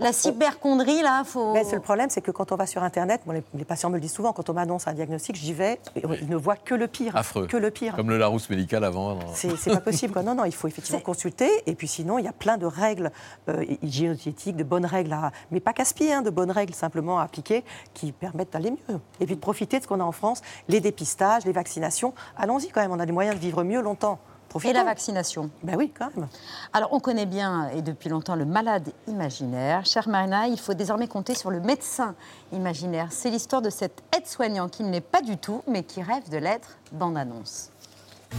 La 0.00 0.12
cyberchondrie, 0.12 1.02
là, 1.02 1.22
faut. 1.24 1.52
Ben, 1.52 1.64
c'est 1.64 1.76
le 1.76 1.82
problème, 1.82 2.10
c'est 2.10 2.20
que 2.20 2.30
quand 2.30 2.52
on 2.52 2.56
va 2.56 2.66
sur 2.66 2.82
Internet, 2.82 3.22
bon, 3.26 3.32
les, 3.32 3.42
les 3.54 3.64
patients 3.64 3.90
me 3.90 3.94
le 3.94 4.00
disent 4.00 4.12
souvent, 4.12 4.32
quand 4.32 4.50
on 4.50 4.52
m'annonce 4.54 4.86
un 4.88 4.92
diagnostic, 4.92 5.36
j'y 5.36 5.52
vais, 5.52 5.78
et 5.94 6.02
ils 6.20 6.28
ne 6.28 6.36
voient 6.36 6.56
que 6.56 6.74
le 6.74 6.88
pire. 6.88 7.16
Affreux. 7.16 7.46
Que 7.46 7.56
le 7.56 7.70
pire. 7.70 7.94
Comme 7.94 8.10
le 8.10 8.18
Larousse 8.18 8.50
médical 8.50 8.84
avant. 8.84 9.18
C'est 9.34 9.70
pas 9.70 9.80
possible. 9.80 10.12
Quoi. 10.12 10.22
Non, 10.22 10.34
non, 10.34 10.44
il 10.44 10.54
faut 10.54 10.68
effectivement 10.68 11.00
consulter. 11.00 11.50
Et 11.66 11.74
puis 11.74 11.88
sinon, 11.88 12.18
il 12.18 12.24
y 12.24 12.28
a 12.28 12.32
plein 12.32 12.56
de 12.56 12.66
règles 12.66 13.10
euh, 13.48 13.64
de 13.64 14.62
bonnes 14.62 14.86
règles, 14.86 15.12
à, 15.12 15.32
mais 15.50 15.60
pas 15.60 15.72
casse-pied, 15.72 16.12
hein, 16.12 16.22
de 16.22 16.30
bonnes 16.30 16.50
règles 16.50 16.74
simplement 16.74 17.18
à 17.18 17.24
appliquer 17.24 17.64
qui 17.94 18.12
permettent 18.12 18.52
d'aller 18.52 18.70
mieux. 18.70 19.00
Et 19.20 19.26
puis 19.26 19.36
de 19.36 19.40
profiter 19.40 19.78
de 19.78 19.82
ce 19.82 19.88
qu'on 19.88 20.00
a 20.00 20.04
en 20.04 20.12
France, 20.12 20.42
les 20.68 20.80
dépistages, 20.80 21.44
les 21.44 21.52
vaccinations. 21.52 22.14
Allons-y 22.36 22.68
quand 22.68 22.80
même, 22.80 22.92
on 22.92 23.00
a 23.00 23.06
des 23.06 23.12
moyens 23.12 23.36
de 23.36 23.40
vivre 23.40 23.62
mieux 23.64 23.80
longtemps. 23.80 24.18
Profitons. 24.58 24.70
Et 24.70 24.72
la 24.74 24.84
vaccination 24.84 25.50
Ben 25.62 25.76
oui, 25.76 25.92
quand 25.96 26.14
même. 26.16 26.28
Alors, 26.72 26.92
on 26.92 27.00
connaît 27.00 27.26
bien 27.26 27.68
et 27.70 27.82
depuis 27.82 28.08
longtemps 28.08 28.36
le 28.36 28.44
malade 28.44 28.90
imaginaire. 29.06 29.84
Cher 29.86 30.08
Marina, 30.08 30.46
il 30.48 30.58
faut 30.58 30.74
désormais 30.74 31.08
compter 31.08 31.34
sur 31.34 31.50
le 31.50 31.60
médecin 31.60 32.14
imaginaire. 32.52 33.08
C'est 33.10 33.30
l'histoire 33.30 33.62
de 33.62 33.70
cet 33.70 34.02
aide-soignant 34.16 34.68
qui 34.68 34.82
ne 34.82 34.90
l'est 34.90 35.00
pas 35.00 35.22
du 35.22 35.36
tout, 35.36 35.62
mais 35.66 35.82
qui 35.82 36.02
rêve 36.02 36.28
de 36.30 36.38
l'être. 36.38 36.78
Bande 36.92 37.16
annonce. 37.16 37.70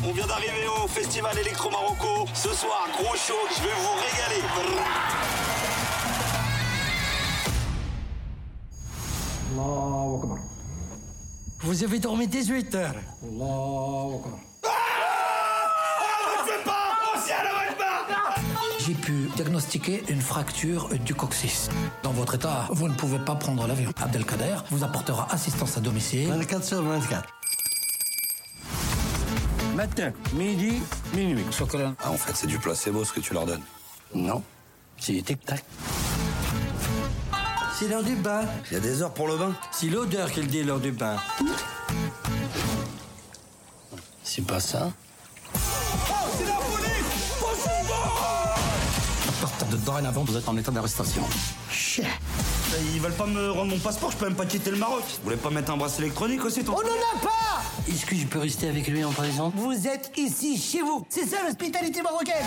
On 0.06 0.12
vient 0.12 0.28
d'arriver 0.28 0.68
au 0.84 0.88
festival 0.88 1.38
Electro 1.38 1.70
Marocco. 1.70 2.28
Ce 2.34 2.50
soir, 2.50 2.88
gros 2.98 3.16
show, 3.16 3.34
je 3.56 3.64
vais 3.64 3.70
vous 3.70 3.96
régaler. 3.96 4.42
Vous 11.62 11.84
avez 11.84 12.00
dormi 12.00 12.28
18 12.28 12.76
heures. 12.76 12.96
J'ai 18.88 18.94
pu 18.94 19.30
diagnostiquer 19.36 20.02
une 20.08 20.22
fracture 20.22 20.88
du 21.04 21.14
coccyx. 21.14 21.68
Dans 22.04 22.14
votre 22.14 22.36
état, 22.36 22.70
vous 22.70 22.88
ne 22.88 22.94
pouvez 22.94 23.20
pas 23.20 23.36
prendre 23.36 23.68
l'avion. 23.68 23.92
Abdelkader 24.02 24.56
vous 24.72 24.82
apportera 24.82 25.28
assistance 25.30 25.76
à 25.76 25.82
domicile. 25.82 26.30
24 26.30 26.64
sur 26.64 26.82
24. 26.82 27.28
Matin, 29.76 30.14
midi, 30.36 30.82
minuit. 31.14 31.44
Chocolat. 31.52 31.96
Ah, 32.02 32.12
en 32.12 32.18
fait, 32.18 32.34
c'est 32.34 32.48
du 32.48 32.60
placebo 32.60 33.04
ce 33.04 33.12
que 33.12 33.20
tu 33.20 33.34
leur 33.34 33.46
donnes. 33.46 33.64
Non. 34.16 34.42
C'est 34.98 35.22
tic-tac. 35.22 35.66
C'est 37.78 37.90
l'heure 37.90 38.04
du 38.04 38.16
bain. 38.16 38.44
Il 38.72 38.76
y 38.76 38.78
a 38.78 38.80
des 38.80 39.02
heures 39.02 39.14
pour 39.14 39.28
le 39.28 39.36
bain. 39.36 39.54
C'est 39.74 39.88
l'odeur 39.88 40.32
qu'il 40.32 40.48
dit 40.48 40.64
l'heure 40.64 40.80
du 40.80 40.94
bain. 40.94 41.18
C'est 44.24 44.48
pas 44.48 44.62
ça. 44.62 44.94
De 49.66 49.78
dorénavant, 49.78 50.24
vous 50.24 50.38
êtes 50.38 50.48
en 50.48 50.58
état 50.58 50.72
d'arrestation. 50.72 51.24
Ils 52.94 53.02
veulent 53.02 53.12
pas 53.14 53.26
me 53.26 53.52
rendre 53.52 53.72
mon 53.72 53.80
passeport, 53.80 54.12
je 54.12 54.18
peux 54.18 54.26
même 54.26 54.36
pas 54.36 54.46
quitter 54.46 54.72
le 54.72 54.78
Maroc. 54.78 55.04
Vous 55.18 55.24
voulez 55.26 55.38
pas 55.38 55.50
mettre 55.50 55.72
un 55.72 55.78
bracelet 55.78 56.06
électronique 56.06 56.44
aussi, 56.46 56.64
ton 56.64 56.74
On 56.74 56.82
n'en 56.82 56.84
a 56.84 57.20
pas 57.22 57.62
Est-ce 57.88 58.06
que 58.06 58.16
je 58.16 58.26
peux 58.26 58.40
rester 58.40 58.70
avec 58.70 58.88
lui 58.88 59.04
en 59.04 59.12
prison? 59.12 59.52
Vous 59.56 59.88
êtes 59.88 60.12
ici, 60.18 60.58
chez 60.58 60.82
vous. 60.82 61.06
C'est 61.10 61.26
ça 61.26 61.38
l'hospitalité 61.46 62.02
marocaine. 62.02 62.46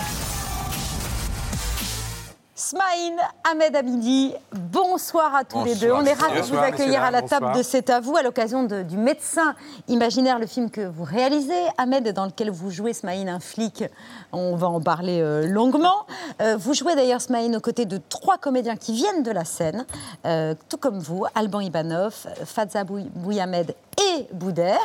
Smaïn, 2.74 3.16
Ahmed 3.50 3.74
Abidi, 3.74 4.32
bonsoir 4.52 5.34
à 5.34 5.42
tous 5.42 5.64
les 5.64 5.74
deux. 5.74 5.90
On 5.90 6.04
est 6.04 6.12
ravis 6.12 6.40
de 6.40 6.46
vous 6.46 6.56
accueillir 6.56 7.02
à 7.02 7.10
la 7.10 7.20
table 7.22 7.52
de 7.56 7.64
C'est 7.64 7.90
à 7.90 7.98
vous, 7.98 8.16
à 8.16 8.22
l'occasion 8.22 8.62
de- 8.62 8.82
du 8.84 8.96
médecin 8.96 9.56
imaginaire, 9.88 10.38
le 10.38 10.46
film 10.46 10.70
que 10.70 10.82
vous 10.82 11.02
réalisez, 11.02 11.52
Ahmed, 11.78 12.12
dans 12.12 12.26
lequel 12.26 12.48
vous 12.52 12.70
jouez, 12.70 12.92
Smaïn, 12.92 13.28
un 13.28 13.40
flic. 13.40 13.82
On 14.30 14.54
va 14.54 14.68
en 14.68 14.80
parler 14.80 15.20
euh, 15.20 15.48
longuement. 15.48 16.06
Euh, 16.40 16.56
vous 16.56 16.72
jouez 16.72 16.94
d'ailleurs, 16.94 17.20
Smaïn, 17.20 17.56
aux 17.56 17.60
côtés 17.60 17.86
de 17.86 18.00
trois 18.08 18.38
comédiens 18.38 18.76
qui 18.76 18.92
viennent 18.92 19.24
de 19.24 19.32
la 19.32 19.44
scène, 19.44 19.84
euh, 20.24 20.54
tout 20.68 20.76
comme 20.76 21.00
vous, 21.00 21.24
Alban 21.34 21.58
Ibanov, 21.58 22.14
Fadza 22.44 22.84
Bouy- 22.84 23.10
Bouyamed 23.16 23.74
et 23.98 24.26
Boudère. 24.32 24.78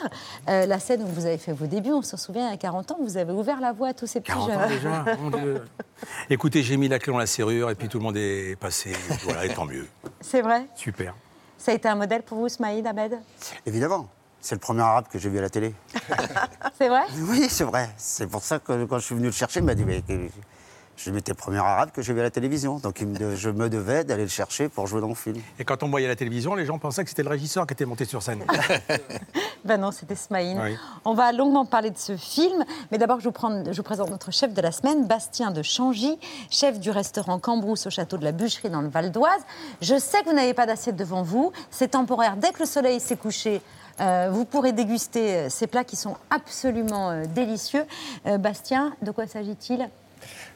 Euh, 0.49 0.65
la 0.65 0.79
scène 0.79 1.03
où 1.03 1.07
vous 1.07 1.27
avez 1.27 1.37
fait 1.37 1.53
vos 1.53 1.67
débuts, 1.67 1.93
on 1.93 2.01
se 2.01 2.17
souvient, 2.17 2.51
à 2.51 2.57
40 2.57 2.89
ans, 2.93 2.97
vous 2.99 3.17
avez 3.17 3.31
ouvert 3.31 3.61
la 3.61 3.73
voie 3.73 3.89
à 3.89 3.93
tous 3.93 4.07
ces 4.07 4.21
petits 4.21 4.31
40 4.31 4.49
jeunes. 4.49 4.57
ans 4.59 4.67
déjà, 4.67 5.17
mon 5.21 5.29
Dieu. 5.29 5.63
Écoutez, 6.29 6.61
j'ai 6.63 6.75
mis 6.77 6.87
la 6.89 6.99
clé 6.99 7.13
dans 7.13 7.19
la 7.19 7.25
serrure 7.27 7.69
et 7.75 7.77
puis 7.77 7.89
tout 7.89 7.97
le 7.97 8.05
monde 8.05 8.15
est 8.15 8.57
passé. 8.57 8.93
Voilà, 9.23 9.45
et 9.45 9.53
tant 9.53 9.65
mieux. 9.65 9.85
C'est 10.21 10.41
vrai? 10.41 10.65
Super. 10.75 11.13
Ça 11.57 11.73
a 11.73 11.75
été 11.75 11.89
un 11.89 11.95
modèle 11.95 12.23
pour 12.23 12.37
vous, 12.37 12.47
Smaïn, 12.47 12.85
Ahmed? 12.85 13.19
Évidemment. 13.65 14.07
C'est 14.39 14.55
le 14.55 14.59
premier 14.59 14.81
arabe 14.81 15.07
que 15.11 15.19
j'ai 15.19 15.27
vu 15.27 15.39
à 15.39 15.41
la 15.41 15.49
télé. 15.49 15.73
C'est 16.77 16.87
vrai? 16.87 17.01
Oui, 17.17 17.47
c'est 17.49 17.63
vrai. 17.63 17.89
C'est 17.97 18.27
pour 18.27 18.43
ça 18.43 18.59
que 18.59 18.85
quand 18.85 18.99
je 18.99 19.05
suis 19.05 19.15
venu 19.15 19.25
le 19.25 19.31
chercher, 19.31 19.59
il 19.59 19.65
m'a 19.65 19.73
dit 19.73 19.83
mais, 19.83 20.03
Je 20.97 21.11
m'étais 21.11 21.31
le 21.31 21.35
premier 21.37 21.57
arabe 21.57 21.91
que 21.91 22.01
j'ai 22.01 22.13
vu 22.13 22.19
à 22.21 22.23
la 22.23 22.31
télévision. 22.31 22.77
Donc 22.79 22.99
il 23.01 23.07
me 23.07 23.17
de- 23.17 23.35
je 23.35 23.49
me 23.49 23.69
devais 23.69 24.03
d'aller 24.03 24.23
le 24.23 24.29
chercher 24.29 24.69
pour 24.69 24.87
jouer 24.87 25.01
dans 25.01 25.09
le 25.09 25.15
film. 25.15 25.37
Et 25.59 25.65
quand 25.65 25.83
on 25.83 25.89
voyait 25.89 26.07
la 26.07 26.15
télévision, 26.15 26.55
les 26.55 26.65
gens 26.65 26.77
pensaient 26.79 27.03
que 27.03 27.09
c'était 27.09 27.23
le 27.23 27.29
régisseur 27.29 27.67
qui 27.67 27.73
était 27.73 27.85
monté 27.85 28.05
sur 28.05 28.21
scène. 28.23 28.43
Ben 29.65 29.77
non, 29.81 29.89
c'était 29.91 30.13
Smaïn. 30.15 30.61
Oui. 30.61 30.77
On 31.05 31.15
va 31.15 31.31
longuement 31.31 31.65
parler 31.65 31.89
de 31.89 31.97
ce 31.97 32.15
film, 32.17 32.63
mais 32.91 32.99
d'abord 32.99 33.19
je, 33.19 33.25
vous 33.25 33.31
prends- 33.31 33.63
je 33.65 33.75
vous 33.75 33.81
présente 33.83 34.11
notre 34.11 34.31
chef 34.31 34.53
de 34.53 34.61
la 34.61 34.71
semaine, 34.71 35.07
Bastien 35.07 35.49
de 35.49 35.63
Changy, 35.63 36.19
chef 36.51 36.79
du 36.79 36.91
restaurant 36.91 37.39
Cambrousse 37.39 37.87
au 37.87 37.89
château 37.89 38.17
de 38.17 38.23
la 38.23 38.31
Bûcherie 38.31 38.69
dans 38.69 38.81
le 38.81 38.89
Val 38.89 39.11
d'Oise. 39.11 39.41
Je 39.81 39.97
sais 39.97 40.19
que 40.21 40.25
vous 40.29 40.35
n'avez 40.35 40.53
pas 40.53 40.67
d'assiette 40.67 40.95
devant 40.95 41.23
vous, 41.23 41.51
c'est 41.71 41.89
temporaire. 41.89 42.37
Dès 42.37 42.51
que 42.51 42.59
le 42.59 42.65
soleil 42.67 42.99
s'est 42.99 43.17
couché, 43.17 43.59
euh, 44.01 44.29
vous 44.31 44.45
pourrez 44.45 44.71
déguster 44.71 45.35
euh, 45.35 45.49
ces 45.49 45.65
plats 45.65 45.83
qui 45.83 45.95
sont 45.95 46.15
absolument 46.29 47.09
euh, 47.09 47.23
délicieux. 47.25 47.85
Euh, 48.27 48.37
Bastien, 48.37 48.93
de 49.01 49.09
quoi 49.09 49.25
s'agit-il? 49.25 49.89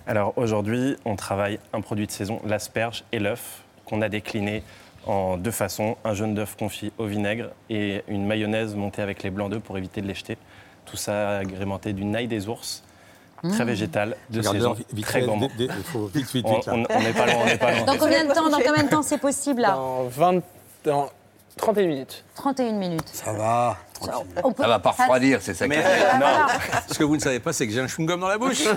Alors 0.07 0.33
aujourd'hui, 0.37 0.95
on 1.05 1.15
travaille 1.15 1.59
un 1.73 1.81
produit 1.81 2.07
de 2.07 2.11
saison, 2.11 2.41
l'asperge 2.45 3.03
et 3.11 3.19
l'œuf, 3.19 3.61
qu'on 3.85 4.01
a 4.01 4.09
décliné 4.09 4.63
en 5.05 5.37
deux 5.37 5.51
façons, 5.51 5.95
un 6.03 6.13
jaune 6.13 6.35
d'œuf 6.35 6.55
confit 6.57 6.91
au 6.97 7.05
vinaigre 7.05 7.49
et 7.69 8.03
une 8.07 8.25
mayonnaise 8.25 8.75
montée 8.75 9.01
avec 9.01 9.23
les 9.23 9.29
blancs 9.29 9.49
d'œufs 9.49 9.61
pour 9.61 9.77
éviter 9.77 10.01
de 10.01 10.07
les 10.07 10.13
jeter. 10.13 10.37
Tout 10.85 10.97
ça 10.97 11.37
agrémenté 11.37 11.93
d'une 11.93 12.15
ail 12.15 12.27
des 12.27 12.47
ours, 12.49 12.83
très 13.53 13.63
Mmh. 13.63 13.67
végétale, 13.67 14.17
de 14.29 14.41
saison, 14.41 14.75
vite 14.91 15.05
très 15.05 15.21
gourmand. 15.21 15.47
vite, 15.47 15.57
vite, 15.57 15.71
il 15.77 15.83
faut 15.83 16.05
vite, 16.07 16.31
vite, 16.33 16.45
On- 16.45 16.77
n'est 16.77 17.13
pas 17.13 17.25
loin, 17.25 17.35
on 17.41 17.45
n'est 17.45 17.57
pas 17.57 17.71
loin. 17.73 17.85
Dans 17.85 17.97
combien 17.97 18.25
de 18.25 18.33
temps, 18.33 18.49
dans 18.49 18.57
combien 18.59 18.83
de 18.83 18.89
temps 18.89 19.01
c'est 19.01 19.17
possible 19.17 19.61
là? 19.61 19.75
Dans 19.75 20.03
20, 20.09 20.41
dans 20.83 21.09
31 21.59 21.87
minutes. 21.87 22.23
31 22.35 22.71
minutes. 22.73 23.09
Ça 23.11 23.33
va. 23.33 23.77
On 24.43 24.51
peut- 24.53 24.63
Ça 24.63 24.69
va 24.69 24.79
pas 24.79 24.91
refroidir, 24.91 25.39
c'est 25.41 25.53
ça 25.53 25.65
qui 25.65 25.69
Mais- 25.69 25.75
est- 25.77 26.17
non. 26.19 26.25
Ce 26.89 26.97
que 26.97 27.03
vous 27.03 27.17
ne 27.17 27.21
savez 27.21 27.39
pas, 27.41 27.51
c'est 27.51 27.67
que 27.67 27.73
j'ai 27.73 27.81
un 27.81 27.85
chewing-gum 27.87 28.19
dans 28.19 28.29
la 28.29 28.37
bouche. 28.37 28.63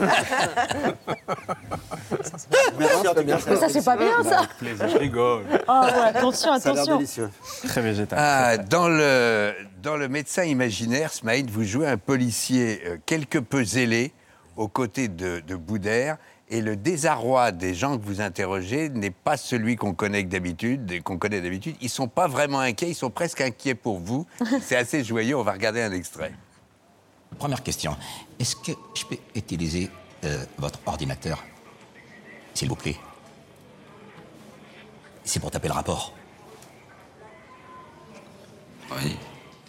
Mais 2.78 3.56
ça, 3.56 3.68
c'est 3.68 3.84
pas 3.84 3.96
bien, 3.96 4.22
ça. 4.24 4.42
Je 4.60 4.98
rigole. 4.98 5.42
Oh, 5.68 5.80
ouais, 5.84 6.00
attention, 6.14 6.52
attention. 6.52 6.96
délicieux. 6.96 7.30
Très 7.66 7.80
végétal. 7.82 8.18
Ah, 8.20 8.56
dans, 8.58 8.88
le, 8.88 9.52
dans 9.82 9.96
le 9.96 10.08
médecin 10.08 10.44
imaginaire, 10.44 11.12
Smaïd, 11.12 11.50
vous 11.50 11.64
jouez 11.64 11.86
un 11.86 11.98
policier 11.98 12.82
euh, 12.86 12.96
quelque 13.06 13.38
peu 13.38 13.64
zélé 13.64 14.12
aux 14.56 14.68
côtés 14.68 15.08
de, 15.08 15.40
de 15.40 15.54
Boudère. 15.56 16.16
Et 16.52 16.60
le 16.60 16.76
désarroi 16.76 17.50
des 17.50 17.74
gens 17.74 17.96
que 17.96 18.04
vous 18.04 18.20
interrogez 18.20 18.90
n'est 18.90 19.10
pas 19.10 19.38
celui 19.38 19.76
qu'on 19.76 19.94
connaît 19.94 20.22
d'habitude, 20.22 21.02
qu'on 21.02 21.16
connaît 21.16 21.40
d'habitude. 21.40 21.76
Ils 21.80 21.88
sont 21.88 22.08
pas 22.08 22.28
vraiment 22.28 22.60
inquiets, 22.60 22.90
ils 22.90 22.94
sont 22.94 23.08
presque 23.08 23.40
inquiets 23.40 23.74
pour 23.74 23.98
vous. 23.98 24.26
C'est 24.60 24.76
assez 24.76 25.02
joyeux. 25.02 25.34
On 25.34 25.44
va 25.44 25.52
regarder 25.52 25.80
un 25.80 25.92
extrait. 25.92 26.34
Première 27.38 27.62
question. 27.62 27.96
Est-ce 28.38 28.54
que 28.56 28.72
je 28.94 29.06
peux 29.06 29.16
utiliser 29.34 29.88
euh, 30.24 30.44
votre 30.58 30.78
ordinateur 30.84 31.42
S'il 32.52 32.68
vous 32.68 32.76
plaît? 32.76 32.96
C'est 35.24 35.40
pour 35.40 35.50
taper 35.50 35.68
le 35.68 35.74
rapport. 35.74 36.12
Oui. 38.90 39.16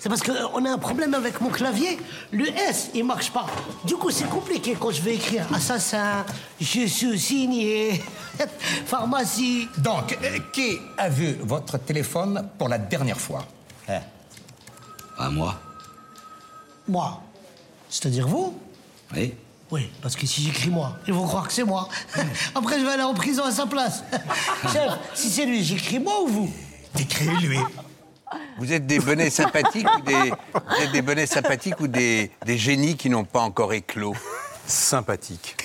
C'est 0.04 0.10
parce 0.10 0.22
qu'on 0.22 0.66
a 0.66 0.70
un 0.70 0.78
problème 0.78 1.14
avec 1.14 1.40
mon 1.40 1.48
clavier. 1.48 1.98
Le 2.34 2.46
S, 2.50 2.90
il 2.94 3.06
marche 3.06 3.32
pas. 3.32 3.46
Du 3.86 3.96
coup, 3.96 4.12
c'est 4.12 4.28
compliqué 4.28 4.76
quand 4.78 4.92
je 4.92 5.02
vais 5.02 5.16
écrire 5.16 5.48
assassin, 5.56 6.26
je 6.60 6.88
suis 6.88 7.18
signé, 7.18 8.04
pharmacie. 8.86 9.70
Donc, 9.78 10.18
euh, 10.22 10.40
qui 10.52 10.78
a 10.98 11.08
vu 11.08 11.38
votre 11.44 11.78
téléphone 11.78 12.50
pour 12.58 12.68
la 12.68 12.80
dernière 12.80 13.18
fois 13.18 13.46
Hein 13.88 14.02
À 15.18 15.30
moi. 15.30 15.56
Moi. 16.86 17.22
C'est-à-dire 17.90 18.28
vous 18.28 18.60
Oui. 19.16 19.34
Oui, 19.72 19.90
parce 20.02 20.18
que 20.18 20.28
si 20.28 20.44
j'écris 20.44 20.70
moi, 20.70 20.98
ils 21.08 21.14
vont 21.14 21.26
croire 21.26 21.48
que 21.48 21.54
c'est 21.54 21.64
moi. 21.64 21.88
Après, 22.56 22.78
je 22.78 22.84
vais 22.84 22.92
aller 22.92 23.04
en 23.04 23.14
prison 23.14 23.46
à 23.46 23.52
sa 23.54 23.68
place. 23.68 24.04
Chef, 24.64 25.00
si 25.14 25.30
c'est 25.30 25.46
lui, 25.46 25.64
j'écris 25.64 26.00
moi 26.00 26.24
ou 26.24 26.28
vous 26.28 26.54
T'écris 26.94 27.38
lui. 27.42 27.58
Vous 28.58 28.72
êtes 28.74 28.86
des 28.88 29.00
benets 29.00 29.30
sympathiques 29.30 29.88
ou 29.98 30.02
des, 30.02 30.32
des 30.92 31.02
benets 31.02 31.26
sympathiques 31.26 31.80
ou 31.80 31.88
des, 31.88 32.32
des 32.46 32.58
génies 32.58 32.96
qui 32.98 33.10
n'ont 33.10 33.24
pas 33.26 33.42
encore 33.42 33.74
éclos 33.74 34.16
Sympathique. 34.66 35.58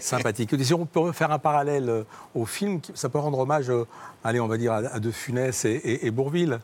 Sympathique. 0.00 0.54
Si 0.64 0.72
on 0.72 0.86
peut 0.86 1.12
faire 1.12 1.30
un 1.32 1.38
parallèle 1.38 1.88
euh, 1.90 2.04
au 2.34 2.46
film, 2.46 2.80
ça 2.94 3.08
peut 3.10 3.18
rendre 3.18 3.38
hommage, 3.40 3.68
euh, 3.68 3.84
allez, 4.24 4.40
on 4.40 4.46
va 4.48 4.56
dire, 4.56 4.72
à, 4.72 4.78
à 4.78 4.98
De 5.00 5.10
Funès 5.10 5.64
et, 5.66 5.70
et- 5.72 6.06
et 6.06 6.10
Bourville. 6.10 6.58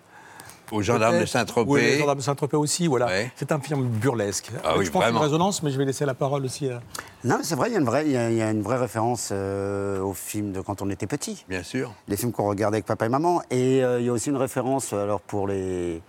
Aux 0.73 0.83
gendarmes 0.83 1.21
de. 1.21 1.27
Saint-Tropez. 1.27 1.71
Oui, 1.71 1.81
les 1.81 1.98
gendarmes 1.98 2.19
de 2.19 2.23
Saint-Tropez 2.25 2.56
aussi, 2.56 2.87
voilà. 2.87 3.08
C'est 3.37 3.52
un 3.52 3.60
film 3.60 3.85
burlesque. 3.87 4.50
Ah 4.65 4.75
oui, 4.79 4.85
je 4.87 4.90
pense 4.90 5.02
vraiment. 5.02 5.19
une 5.21 5.25
résonance, 5.25 5.62
mais 5.62 5.71
je 5.71 5.79
vais 5.79 5.85
laisser 5.85 6.04
la 6.06 6.15
parole 6.15 6.44
aussi 6.44 6.69
à... 6.69 6.81
Non, 7.25 7.37
mais 7.38 7.44
c'est 7.44 7.54
vrai, 7.54 7.71
il 7.71 7.73
y, 7.73 7.77
a 7.77 7.81
une 7.81 7.87
vraie- 7.87 8.04
il 8.06 8.12
y 8.12 8.17
a- 8.17 8.31
il 8.31 8.37
y 8.37 8.42
a 8.42 8.50
une 8.50 8.62
vraie 8.62 8.79
référence 8.79 9.29
euh, 9.33 10.00
aux 10.00 10.15
films 10.15 10.52
de 10.52 10.60
quand 10.60 10.83
on 10.83 10.90
était 10.90 11.06
petit. 11.06 11.44
Bien 11.48 11.62
sûr. 11.62 11.92
Les 12.08 12.17
films 12.17 12.33
qu'on 12.33 12.48
regardait 12.48 12.77
avec 12.79 12.87
papa 12.87 13.06
et 13.06 13.08
maman. 13.08 13.42
Et 13.50 13.83
euh, 13.85 14.00
il 14.00 14.06
y 14.06 14.08
a 14.08 14.12
aussi 14.12 14.31
une 14.31 14.37
référence 14.37 14.92
alors, 14.92 15.21
pour, 15.21 15.46
les, 15.48 16.02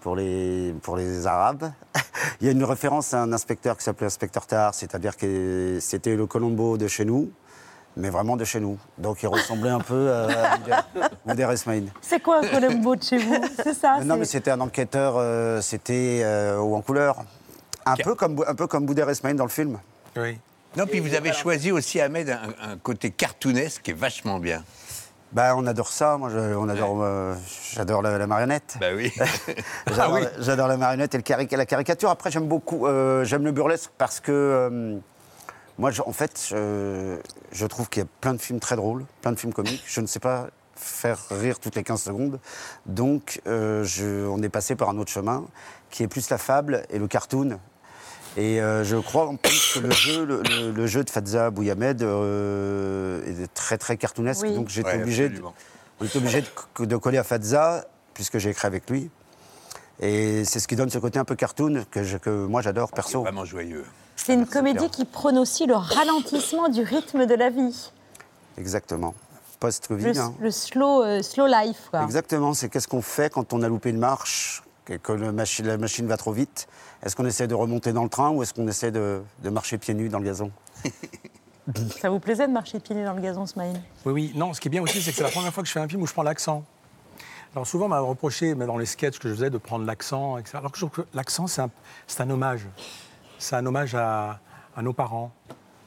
pour, 0.00 0.16
les, 0.16 0.74
pour 0.82 0.96
les 0.96 1.26
Arabes. 1.26 1.70
il 2.40 2.46
y 2.46 2.48
a 2.48 2.52
une 2.52 2.64
référence 2.64 3.12
à 3.14 3.22
un 3.22 3.32
inspecteur 3.32 3.76
qui 3.76 3.84
s'appelait 3.84 4.06
Inspecteur 4.06 4.46
Tar, 4.46 4.74
c'est-à-dire 4.74 5.16
que 5.16 5.78
c'était 5.80 6.16
le 6.16 6.26
Colombo 6.26 6.76
de 6.78 6.86
chez 6.88 7.04
nous, 7.04 7.30
mais 7.96 8.10
vraiment 8.10 8.36
de 8.36 8.44
chez 8.44 8.60
nous. 8.60 8.78
Donc 8.98 9.22
il 9.22 9.26
ressemblait 9.28 9.70
un 9.70 9.80
peu 9.80 10.12
à 10.12 10.56
Boudère- 10.58 10.84
Boudère 11.26 11.52
Ismail. 11.52 11.92
C'est 12.00 12.20
quoi 12.20 12.38
un 12.38 12.46
Colombo 12.46 12.96
de 12.96 13.02
chez 13.02 13.18
vous? 13.18 13.36
C'est 13.62 13.74
ça 13.74 13.96
Mais 13.98 14.04
non, 14.04 14.16
mais 14.16 14.24
c'était 14.24 14.50
un 14.50 14.60
enquêteur, 14.60 15.14
euh, 15.16 15.60
c'était 15.60 16.22
euh, 16.24 16.58
haut 16.58 16.74
en 16.74 16.80
couleur. 16.82 17.24
Un 17.84 17.96
peu, 17.96 18.14
comme, 18.14 18.44
un 18.46 18.54
peu 18.54 18.66
comme 18.66 18.86
Ismail 18.88 19.34
dans 19.34 19.44
le 19.44 19.50
film. 19.50 19.78
Oui. 20.16 20.38
Non, 20.76 20.86
puis 20.86 21.00
vous 21.00 21.14
avez 21.14 21.32
choisi 21.32 21.70
aussi, 21.72 22.00
Ahmed, 22.00 22.30
un, 22.30 22.70
un 22.72 22.76
côté 22.78 23.10
cartoonesque 23.10 23.82
qui 23.82 23.90
est 23.90 23.94
vachement 23.94 24.38
bien. 24.38 24.62
Bah, 25.32 25.54
on 25.56 25.66
adore 25.66 25.88
ça. 25.88 26.16
Moi, 26.18 26.28
je- 26.30 26.54
on 26.54 26.68
adore, 26.68 27.00
euh, 27.02 27.34
j'adore 27.74 28.02
la, 28.02 28.18
la 28.18 28.26
marionnette. 28.26 28.76
Bah 28.80 28.88
oui. 28.94 29.10
j'adore, 29.88 30.18
j'adore 30.38 30.68
la 30.68 30.76
marionnette 30.76 31.14
et 31.14 31.18
le 31.18 31.22
cari- 31.22 31.48
la 31.50 31.66
caricature. 31.66 32.10
Après, 32.10 32.30
j'aime 32.30 32.46
beaucoup, 32.46 32.86
euh, 32.86 33.24
j'aime 33.24 33.42
le 33.44 33.50
burlesque 33.52 33.90
parce 33.98 34.20
que 34.20 34.30
euh, 34.30 34.98
moi, 35.78 35.90
je- 35.90 36.02
en 36.02 36.12
fait, 36.12 36.46
je, 36.50 37.18
je 37.52 37.66
trouve 37.66 37.88
qu'il 37.88 38.02
y 38.02 38.06
a 38.06 38.08
plein 38.20 38.34
de 38.34 38.40
films 38.40 38.60
très 38.60 38.76
drôles, 38.76 39.04
plein 39.22 39.32
de 39.32 39.38
films 39.38 39.52
comiques. 39.52 39.82
Je 39.86 40.00
ne 40.00 40.06
sais 40.06 40.20
pas 40.20 40.48
faire 40.76 41.18
rire 41.30 41.58
toutes 41.60 41.76
les 41.76 41.82
15 41.84 42.02
secondes. 42.02 42.38
Donc, 42.86 43.40
euh, 43.46 43.84
je- 43.84 44.26
on 44.26 44.42
est 44.42 44.48
passé 44.48 44.74
par 44.74 44.88
un 44.90 44.98
autre 44.98 45.10
chemin 45.12 45.44
qui 45.90 46.02
est 46.02 46.08
plus 46.08 46.28
la 46.30 46.38
fable 46.38 46.82
et 46.90 46.98
le 46.98 47.06
cartoon. 47.08 47.58
Et 48.36 48.62
euh, 48.62 48.82
je 48.82 48.96
crois 48.96 49.26
en 49.28 49.36
plus 49.36 49.74
que 49.74 49.80
le 49.80 49.90
jeu, 49.90 50.24
le, 50.24 50.42
le- 50.42 50.70
le 50.72 50.86
jeu 50.86 51.04
de 51.04 51.10
Fadza 51.10 51.50
Bouyamed 51.50 52.02
euh, 52.02 53.22
est 53.26 53.52
très 53.52 53.76
très 53.76 53.96
cartoonesque. 53.98 54.42
Oui. 54.42 54.54
Donc 54.54 54.68
j'étais 54.70 54.88
Ouais, 54.96 55.02
obligé, 55.02 55.24
de, 55.24 55.34
absolument. 55.34 55.54
on 56.00 56.04
était 56.06 56.16
obligé 56.16 56.42
de, 56.78 56.84
de 56.86 56.96
coller 56.96 57.18
à 57.18 57.24
Fadza 57.24 57.84
puisque 58.14 58.38
j'ai 58.38 58.50
écrit 58.50 58.66
avec 58.66 58.88
lui. 58.88 59.10
Et 60.00 60.44
c'est 60.46 60.60
ce 60.60 60.66
qui 60.66 60.76
donne 60.76 60.88
ce 60.90 60.98
côté 60.98 61.18
un 61.18 61.24
peu 61.26 61.36
cartoon 61.36 61.84
que, 61.90 62.02
je- 62.02 62.16
que 62.16 62.30
moi 62.46 62.62
j'adore 62.62 62.90
perso. 62.92 63.20
Vraiment 63.22 63.44
joyeux. 63.44 63.84
C'est 64.16 64.34
une 64.34 64.46
comédie 64.46 64.88
qui 64.90 65.04
prône 65.04 65.38
aussi 65.38 65.66
le 65.66 65.74
ralentissement 65.74 66.68
du 66.68 66.82
rythme 66.82 67.26
de 67.26 67.34
la 67.34 67.50
vie. 67.50 67.90
Exactement. 68.58 69.14
Post-Covid. 69.60 70.12
Le, 70.12 70.18
hein. 70.18 70.34
le 70.40 70.50
slow, 70.50 71.02
euh, 71.02 71.22
slow 71.22 71.46
life. 71.46 71.88
Quoi. 71.90 72.02
Exactement, 72.04 72.52
c'est 72.54 72.68
qu'est-ce 72.68 72.88
qu'on 72.88 73.02
fait 73.02 73.32
quand 73.32 73.52
on 73.52 73.62
a 73.62 73.68
loupé 73.68 73.90
une 73.90 73.98
marche, 73.98 74.62
que, 74.84 74.94
que 74.94 75.12
le 75.12 75.32
machi- 75.32 75.62
la 75.62 75.78
machine 75.78 76.06
va 76.06 76.16
trop 76.16 76.32
vite? 76.32 76.66
Est-ce 77.02 77.16
qu'on 77.16 77.26
essaie 77.26 77.46
de 77.46 77.54
remonter 77.54 77.92
dans 77.92 78.02
le 78.04 78.08
train 78.08 78.30
ou 78.30 78.42
est-ce 78.42 78.54
qu'on 78.54 78.66
essaie 78.68 78.90
de, 78.90 79.22
de 79.42 79.50
marcher 79.50 79.78
pieds 79.78 79.94
nus 79.94 80.08
dans 80.08 80.18
le 80.18 80.24
gazon? 80.24 80.50
Ça 82.00 82.10
vous 82.10 82.18
plaisait 82.18 82.48
de 82.48 82.52
marcher 82.52 82.80
pieds 82.80 82.94
nus 82.96 83.04
dans 83.04 83.12
le 83.14 83.20
gazon, 83.20 83.46
Smaïl 83.46 83.80
Oui, 84.04 84.12
oui. 84.12 84.32
Non, 84.34 84.52
ce 84.52 84.60
qui 84.60 84.66
est 84.68 84.70
bien 84.70 84.82
aussi, 84.82 85.00
c'est 85.00 85.12
que 85.12 85.16
c'est 85.16 85.22
la 85.22 85.28
première 85.30 85.52
fois 85.54 85.62
que 85.62 85.68
je 85.68 85.72
fais 85.72 85.80
un 85.80 85.88
film 85.88 86.02
où 86.02 86.06
je 86.06 86.12
prends 86.12 86.24
l'accent. 86.24 86.64
Alors 87.54 87.66
souvent, 87.66 87.84
on 87.86 87.88
m'a 87.90 88.00
reproché, 88.00 88.54
mais 88.56 88.66
dans 88.66 88.78
les 88.78 88.86
sketchs 88.86 89.18
que 89.20 89.28
je 89.28 89.34
faisais, 89.34 89.50
de 89.50 89.58
prendre 89.58 89.84
l'accent, 89.84 90.38
etc. 90.38 90.56
Alors 90.58 90.72
que 90.72 90.78
je 90.78 90.86
trouve 90.86 91.04
que 91.04 91.08
l'accent, 91.14 91.46
c'est 91.46 91.60
un, 91.62 91.70
c'est 92.08 92.20
un 92.22 92.30
hommage. 92.30 92.66
C'est 93.42 93.56
un 93.56 93.66
hommage 93.66 93.94
à, 93.94 94.38
à 94.76 94.82
nos 94.82 94.92
parents. 94.92 95.32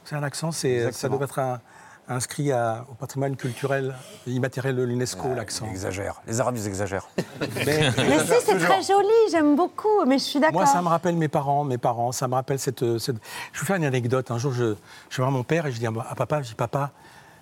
C'est 0.04 0.14
un 0.14 0.22
accent, 0.22 0.52
c'est, 0.52 0.92
ça 0.92 1.08
doit 1.08 1.24
être 1.24 1.38
un- 1.38 1.60
inscrit 2.08 2.52
à- 2.52 2.84
au 2.90 2.94
patrimoine 2.94 3.34
culturel 3.34 3.94
immatériel 4.26 4.76
de 4.76 4.82
l'UNESCO, 4.82 5.34
l'accent. 5.34 5.64
Ils 5.66 5.72
exagèrent. 5.72 6.20
Les 6.26 6.38
Arabes, 6.40 6.56
ils 6.56 6.66
exagèrent. 6.68 7.08
Mais, 7.40 7.90
Mais 7.96 8.18
si, 8.20 8.32
c'est 8.44 8.58
très 8.58 8.82
joli, 8.82 9.08
j'aime 9.30 9.56
beaucoup, 9.56 10.04
mais 10.06 10.18
je 10.18 10.24
suis 10.24 10.38
d'accord. 10.38 10.60
Moi, 10.60 10.66
ça 10.66 10.80
me 10.82 10.88
rappelle 10.88 11.16
mes 11.16 11.26
parents, 11.28 11.64
mes 11.64 11.78
parents, 11.78 12.12
ça 12.12 12.28
me 12.28 12.34
rappelle 12.34 12.58
cette. 12.60 12.82
euh, 12.82 12.98
cette- 12.98 13.16
Je 13.52 13.60
vais 13.60 13.66
faire 13.66 13.76
une 13.76 13.84
anecdote. 13.84 14.30
Un 14.30 14.38
jour, 14.38 14.52
je, 14.52 14.74
je 15.10 15.16
vais 15.16 15.22
voir 15.22 15.30
mon 15.32 15.42
père 15.42 15.66
et 15.66 15.72
je 15.72 15.78
dis 15.78 15.86
à 15.86 16.14
papa, 16.14 16.42
je 16.42 16.48
dis 16.50 16.54
papa, 16.54 16.92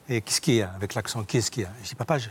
et 0.08 0.20
qu'est-ce 0.22 0.40
qu'il 0.40 0.54
y 0.54 0.62
a 0.62 0.70
avec 0.74 0.94
l'accent? 0.94 1.24
Qu'est-ce 1.24 1.50
qu'il 1.50 1.64
y 1.64 1.66
a 1.66 1.70
Je 1.82 1.88
dis 1.90 1.94
papa, 1.96 2.16
je- 2.18 2.30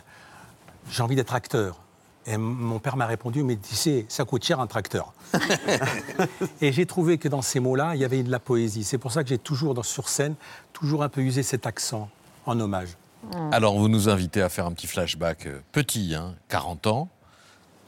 j'ai 0.90 1.04
envie 1.04 1.16
d'être 1.16 1.36
acteur. 1.36 1.80
Et 2.26 2.38
mon 2.38 2.80
père 2.80 2.96
m'a 2.96 3.06
répondu, 3.06 3.44
mais 3.44 3.58
tu 3.58 3.76
sais, 3.76 4.06
ça 4.08 4.24
coûte 4.24 4.44
cher 4.44 4.60
un 4.60 4.68
tracteur. 4.68 5.14
et 6.62 6.72
j'ai 6.72 6.86
trouvé 6.86 7.18
que 7.18 7.28
dans 7.28 7.42
ces 7.42 7.60
mots-là, 7.60 7.96
il 7.96 8.02
y 8.02 8.06
avait 8.06 8.24
de 8.24 8.32
la 8.32 8.40
poésie. 8.40 8.84
C'est 8.84 8.98
pour 8.98 9.12
ça 9.12 9.24
que 9.24 9.30
j'ai 9.30 9.38
toujours, 9.38 9.74
dans, 9.74 9.84
sur 9.84 10.08
scène, 10.08 10.36
toujours 10.72 11.04
un 11.04 11.10
peu 11.10 11.22
usé 11.22 11.44
cet 11.44 11.68
accent 11.68 12.10
en 12.46 12.60
hommage. 12.60 12.90
Alors, 13.52 13.78
vous 13.78 13.90
nous 13.90 14.10
invitez 14.10 14.42
à 14.42 14.50
faire 14.50 14.66
un 14.66 14.72
petit 14.74 14.88
flashback 14.88 15.48
euh, 15.48 15.60
petit, 15.72 16.14
hein, 16.16 16.36
40 16.50 16.88
ans, 16.88 17.10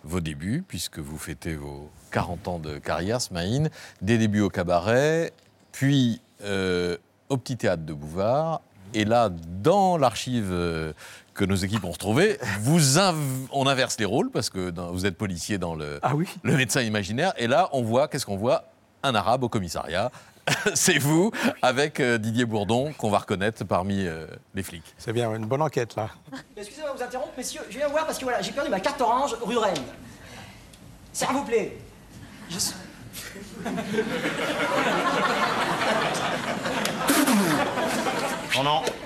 vos 0.04 0.22
débuts, 0.22 0.64
puisque 0.66 1.00
vous 1.00 1.18
fêtez 1.18 1.56
vos 1.56 1.90
40 2.12 2.48
ans 2.48 2.60
de 2.60 2.78
carrière, 2.78 3.22
Smaïn, 3.22 3.70
des 4.02 4.18
débuts 4.18 4.42
au 4.42 4.50
cabaret, 4.50 5.34
puis 5.72 6.22
euh, 6.44 6.98
au 7.30 7.38
petit 7.38 7.58
théâtre 7.58 7.84
de 7.84 7.94
Bouvard, 7.94 8.62
et 8.94 9.04
là, 9.04 9.30
dans 9.30 9.98
l'archive 9.98 10.50
euh, 10.52 10.94
que 11.36 11.46
nos 11.46 11.56
équipes 11.56 11.84
ont 11.84 11.94
vous 12.62 12.98
inv- 12.98 13.48
on 13.52 13.68
inverse 13.68 13.98
les 14.00 14.06
rôles, 14.06 14.32
parce 14.32 14.50
que 14.50 14.70
dans- 14.72 14.92
vous 14.92 15.06
êtes 15.06 15.18
policier 15.18 15.58
dans 15.58 15.76
le, 15.76 16.00
Ah 16.02 16.16
oui 16.16 16.28
le 16.44 16.56
médecin 16.56 16.82
imaginaire, 16.82 17.34
et 17.38 17.48
là, 17.48 17.70
on 17.74 17.84
voit, 17.84 18.08
qu'est-ce 18.08 18.26
qu'on 18.26 18.38
voit? 18.38 18.66
Un 19.04 19.14
arabe 19.14 19.44
au 19.44 19.50
commissariat. 19.50 20.12
C'est 20.76 20.98
vous, 20.98 21.32
avec 21.62 22.00
euh, 22.00 22.18
Didier 22.18 22.46
Bourdon, 22.46 22.94
qu'on 22.98 23.10
va 23.10 23.20
reconnaître 23.20 23.64
parmi 23.66 24.06
euh, 24.08 24.26
les 24.54 24.64
flics. 24.64 24.94
C'est 24.98 25.14
bien, 25.14 25.34
une 25.36 25.46
bonne 25.46 25.62
enquête, 25.62 25.96
là. 25.96 26.10
Excusez-moi 26.56 26.92
de 26.94 26.98
vous 26.98 27.04
interrompre, 27.04 27.34
messieurs. 27.38 27.62
Je 27.70 27.78
viens 27.78 27.88
voir 27.88 28.06
parce 28.06 28.18
que 28.18 28.24
voilà, 28.24 28.42
j'ai 28.42 28.52
perdu 28.52 28.70
ma 28.70 28.80
carte 28.80 29.02
orange 29.02 29.36
rue 29.42 29.58
Rennes. 29.58 29.76
S'il 31.14 31.28
vous 31.28 31.44
plaît? 31.44 31.78
Je 32.50 32.60
suis- 32.60 32.76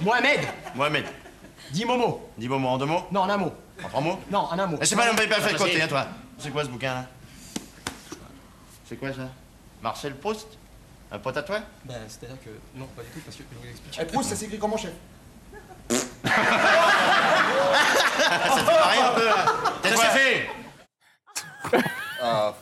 Mohamed 0.02 0.40
Mohamed. 0.76 1.06
Dis 1.72 1.86
Momo. 1.86 2.30
Dis 2.38 2.47
Momo 2.47 2.67
en 2.70 2.78
deux 2.78 2.86
mots. 2.86 3.03
Non, 3.11 3.22
en 3.22 3.30
un 3.30 3.38
mot. 3.38 3.53
En 3.84 3.88
trois 3.88 4.01
mots. 4.01 4.20
Non, 4.32 4.39
en 4.39 4.57
un 4.59 4.67
mot. 4.67 4.78
Eh, 4.82 4.86
C'est 4.86 4.95
pas 4.95 5.03
fait 5.03 5.28
de 5.28 5.34
Ah, 5.34 5.57
côté, 5.57 5.82
hein, 5.82 5.88
toi. 5.88 6.05
C'est 6.38 6.51
quoi 6.51 6.63
ce 6.63 6.70
bouquin, 6.70 6.93
là? 6.93 7.05
C'est 8.88 8.95
quoi, 8.95 9.11
ça? 9.13 9.28
Marcel 9.82 10.15
Proust? 10.15 10.47
Un 11.11 11.20
pote 11.20 11.38
à 11.38 11.43
toi? 11.43 11.59
Ben, 11.86 11.95
c'est-à-dire 12.07 12.38
que. 12.43 12.49
Non, 12.78 12.86
pas 12.95 13.01
du 13.03 13.09
tout, 13.09 13.20
parce 13.26 13.36
que 13.38 13.43
je 13.43 13.55
vais 13.55 13.61
vous 13.63 13.70
expliquer. 13.72 13.99
Eh, 14.01 14.05
Proust, 14.05 14.30
ça 14.30 14.36
s'écrit 14.36 14.59
comment, 14.59 14.78
chef? 14.78 14.93
Ça 15.89 15.97
te 18.55 18.65
fait 18.65 19.01
un 19.01 19.13
peu, 19.15 19.26
là. 19.26 19.45
T'es 19.82 19.91
coiffé 19.93 20.49
Ah, 22.22 22.53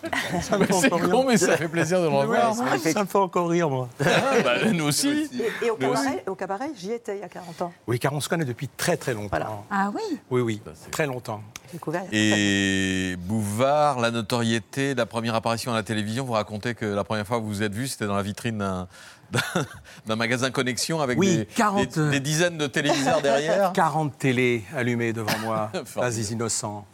Ça 0.42 0.58
me 0.58 0.66
fait 0.66 0.74
C'est 0.74 0.90
con, 0.90 1.26
mais 1.28 1.38
ça 1.38 1.58
fait 1.58 1.68
plaisir 1.68 2.00
de 2.00 2.04
le 2.08 2.10
revoir. 2.10 2.58
Ouais, 2.58 2.78
ça 2.92 3.02
me 3.02 3.08
fait 3.08 3.18
encore 3.18 3.50
rire, 3.50 3.70
moi. 3.70 3.90
Bah, 4.00 4.72
nous 4.72 4.86
aussi. 4.88 5.30
Et, 5.62 5.66
et 5.68 5.70
au, 5.72 6.36
cabaret, 6.36 6.72
j'y 6.76 6.92
étais 6.92 7.18
il 7.18 7.22
y 7.22 7.24
a 7.24 7.30
40 7.30 7.62
ans. 7.64 7.74
Oui, 7.88 8.00
car 8.00 8.14
on 8.14 8.20
se 8.22 8.30
connaît 8.30 8.46
depuis 8.46 8.68
très 8.68 8.98
très 8.98 9.14
longtemps. 9.14 9.66
Ah 9.72 9.92
oui 9.94 10.20
Oui, 10.30 10.42
oui, 10.42 10.62
très 10.92 11.08
longtemps. 11.08 11.42
Et 12.12 13.16
Bouvard, 13.20 14.00
la 14.00 14.12
notoriété, 14.12 14.96
la 14.96 15.06
première 15.06 15.36
apparition 15.36 15.72
à 15.74 15.76
la 15.76 15.84
télévision, 15.84 16.24
vous 16.24 16.34
racontez 16.34 16.76
que 16.76 16.86
la 16.86 17.04
première 17.04 17.28
fois 17.28 17.38
que 17.38 17.44
vous 17.44 17.50
vous 17.50 17.64
êtes 17.64 17.74
vu, 17.74 17.88
c'était 17.88 18.08
dans 18.08 18.16
la 18.16 18.22
vitrine 18.24 18.58
d'un- 20.06 20.16
magasin 20.16 20.52
Connexion 20.52 21.02
avec 21.02 21.20
Oui, 21.20 21.38
des, 21.38 21.46
40, 21.46 22.00
des- 22.00 22.10
des 22.12 22.20
dizaines 22.20 22.58
de 22.58 22.68
téléviseurs 22.68 23.22
derrière. 23.22 23.72
40 23.74 24.18
télés 24.18 24.64
allumées 24.76 25.12
devant 25.14 25.38
moi, 25.40 25.72
pas 25.96 26.12
innocents. 26.32 26.86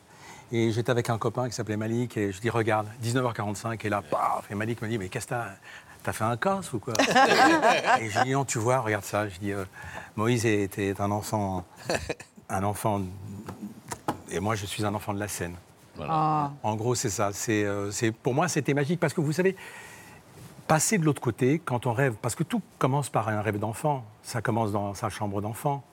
Et 0.55 0.71
j'étais 0.71 0.91
avec 0.91 1.09
un 1.09 1.17
copain 1.17 1.49
qui 1.49 1.55
s'appelait 1.55 1.77
Malik 1.77 2.15
et 2.15 2.31
je 2.31 2.39
dis 2.39 2.49
regarde, 2.51 2.87
19h45 3.03 3.85
et 3.85 3.89
là, 3.89 4.03
paf, 4.03 4.49
et 4.51 4.55
Malik 4.55 4.81
me 4.83 4.87
dit 4.87 4.99
mais 4.99 5.09
qu'est-ce 5.09 5.25
que 5.25 5.31
t'as 5.31 5.47
T'as 6.03 6.11
fait 6.11 6.25
un 6.25 6.35
casse 6.35 6.73
ou 6.73 6.79
quoi? 6.79 6.93
Et 8.01 8.09
je 8.09 8.23
dis 8.23 8.31
non, 8.31 8.43
tu 8.43 8.59
vois, 8.59 8.79
regarde 8.81 9.05
ça. 9.05 9.29
Je 9.29 9.39
dis 9.39 9.53
euh, 9.53 9.63
Moïse 10.17 10.45
était 10.45 10.99
un 10.99 11.09
enfant, 11.11 11.63
un 12.49 12.61
enfant, 12.65 13.01
et 14.29 14.41
moi 14.41 14.55
je 14.55 14.65
suis 14.65 14.83
un 14.83 14.93
enfant 14.93 15.13
de 15.13 15.19
la 15.19 15.29
scène. 15.29 15.55
Ah. 16.01 16.51
En 16.61 16.75
gros, 16.75 16.93
c'est 16.93 17.09
ça. 17.09 17.29
C'est, 17.31 17.63
euh, 17.63 17.89
c'est- 17.91 18.11
pour 18.11 18.33
moi, 18.33 18.49
c'était 18.49 18.73
magique 18.73 18.99
parce 18.99 19.13
que 19.13 19.21
vous 19.21 19.31
savez, 19.31 19.55
passer 20.67 20.97
de 20.97 21.05
l'autre 21.05 21.21
côté, 21.21 21.61
quand 21.63 21.85
on 21.85 21.93
rêve, 21.93 22.15
parce 22.21 22.35
que 22.35 22.43
tout 22.43 22.61
commence 22.79 23.07
par 23.09 23.29
un 23.29 23.41
rêve 23.41 23.57
d'enfant. 23.57 24.03
Ça 24.23 24.41
commence 24.41 24.73
dans 24.73 24.93
sa 24.93 25.07
chambre 25.09 25.39
d'enfant. 25.41 25.83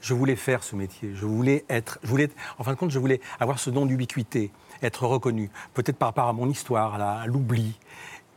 Je 0.00 0.14
voulais 0.14 0.36
faire 0.36 0.62
ce 0.62 0.76
métier. 0.76 1.10
Je 1.14 1.26
voulais 1.26 1.64
être, 1.68 1.98
je 2.02 2.08
voulais, 2.08 2.30
en 2.58 2.64
fin 2.64 2.72
de 2.72 2.76
compte, 2.76 2.90
je 2.90 2.98
voulais 2.98 3.20
avoir 3.40 3.58
ce 3.58 3.70
don 3.70 3.84
d'ubiquité, 3.86 4.50
être 4.82 5.06
reconnu, 5.06 5.50
peut-être 5.74 5.96
par 5.96 6.08
rapport 6.08 6.28
à 6.28 6.32
mon 6.32 6.48
histoire, 6.48 6.94
à 7.00 7.26
l'oubli. 7.26 7.78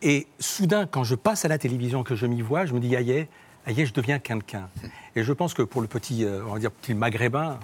Et 0.01 0.27
soudain, 0.39 0.87
quand 0.87 1.03
je 1.03 1.13
passe 1.15 1.45
à 1.45 1.47
la 1.47 1.57
télévision, 1.59 2.03
que 2.03 2.15
je 2.15 2.25
m'y 2.25 2.41
vois, 2.41 2.65
je 2.65 2.73
me 2.73 2.79
dis, 2.79 2.95
aïe, 2.95 3.27
aïe, 3.67 3.85
je 3.85 3.93
deviens 3.93 4.17
quelqu'un. 4.17 4.67
Et 5.15 5.23
je 5.23 5.33
pense 5.33 5.53
que 5.53 5.61
pour 5.61 5.81
le 5.81 5.87
petit, 5.87 6.25
euh, 6.25 6.41
on 6.47 6.53
va 6.53 6.59
dire, 6.59 6.71
petit 6.71 6.95
maghrébin, 6.95 7.59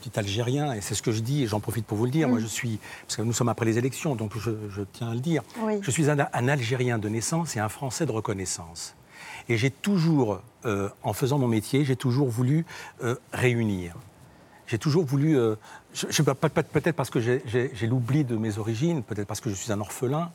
petit 0.00 0.16
algérien, 0.18 0.72
et 0.72 0.80
c'est 0.80 0.94
ce 0.94 1.02
que 1.02 1.10
je 1.10 1.20
dis, 1.20 1.42
et 1.42 1.46
j'en 1.48 1.58
profite 1.58 1.84
pour 1.86 1.98
vous 1.98 2.04
le 2.04 2.10
dire, 2.12 2.28
Mm. 2.28 2.30
moi 2.30 2.40
je 2.40 2.46
suis, 2.46 2.78
parce 3.06 3.16
que 3.16 3.22
nous 3.22 3.32
sommes 3.32 3.48
après 3.48 3.66
les 3.66 3.76
élections, 3.78 4.14
donc 4.14 4.38
je, 4.38 4.52
je 4.70 4.82
tiens 4.92 5.10
à 5.10 5.14
le 5.14 5.20
dire, 5.20 5.42
Oui. 5.62 5.80
je 5.82 5.90
suis 5.90 6.08
un, 6.08 6.18
un 6.32 6.48
Algérien 6.48 6.98
de 6.98 7.08
naissance 7.08 7.56
et 7.56 7.58
un 7.60 7.68
Français 7.68 8.06
de 8.06 8.12
reconnaissance. 8.12 8.94
Et 9.50 9.58
j'ai 9.58 9.70
toujours, 9.70 10.40
euh, 10.64 10.88
en 11.02 11.12
faisant 11.12 11.36
mon 11.38 11.48
métier, 11.48 11.84
j'ai 11.84 11.96
toujours 11.96 12.28
voulu 12.28 12.64
euh, 13.02 13.16
réunir. 13.32 13.96
J'ai 14.68 14.78
toujours 14.78 15.04
voulu, 15.04 15.36
euh, 15.36 15.56
je, 15.92 16.06
je 16.08 16.22
peut-être 16.22 16.92
parce 16.94 17.10
que 17.10 17.18
j'ai- 17.18 17.42
l'oubli 17.88 18.24
de 18.24 18.36
mes 18.36 18.58
origines, 18.58 19.02
peut-être 19.02 19.26
parce 19.26 19.40
que 19.40 19.50
je 19.50 19.56
suis 19.56 19.72
un 19.72 19.80
orphelin, 19.80 20.30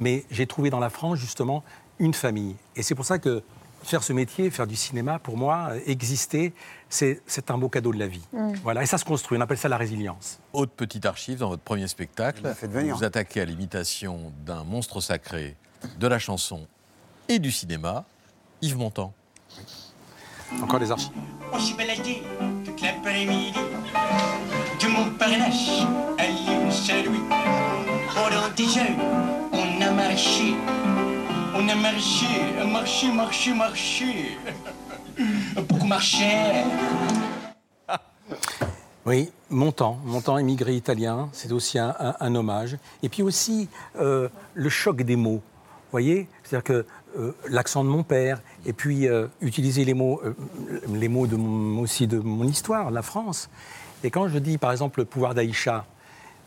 mais 0.00 0.26
j'ai 0.30 0.46
trouvé 0.46 0.68
dans 0.68 0.80
la 0.80 0.90
France 0.90 1.18
justement 1.18 1.64
une 1.98 2.12
famille. 2.12 2.56
Et 2.76 2.82
c'est 2.82 2.94
pour 2.94 3.06
ça 3.06 3.18
que 3.18 3.42
faire 3.82 4.02
ce 4.02 4.12
métier, 4.12 4.50
faire 4.50 4.66
du 4.66 4.76
cinéma, 4.76 5.18
pour 5.18 5.38
moi, 5.38 5.68
euh, 5.70 5.80
exister, 5.86 6.52
c'est 6.90 7.22
un 7.48 7.56
beau 7.56 7.70
cadeau 7.70 7.94
de 7.94 7.98
la 7.98 8.06
vie. 8.06 8.26
Mm. 8.34 8.52
Voilà, 8.62 8.82
et 8.82 8.86
ça 8.86 8.98
se 8.98 9.06
construit, 9.06 9.38
on 9.38 9.40
appelle 9.40 9.56
ça 9.56 9.70
la 9.70 9.78
résilience. 9.78 10.40
Autre 10.52 10.72
petite 10.72 11.06
archive 11.06 11.38
dans 11.38 11.48
votre 11.48 11.62
premier 11.62 11.88
spectacle, 11.88 12.42
vous 12.62 12.96
vous 12.96 13.04
attaquez 13.04 13.40
à 13.40 13.46
l'imitation 13.46 14.30
d'un 14.44 14.62
monstre 14.64 15.00
sacré 15.00 15.56
de 15.98 16.06
la 16.06 16.18
chanson 16.18 16.66
et 17.30 17.38
du 17.38 17.50
cinéma, 17.50 18.04
Yves 18.62 18.76
Montand. 18.76 19.12
Encore 20.62 20.80
des 20.80 20.90
archives. 20.90 21.10
On 21.52 21.58
s'est 21.58 21.74
baladé 21.74 22.22
toute 22.64 22.80
l'après-midi 22.82 23.52
de 24.80 24.86
Montparnasse 24.88 25.82
à 26.18 26.26
l'île 26.26 26.72
Saint-Louis. 26.72 27.20
Pendant 28.14 28.48
des 28.56 28.78
heures, 28.78 28.96
on 29.52 29.80
a 29.82 29.90
marché 29.92 30.54
On 31.54 31.68
a 31.68 31.74
marché, 31.74 32.26
marché, 32.66 33.12
marché, 33.12 33.54
marché. 33.54 34.38
Beaucoup 35.68 35.86
marché. 35.86 36.64
Oui, 39.06 39.30
mon 39.48 39.72
temps, 39.72 39.98
mon 40.04 40.20
temps 40.20 40.36
émigré 40.38 40.74
italien, 40.74 41.30
c'est 41.32 41.50
aussi 41.52 41.78
un, 41.78 41.94
un- 41.98 42.14
un 42.20 42.34
hommage. 42.34 42.76
Et 43.02 43.08
puis 43.08 43.22
aussi 43.22 43.68
euh, 43.98 44.28
le 44.54 44.68
choc 44.68 45.02
des 45.02 45.16
mots. 45.16 45.40
Vous 45.40 45.92
voyez? 45.92 46.28
C'est-à-dire 46.44 46.64
que 46.64 46.86
euh, 47.18 47.32
l'accent 47.48 47.84
de 47.84 47.88
mon 47.88 48.02
père, 48.02 48.42
et 48.66 48.72
puis 48.72 49.08
euh, 49.08 49.26
utiliser 49.40 49.84
les 49.84 49.94
mots, 49.94 50.20
euh, 50.24 50.34
les 50.92 51.08
mots 51.08 51.26
de 51.26 51.36
mon- 51.36 51.80
aussi 51.80 52.06
de 52.06 52.18
mon 52.18 52.44
histoire, 52.44 52.90
la 52.90 53.02
France. 53.02 53.48
Et 54.04 54.10
quand 54.10 54.28
je 54.28 54.38
dis 54.38 54.58
par 54.58 54.72
exemple 54.72 55.00
le 55.00 55.04
pouvoir 55.06 55.34
d'Aïcha, 55.34 55.86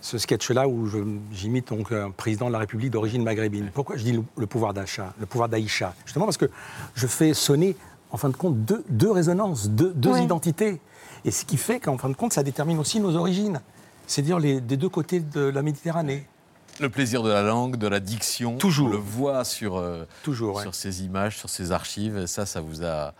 ce 0.01 0.17
sketch-là 0.17 0.67
où 0.67 0.87
j'imite 1.31 1.67
donc 1.69 1.91
un 1.91 2.09
président 2.11 2.47
de 2.47 2.51
la 2.53 2.59
République 2.59 2.89
d'origine 2.91 3.23
maghrébine. 3.23 3.69
Pourquoi 3.73 3.97
je 3.97 4.03
dis 4.03 4.13
le, 4.13 4.23
le 4.37 4.47
pouvoir 4.47 4.73
d'Aïcha 4.73 5.13
Le 5.19 5.25
pouvoir 5.27 5.47
d'Aïcha? 5.47 5.93
Justement 6.05 6.25
parce 6.25 6.37
que 6.37 6.49
je 6.95 7.05
fais 7.05 7.33
sonner, 7.35 7.75
en 8.11 8.17
fin 8.17 8.29
de 8.29 8.35
compte, 8.35 8.65
deux, 8.65 8.83
deux 8.89 9.11
résonances, 9.11 9.69
deux, 9.69 9.93
deux 9.93 10.13
Ouais. 10.13 10.23
identités. 10.23 10.81
Et 11.23 11.29
ce 11.31 11.45
qui 11.45 11.57
fait 11.57 11.79
qu'en 11.79 11.97
fin 11.99 12.09
de 12.09 12.15
compte, 12.15 12.33
ça 12.33 12.41
détermine 12.41 12.79
aussi 12.79 12.99
nos 12.99 13.15
origines. 13.15 13.61
C'est-à-dire 14.07 14.39
des 14.39 14.59
deux 14.77 14.89
côtés 14.89 15.19
de 15.19 15.41
la 15.41 15.61
Méditerranée. 15.61 16.25
Le 16.79 16.89
plaisir 16.89 17.21
de 17.23 17.29
la 17.31 17.41
langue, 17.43 17.75
de 17.75 17.87
la 17.87 17.99
diction. 17.99 18.57
Toujours. 18.57 18.87
On 18.87 18.91
le 18.91 18.97
voit 18.97 19.43
sur, 19.43 19.77
euh, 19.77 20.05
Toujours, 20.23 20.55
ouais. 20.57 20.63
sur 20.63 20.73
ces 20.73 21.03
images, 21.03 21.37
sur 21.37 21.49
ces 21.49 21.71
archives. 21.71 22.17
Et 22.17 22.27
ça, 22.27 22.45
ça 22.45 22.61
vous 22.61 22.83
a, 22.83 23.13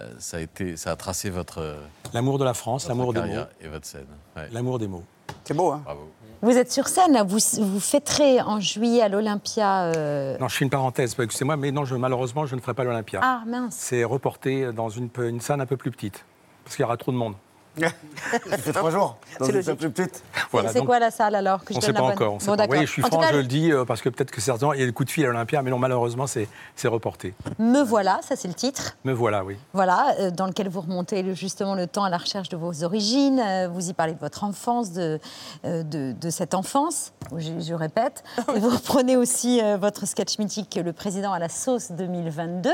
euh, 0.00 0.14
ça 0.18 0.36
a 0.36 0.40
été, 0.40 0.76
ça 0.76 0.92
a 0.92 0.96
tracé 0.96 1.30
votre, 1.30 1.58
euh, 1.58 1.76
L'amour 2.12 2.38
de 2.38 2.44
la 2.44 2.54
France, 2.54 2.86
l'amour 2.88 3.12
des 3.12 3.20
mots. 3.20 3.44
et 3.60 3.68
votre 3.68 3.86
scène. 3.86 4.06
Ouais. 4.36 4.48
L'amour 4.52 4.78
des 4.78 4.86
mots. 4.86 5.04
C'est 5.44 5.54
beau, 5.54 5.72
hein 5.72 5.80
Bravo. 5.84 6.10
Vous 6.42 6.56
êtes 6.58 6.72
sur 6.72 6.88
scène, 6.88 7.12
là, 7.12 7.22
vous, 7.22 7.38
vous 7.60 7.80
fêterez 7.80 8.40
en 8.40 8.58
juillet 8.58 9.02
à 9.02 9.08
l'Olympia. 9.08 9.84
euh, 9.84 10.36
Non, 10.38 10.48
je 10.48 10.56
fais 10.56 10.64
une 10.64 10.70
parenthèse, 10.70 11.14
excusez-moi, 11.18 11.56
mais 11.56 11.70
non, 11.70 11.84
je, 11.84 11.94
malheureusement, 11.94 12.46
je 12.46 12.56
ne 12.56 12.60
ferai 12.60 12.74
pas 12.74 12.82
l'Olympia. 12.82 13.20
Ah, 13.22 13.42
mince. 13.46 13.76
C'est 13.78 14.02
reporté 14.02 14.72
dans 14.72 14.88
une, 14.88 15.08
salle 15.40 15.60
un 15.60 15.66
peu 15.66 15.76
plus 15.76 15.92
petite, 15.92 16.24
parce 16.64 16.74
qu'il 16.76 16.82
y 16.82 16.84
aura 16.84 16.96
trop 16.96 17.12
de 17.12 17.16
monde. 17.16 17.34
Fait 17.76 18.72
trois 18.72 18.90
jours. 18.90 19.16
C'est 19.40 19.52
logique. 19.52 19.78
plus 19.78 19.90
petite. 19.90 20.22
Voilà, 20.50 20.70
c'est 20.70 20.84
quoi 20.84 20.98
la 20.98 21.10
salle 21.10 21.34
alors 21.34 21.64
que 21.64 21.72
je 21.72 21.78
On 21.78 21.80
ne 21.80 21.86
sait 21.86 21.92
pas 21.92 22.02
encore. 22.02 22.34
on 22.34 22.38
sait 22.38 22.46
Bon, 22.46 22.56
pas. 22.56 22.66
Oui, 22.68 22.80
je 22.82 22.86
suis 22.86 23.02
En 23.02 23.06
franc, 23.06 23.20
cas, 23.20 23.32
je 23.32 23.38
le 23.38 23.44
dis, 23.44 23.72
euh, 23.72 23.84
parce 23.84 24.02
que 24.02 24.08
peut-être 24.10 24.30
que 24.30 24.40
certains, 24.40 24.74
il 24.74 24.80
y 24.80 24.82
a 24.82 24.86
le 24.86 24.92
coup 24.92 25.04
de 25.04 25.10
fil 25.10 25.24
à 25.24 25.28
l'Olympia, 25.28 25.62
mais 25.62 25.70
non, 25.70 25.78
malheureusement, 25.78 26.26
c'est 26.26 26.48
c'est 26.76 26.88
reporté. 26.88 27.34
Me 27.58 27.82
voilà, 27.82 28.20
ça 28.22 28.36
c'est 28.36 28.48
le 28.48 28.54
titre. 28.54 28.96
Me 29.04 29.12
voilà, 29.12 29.42
oui. 29.44 29.56
Voilà, 29.72 30.14
euh, 30.20 30.30
dans 30.30 30.46
lequel 30.46 30.68
vous 30.68 30.82
remontez 30.82 31.22
le- 31.22 31.34
justement 31.34 31.74
le 31.74 31.86
temps 31.86 32.04
à 32.04 32.10
la 32.10 32.18
recherche 32.18 32.48
de 32.50 32.56
vos 32.56 32.84
origines. 32.84 33.40
euh, 33.40 33.68
vous 33.68 33.88
y 33.88 33.92
parlez 33.94 34.12
de 34.12 34.18
votre 34.20 34.44
enfance, 34.44 34.92
de, 34.92 35.18
euh, 35.64 35.82
de, 35.82 36.12
de 36.12 36.30
cette 36.30 36.54
enfance, 36.54 37.12
je, 37.36 37.52
je 37.60 37.74
répète. 37.74 38.22
Et 38.54 38.60
vous 38.60 38.70
reprenez 38.70 39.16
aussi 39.16 39.60
euh, 39.62 39.76
votre 39.78 40.06
sketch 40.06 40.38
mythique, 40.38 40.78
Le 40.82 40.92
président 40.92 41.32
à 41.32 41.38
la 41.38 41.48
sauce 41.48 41.90
2022. 41.92 42.70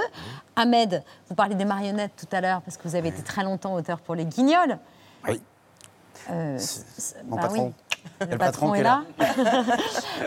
Ahmed, 0.56 1.04
vous 1.28 1.34
parlez 1.36 1.54
des 1.54 1.64
marionnettes 1.64 2.12
tout 2.16 2.26
à 2.36 2.40
l'heure, 2.40 2.62
parce 2.62 2.76
que 2.76 2.88
vous 2.88 2.96
avez 2.96 3.08
été 3.10 3.22
très 3.22 3.44
longtemps 3.44 3.74
auteur 3.74 4.00
pour 4.00 4.14
Les 4.16 4.24
Guignols. 4.24 4.78
Oui. 5.28 5.40
Euh, 6.30 6.58
Mon 7.26 7.36
bah 7.36 7.42
patron. 7.42 7.66
oui. 7.66 7.72
Le 8.20 8.26
le 8.26 8.38
patron 8.38 8.74
est 8.74 8.80
est 8.80 8.82
là. 8.82 9.02
là. 9.18 9.64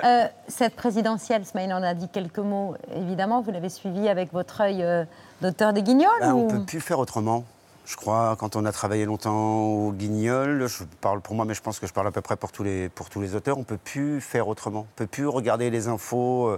Euh, 0.03 0.25
cette 0.47 0.75
présidentielle, 0.75 1.45
Smaïl 1.45 1.71
en 1.73 1.83
a 1.83 1.93
dit 1.93 2.07
quelques 2.09 2.39
mots. 2.39 2.75
Évidemment, 2.95 3.41
vous 3.41 3.51
l'avez 3.51 3.69
suivi 3.69 4.07
avec 4.09 4.31
votre 4.33 4.61
œil 4.61 4.81
euh, 4.83 5.03
d'auteur 5.41 5.73
des 5.73 5.83
Guignols 5.83 6.09
Bah, 6.21 6.33
on 6.33 6.47
ne 6.47 6.51
peut 6.59 6.65
plus 6.65 6.81
faire 6.81 6.97
autrement. 6.99 7.43
Je 7.85 7.95
crois, 7.97 8.35
quand 8.39 8.55
on 8.55 8.65
a 8.65 8.71
travaillé 8.71 9.05
longtemps 9.05 9.59
au 9.59 9.91
Guignol, 9.91 10.67
je 10.67 10.83
parle 11.01 11.19
pour 11.21 11.35
moi, 11.35 11.45
mais 11.45 11.53
je 11.53 11.61
pense 11.61 11.79
que 11.79 11.85
je 11.87 11.93
parle 11.93 12.07
à 12.07 12.11
peu 12.11 12.21
près 12.21 12.35
pour 12.35 12.51
tous 12.51 12.63
les, 12.63 12.89
pour 12.89 13.09
tous 13.09 13.21
les 13.21 13.35
auteurs, 13.35 13.57
on 13.57 13.61
ne 13.61 13.65
peut 13.65 13.77
plus 13.77 14.21
faire 14.21 14.47
autrement. 14.47 14.79
On 14.81 14.83
ne 14.83 14.95
peut 14.95 15.07
plus 15.07 15.27
regarder 15.27 15.69
les 15.69 15.87
infos. 15.87 16.57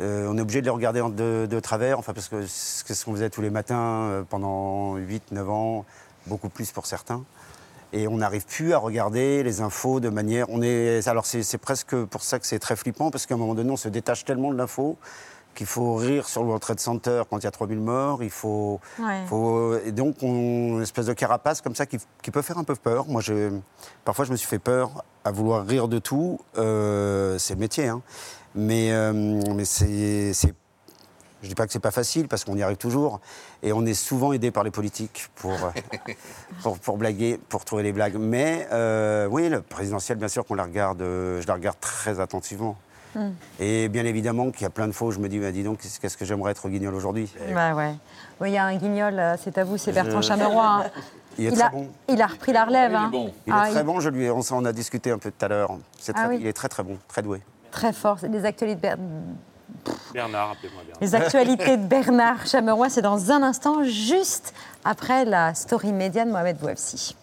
euh, 0.00 0.28
on 0.28 0.36
est 0.38 0.40
obligé 0.40 0.60
de 0.60 0.66
les 0.66 0.70
regarder 0.70 1.02
de, 1.02 1.46
de 1.48 1.60
travers, 1.60 1.98
enfin, 1.98 2.14
parce 2.14 2.28
que 2.28 2.46
c'est 2.46 2.94
ce 2.94 3.04
qu'on 3.04 3.12
faisait 3.12 3.30
tous 3.30 3.42
les 3.42 3.50
matins 3.50 4.24
pendant 4.28 4.96
8-9 4.96 5.48
ans, 5.50 5.84
beaucoup 6.26 6.48
plus 6.48 6.72
pour 6.72 6.86
certains. 6.86 7.22
Et 7.92 8.08
on 8.08 8.16
n'arrive 8.18 8.44
plus 8.46 8.72
à 8.72 8.78
regarder 8.78 9.42
les 9.42 9.60
infos 9.60 10.00
de 10.00 10.08
manière. 10.08 10.46
On 10.50 10.60
est, 10.62 11.06
alors 11.08 11.24
c'est 11.26 11.58
presque 11.58 11.94
pour 12.04 12.22
ça 12.22 12.38
que 12.38 12.46
c'est 12.46 12.58
très 12.58 12.76
flippant, 12.76 13.10
parce 13.10 13.26
qu'à 13.26 13.34
un 13.34 13.38
moment 13.38 13.54
donné, 13.54 13.70
on 13.70 13.76
se 13.76 13.88
détache 13.88 14.24
tellement 14.24 14.52
de 14.52 14.58
l'info 14.58 14.96
qu'il 15.54 15.66
faut 15.66 15.94
rire 15.94 16.28
sur 16.28 16.42
le 16.42 16.48
World 16.48 16.60
Trade 16.62 16.80
Center 16.80 17.22
quand 17.30 17.38
il 17.38 17.44
y 17.44 17.46
a 17.46 17.50
3000 17.50 17.80
morts. 17.80 18.22
Il 18.22 18.28
faut, 18.28 18.78
Ouais. 18.98 19.22
faut- 19.26 19.78
et 19.86 19.90
donc, 19.92 20.16
on, 20.22 20.76
une 20.76 20.82
espèce 20.82 21.06
de 21.06 21.14
carapace 21.14 21.62
comme 21.62 21.74
ça 21.74 21.86
qui, 21.86 21.96
qui 22.22 22.30
peut 22.30 22.42
faire 22.42 22.58
un 22.58 22.64
peu 22.64 22.74
peur. 22.74 23.06
Moi, 23.08 23.22
je, 23.22 23.50
parfois, 24.04 24.26
je 24.26 24.32
me 24.32 24.36
suis 24.36 24.48
fait 24.48 24.58
peur 24.58 25.02
à 25.24 25.30
vouloir 25.30 25.64
rire 25.66 25.88
de 25.88 25.98
tout. 25.98 26.38
Euh, 26.58 27.38
c'est 27.38 27.54
le 27.54 27.60
métier, 27.60 27.86
hein. 27.88 28.02
Mais, 28.54 28.92
euh, 28.92 29.12
mais 29.54 29.64
c'est. 29.64 30.32
Je 31.42 31.46
ne 31.46 31.48
dis 31.50 31.54
pas 31.54 31.66
que 31.66 31.72
c'est 31.72 31.78
pas 31.78 31.90
facile 31.90 32.28
parce 32.28 32.44
qu'on 32.44 32.56
y 32.56 32.62
arrive 32.62 32.76
toujours. 32.78 33.20
Et 33.62 33.72
on 33.72 33.84
est 33.84 33.94
souvent 33.94 34.32
aidé 34.32 34.50
par 34.50 34.64
les 34.64 34.70
politiques 34.70 35.28
pour, 35.36 35.52
euh, 35.52 35.70
pour, 36.62 36.78
pour 36.78 36.96
blaguer, 36.96 37.38
pour 37.48 37.64
trouver 37.64 37.82
les 37.82 37.92
blagues. 37.92 38.16
Mais 38.18 38.66
euh, 38.72 39.26
oui, 39.26 39.48
le 39.48 39.60
présidentiel, 39.62 40.18
bien 40.18 40.28
sûr 40.28 40.44
qu'on 40.46 40.54
la 40.54 40.64
regarde, 40.64 41.02
euh, 41.02 41.40
je 41.42 41.46
la 41.46 41.54
regarde 41.54 41.76
très 41.80 42.20
attentivement. 42.20 42.76
Hmm. 43.14 43.30
Et 43.60 43.88
bien 43.88 44.04
évidemment 44.04 44.50
qu'il 44.50 44.62
y 44.62 44.66
a 44.66 44.70
plein 44.70 44.86
de 44.88 44.92
fois 44.92 45.08
où 45.08 45.10
je 45.12 45.18
me 45.18 45.28
dis, 45.28 45.38
bah, 45.38 45.52
dis 45.52 45.62
donc, 45.62 45.78
qu'est-ce 46.00 46.16
que 46.16 46.24
j'aimerais 46.24 46.50
être 46.52 46.66
au 46.66 46.68
guignol 46.68 46.94
aujourd'hui? 46.94 47.32
Ouais, 47.48 47.72
ouais. 47.72 47.94
Oui, 48.40 48.50
il 48.50 48.54
y 48.54 48.58
a 48.58 48.64
un 48.64 48.76
guignol, 48.76 49.22
c'est 49.42 49.56
à 49.58 49.64
vous, 49.64 49.78
c'est 49.78 49.92
Bertrand 49.92 50.20
Je- 50.20 50.28
Chameroy. 50.28 50.62
hein. 50.64 50.84
Il 51.38 51.46
est 51.46 51.50
très 51.52 51.62
a, 51.64 51.68
bon. 51.68 51.88
il 52.08 52.20
a 52.20 52.26
repris 52.26 52.52
la 52.52 52.64
relève. 52.64 52.94
hein. 52.94 53.10
Il 53.46 53.52
Ah, 53.52 53.68
est 53.68 53.72
très 53.72 53.84
bon, 53.84 54.00
je 54.00 54.08
lui, 54.08 54.30
on, 54.30 54.40
s'en 54.42 54.64
a 54.64 54.72
discuté 54.72 55.10
un 55.10 55.18
peu 55.18 55.30
tout 55.30 55.44
à 55.44 55.48
l'heure. 55.48 55.78
Ah 56.14 56.26
oui. 56.30 56.38
Il 56.40 56.46
est 56.46 56.52
très 56.54 56.68
très 56.68 56.82
bon, 56.82 56.96
très 57.08 57.20
doué. 57.22 57.40
Très 57.70 57.92
fort. 57.92 58.18
Les 58.30 58.44
actualités 58.46 58.90
de, 58.90 58.96
Bernard, 60.12 60.52
appelez-moi 60.52 60.82
Bernard. 60.84 60.98
les 61.00 61.14
actualités 61.14 61.76
de 61.76 61.84
Bernard 61.86 62.46
Chameroy, 62.46 62.88
c'est 62.90 63.02
dans 63.02 63.30
un 63.32 63.42
instant, 63.42 63.82
juste 63.84 64.54
après 64.84 65.24
la 65.24 65.54
story 65.54 65.92
média 65.92 66.24
de 66.24 66.30
Mohamed 66.30 66.56
Bouafsi. 66.58 67.14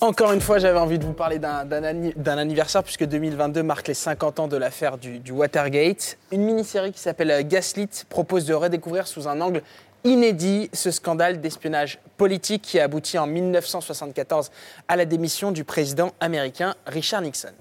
Encore 0.00 0.32
une 0.32 0.40
fois, 0.40 0.58
j'avais 0.58 0.80
envie 0.80 0.98
de 0.98 1.04
vous 1.04 1.12
parler 1.12 1.38
d'un 1.38 1.64
d'un 1.64 1.84
anni- 1.84 2.12
d'un 2.16 2.36
anniversaire, 2.36 2.82
puisque 2.82 3.04
2022 3.04 3.62
marque 3.62 3.86
les 3.86 3.94
50 3.94 4.40
ans 4.40 4.48
de 4.48 4.56
l'affaire 4.56 4.98
du, 4.98 5.20
du 5.20 5.30
Watergate. 5.30 6.18
Une 6.32 6.42
mini-série 6.42 6.90
qui 6.92 6.98
s'appelle 6.98 7.30
euh, 7.30 7.42
Gaslit 7.44 7.88
propose 8.08 8.44
de 8.44 8.52
redécouvrir 8.54 9.06
sous 9.06 9.28
un 9.28 9.40
angle 9.40 9.62
inédit 10.04 10.70
ce 10.72 10.90
scandale 10.90 11.40
d'espionnage 11.40 11.98
politique 12.16 12.62
qui 12.62 12.80
a 12.80 12.84
abouti 12.84 13.18
en 13.18 13.26
1974 13.26 14.50
à 14.88 14.96
la 14.96 15.04
démission 15.04 15.52
du 15.52 15.64
président 15.64 16.12
américain 16.20 16.74
Richard 16.86 17.22
Nixon. 17.22 17.52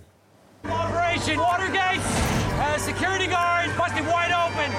Operation 0.66 1.38
Watergate! 1.38 2.02
Security 2.78 3.28
guard 3.28 3.70
busted 3.78 4.06
wide 4.06 4.32
open! 4.32 4.72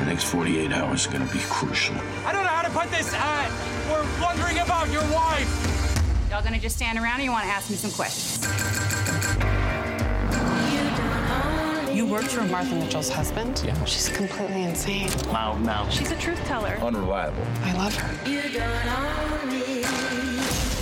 The 0.00 0.06
next 0.08 0.24
48 0.24 0.72
hours 0.72 1.06
are 1.06 1.12
going 1.12 1.26
to 1.26 1.32
be 1.32 1.40
crucial. 1.48 1.94
I 2.26 2.32
don't 2.32 2.44
know 2.44 2.50
how 2.50 2.62
to 2.62 2.70
put 2.70 2.90
this. 2.90 3.12
We're 3.90 4.04
wondering 4.22 4.58
about 4.58 4.90
your 4.90 5.02
wife. 5.12 5.48
Y'all 6.30 6.42
gonna 6.42 6.58
just 6.58 6.76
stand 6.76 6.98
around 6.98 7.20
or 7.20 7.24
you 7.24 7.30
wanna 7.30 7.46
ask 7.46 7.68
me 7.68 7.76
some 7.76 7.90
questions? 7.90 9.51
You 12.02 12.08
worked 12.08 12.32
for 12.32 12.42
Martha 12.42 12.74
Mitchell's 12.74 13.08
husband? 13.08 13.62
Yeah. 13.64 13.84
She's 13.84 14.08
completely 14.08 14.64
insane. 14.64 15.08
Loud 15.28 15.60
mouth. 15.60 15.92
She's 15.92 16.10
a 16.10 16.16
truth 16.16 16.44
teller. 16.46 16.76
Unreliable. 16.82 17.46
I 17.62 17.74
love 17.74 17.94
her. 17.94 18.28
You 18.28 18.42
don't 18.42 18.60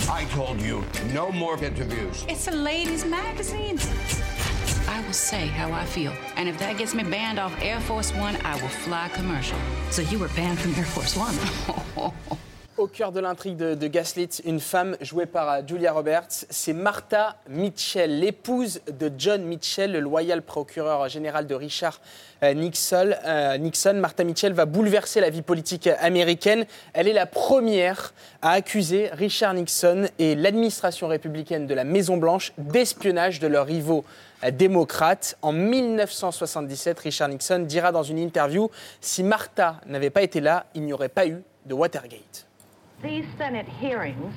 I 0.09 0.25
told 0.31 0.59
you 0.59 0.83
no 1.13 1.31
more 1.31 1.63
interviews. 1.63 2.25
It's 2.27 2.47
a 2.47 2.51
ladies' 2.51 3.05
magazine. 3.05 3.77
I 4.87 5.03
will 5.05 5.13
say 5.13 5.45
how 5.45 5.71
I 5.71 5.85
feel. 5.85 6.11
And 6.37 6.49
if 6.49 6.57
that 6.57 6.79
gets 6.79 6.95
me 6.95 7.03
banned 7.03 7.37
off 7.37 7.55
Air 7.61 7.79
Force 7.81 8.11
One, 8.15 8.35
I 8.37 8.59
will 8.59 8.69
fly 8.69 9.07
commercial. 9.09 9.59
So 9.91 10.01
you 10.01 10.17
were 10.17 10.29
banned 10.29 10.57
from 10.57 10.73
Air 10.73 10.85
Force 10.85 11.15
One? 11.15 11.35
Au 12.81 12.87
cœur 12.87 13.11
de 13.11 13.19
l'intrigue 13.19 13.57
de, 13.57 13.87
Gaslit, 13.87 14.41
une 14.43 14.59
femme 14.59 14.97
jouée 15.01 15.27
par 15.27 15.47
euh, 15.51 15.61
Julia 15.67 15.93
Roberts, 15.93 16.45
c'est 16.49 16.73
Martha 16.73 17.35
Mitchell, 17.47 18.19
l'épouse 18.19 18.81
de 18.91 19.11
John 19.15 19.43
Mitchell, 19.43 19.91
le 19.91 19.99
loyal 19.99 20.41
procureur 20.41 21.07
général 21.07 21.45
de 21.45 21.53
Richard 21.53 22.01
euh, 22.41 22.55
Nixon. 22.55 23.11
Euh, 23.23 23.59
Nixon. 23.59 23.93
Martha 23.93 24.23
Mitchell 24.23 24.53
va 24.53 24.65
bouleverser 24.65 25.21
la 25.21 25.29
vie 25.29 25.43
politique 25.43 25.85
américaine. 25.99 26.65
Elle 26.93 27.07
est 27.07 27.13
la 27.13 27.27
première 27.27 28.15
à 28.41 28.53
accuser 28.53 29.09
Richard 29.13 29.53
Nixon 29.53 30.07
et 30.17 30.33
l'administration 30.33 31.07
républicaine 31.07 31.67
de 31.67 31.75
la 31.75 31.83
Maison-Blanche 31.83 32.51
d'espionnage 32.57 33.39
de 33.39 33.45
leurs 33.45 33.67
rivaux 33.67 34.03
démocrates. 34.53 35.37
En 35.43 35.51
1977, 35.51 36.97
Richard 36.97 37.29
Nixon 37.29 37.59
dira 37.59 37.91
dans 37.91 38.01
une 38.01 38.17
interview 38.17 38.71
Si 39.01 39.21
Martha 39.21 39.79
n'avait 39.85 40.09
pas 40.09 40.23
été 40.23 40.41
là, 40.41 40.65
il 40.73 40.81
n'y 40.81 40.93
aurait 40.93 41.09
pas 41.09 41.27
eu 41.27 41.43
de 41.67 41.75
Watergate. 41.75 42.47
These 43.03 43.25
Senate 43.35 43.67
hearings 43.67 44.35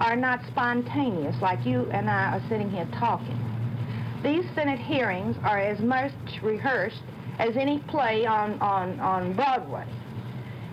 are 0.00 0.16
not 0.16 0.44
spontaneous 0.48 1.40
like 1.40 1.64
you 1.64 1.88
and 1.92 2.10
I 2.10 2.36
are 2.36 2.42
sitting 2.48 2.68
here 2.68 2.88
talking. 2.98 3.38
These 4.22 4.44
Senate 4.54 4.80
hearings 4.80 5.36
are 5.44 5.60
as 5.60 5.78
much 5.78 6.12
rehearsed 6.42 7.02
as 7.38 7.56
any 7.56 7.78
play 7.88 8.26
on, 8.26 8.60
on, 8.60 8.98
on 8.98 9.34
Broadway. 9.34 9.86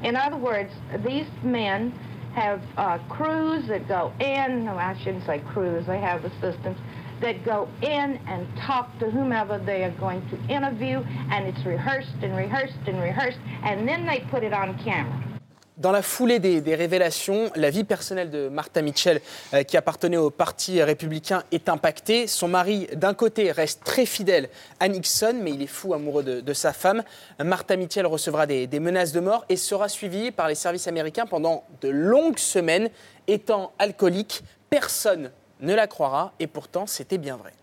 In 0.03 0.15
other 0.15 0.37
words, 0.37 0.71
these 1.05 1.27
men 1.43 1.91
have 2.33 2.61
uh, 2.75 2.97
crews 3.07 3.67
that 3.67 3.87
go 3.87 4.11
in. 4.19 4.65
No, 4.65 4.75
I 4.75 4.97
shouldn't 5.03 5.25
say 5.25 5.39
crews. 5.39 5.85
They 5.85 5.99
have 5.99 6.25
assistants 6.25 6.79
that 7.21 7.45
go 7.45 7.69
in 7.83 8.19
and 8.27 8.47
talk 8.57 8.97
to 8.99 9.11
whomever 9.11 9.59
they 9.59 9.83
are 9.83 9.95
going 9.99 10.27
to 10.29 10.37
interview, 10.53 10.99
and 11.31 11.45
it's 11.45 11.65
rehearsed 11.65 12.15
and 12.21 12.35
rehearsed 12.35 12.87
and 12.87 12.99
rehearsed, 12.99 13.39
and 13.63 13.87
then 13.87 14.05
they 14.05 14.25
put 14.31 14.43
it 14.43 14.53
on 14.53 14.77
camera. 14.83 15.36
Dans 15.77 15.91
la 15.91 16.01
foulée 16.01 16.39
des, 16.39 16.59
des 16.59 16.73
révélations, 16.73 17.51
la 17.55 17.69
vie 17.69 17.83
personnelle 17.83 18.31
de 18.31 18.49
Martha 18.49 18.81
Mitchell, 18.81 19.21
euh, 19.53 19.61
qui 19.61 19.77
appartenait 19.77 20.17
au 20.17 20.31
Parti 20.31 20.81
républicain, 20.81 21.43
est 21.51 21.69
impactée. 21.69 22.25
Son 22.25 22.47
mari, 22.47 22.87
d'un 22.95 23.13
côté, 23.13 23.51
reste 23.51 23.83
très 23.83 24.07
fidèle 24.07 24.49
à 24.79 24.87
Nixon, 24.87 25.39
mais 25.39 25.51
il 25.51 25.61
est 25.61 25.67
fou 25.67 25.93
amoureux 25.93 26.23
de, 26.23 26.41
de 26.41 26.53
sa 26.53 26.73
femme. 26.73 27.03
Martha 27.39 27.75
Mitchell 27.75 28.07
recevra 28.07 28.47
des, 28.47 28.65
des 28.65 28.79
menaces 28.79 29.11
de 29.11 29.19
mort 29.19 29.45
et 29.49 29.55
sera 29.55 29.87
suivie 29.87 30.31
par 30.31 30.47
les 30.47 30.55
services 30.55 30.87
américains 30.87 31.27
pendant 31.27 31.63
de 31.81 31.89
longues 31.89 32.39
semaines. 32.39 32.89
Étant 33.27 33.71
alcoolique, 33.77 34.43
personne 34.71 35.31
ne 35.59 35.75
la 35.75 35.85
croira, 35.85 36.33
et 36.39 36.47
pourtant, 36.47 36.87
c'était 36.87 37.19
bien 37.19 37.37
vrai. 37.37 37.53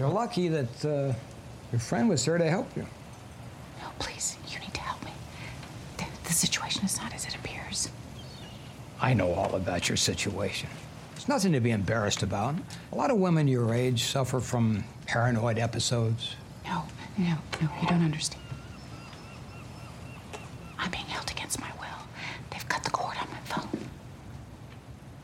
You're 0.00 0.12
lucky 0.12 0.48
that 0.48 0.86
uh, 0.88 1.12
your 1.72 1.80
friend 1.80 2.08
was 2.08 2.24
there 2.24 2.38
to 2.38 2.44
help 2.44 2.66
you. 2.74 2.84
No, 3.82 3.90
please, 3.98 4.38
The, 6.24 6.32
situation 6.32 6.84
is 6.84 6.98
not 7.00 7.14
as 7.14 7.24
it 7.26 7.34
appears. 7.34 7.90
I 9.00 9.14
know 9.14 9.32
all 9.34 9.54
about 9.54 9.88
your 9.88 9.96
situation. 9.96 10.68
It's 11.14 11.28
nothing 11.28 11.52
to 11.52 11.60
be 11.60 11.70
embarrassed 11.70 12.22
about. 12.22 12.54
A 12.92 12.96
lot 12.96 13.10
of 13.10 13.18
women 13.18 13.46
your 13.46 13.72
age 13.74 14.04
suffer 14.04 14.40
from 14.40 14.84
paranoid 15.06 15.58
episodes. 15.58 16.36
No, 16.64 16.82
no, 17.18 17.36
no, 17.60 17.68
you 17.80 17.88
don't 17.88 18.04
understand. 18.04 18.43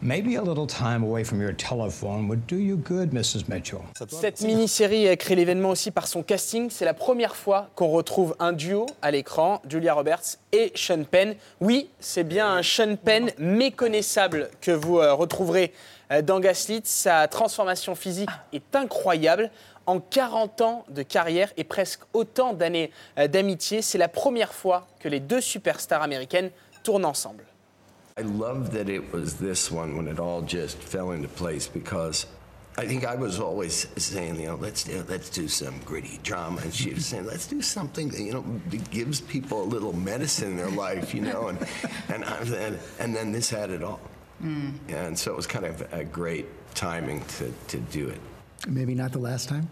Maybe 0.02 0.36
a 0.36 0.42
little 0.42 0.66
time 0.66 1.02
away 1.02 1.24
from 1.24 1.42
your 1.42 1.52
telephone 1.52 2.26
would 2.28 2.46
do 2.46 2.56
you 2.56 2.78
good, 2.78 3.12
Mrs. 3.12 3.48
Mitchell. 3.48 3.80
Cette 4.08 4.40
mini-série 4.40 5.06
a 5.08 5.16
créé 5.16 5.36
l'événement 5.36 5.68
aussi 5.68 5.90
par 5.90 6.06
son 6.06 6.22
casting. 6.22 6.70
C'est 6.70 6.86
la 6.86 6.94
première 6.94 7.36
fois 7.36 7.68
qu'on 7.74 7.88
retrouve 7.88 8.34
un 8.38 8.54
duo 8.54 8.86
à 9.02 9.10
l'écran, 9.10 9.60
Julia 9.68 9.92
Roberts 9.92 10.38
et 10.52 10.72
Sean 10.74 11.04
Penn. 11.04 11.34
Oui, 11.60 11.90
c'est 12.00 12.24
bien 12.24 12.50
un 12.50 12.62
Sean 12.62 12.96
Penn 12.96 13.30
méconnaissable 13.36 14.48
que 14.62 14.70
vous 14.70 14.98
euh, 14.98 15.12
retrouverez 15.12 15.74
euh, 16.10 16.22
dans 16.22 16.40
Gaslit. 16.40 16.80
Sa 16.84 17.28
transformation 17.28 17.94
physique 17.94 18.30
est 18.54 18.74
incroyable. 18.74 19.50
En 19.84 20.00
40 20.00 20.60
ans 20.62 20.84
de 20.88 21.02
carrière 21.02 21.52
et 21.58 21.64
presque 21.64 22.00
autant 22.14 22.54
d'années 22.54 22.90
euh, 23.18 23.28
d'amitié, 23.28 23.82
c'est 23.82 23.98
la 23.98 24.08
première 24.08 24.54
fois 24.54 24.86
que 24.98 25.08
les 25.10 25.20
deux 25.20 25.42
superstars 25.42 26.00
américaines 26.00 26.50
tournent 26.84 27.04
ensemble. 27.04 27.44
I 28.16 28.22
love 28.22 28.72
that 28.72 28.88
it 28.88 29.12
was 29.12 29.34
this 29.36 29.70
one 29.70 29.96
when 29.96 30.08
it 30.08 30.18
all 30.18 30.42
just 30.42 30.76
fell 30.76 31.12
into 31.12 31.28
place 31.28 31.66
because 31.68 32.26
I 32.78 32.86
think 32.86 33.04
I 33.04 33.14
was 33.14 33.40
always 33.40 33.86
saying, 33.96 34.40
you 34.40 34.46
know, 34.46 34.54
let's 34.56 34.84
do, 34.84 35.04
let's 35.08 35.28
do 35.30 35.48
some 35.48 35.78
gritty 35.80 36.18
drama, 36.22 36.60
and 36.62 36.72
she 36.72 36.94
was 36.94 37.04
saying, 37.06 37.26
let's 37.26 37.46
do 37.46 37.60
something 37.62 38.08
that 38.10 38.20
you 38.20 38.32
know 38.32 38.44
that 38.70 38.90
gives 38.90 39.20
people 39.20 39.62
a 39.62 39.68
little 39.68 39.92
medicine 39.92 40.52
in 40.52 40.56
their 40.56 40.70
life, 40.70 41.14
you 41.14 41.20
know, 41.22 41.48
and 41.48 41.58
and 42.08 42.24
I, 42.24 42.36
and, 42.38 42.78
and 42.98 43.14
then 43.14 43.32
this 43.32 43.50
had 43.50 43.70
it 43.70 43.82
all, 43.82 44.00
Mm. 44.42 44.78
and 44.88 45.18
so 45.18 45.30
it 45.32 45.36
was 45.36 45.46
kind 45.46 45.66
of 45.66 45.82
a 45.92 46.02
great 46.04 46.46
timing 46.74 47.22
to 47.38 47.52
to 47.68 47.76
do 47.92 48.08
it. 48.08 48.20
Maybe 48.68 48.94
not 48.94 49.12
the 49.12 49.18
last 49.18 49.48
time. 49.48 49.68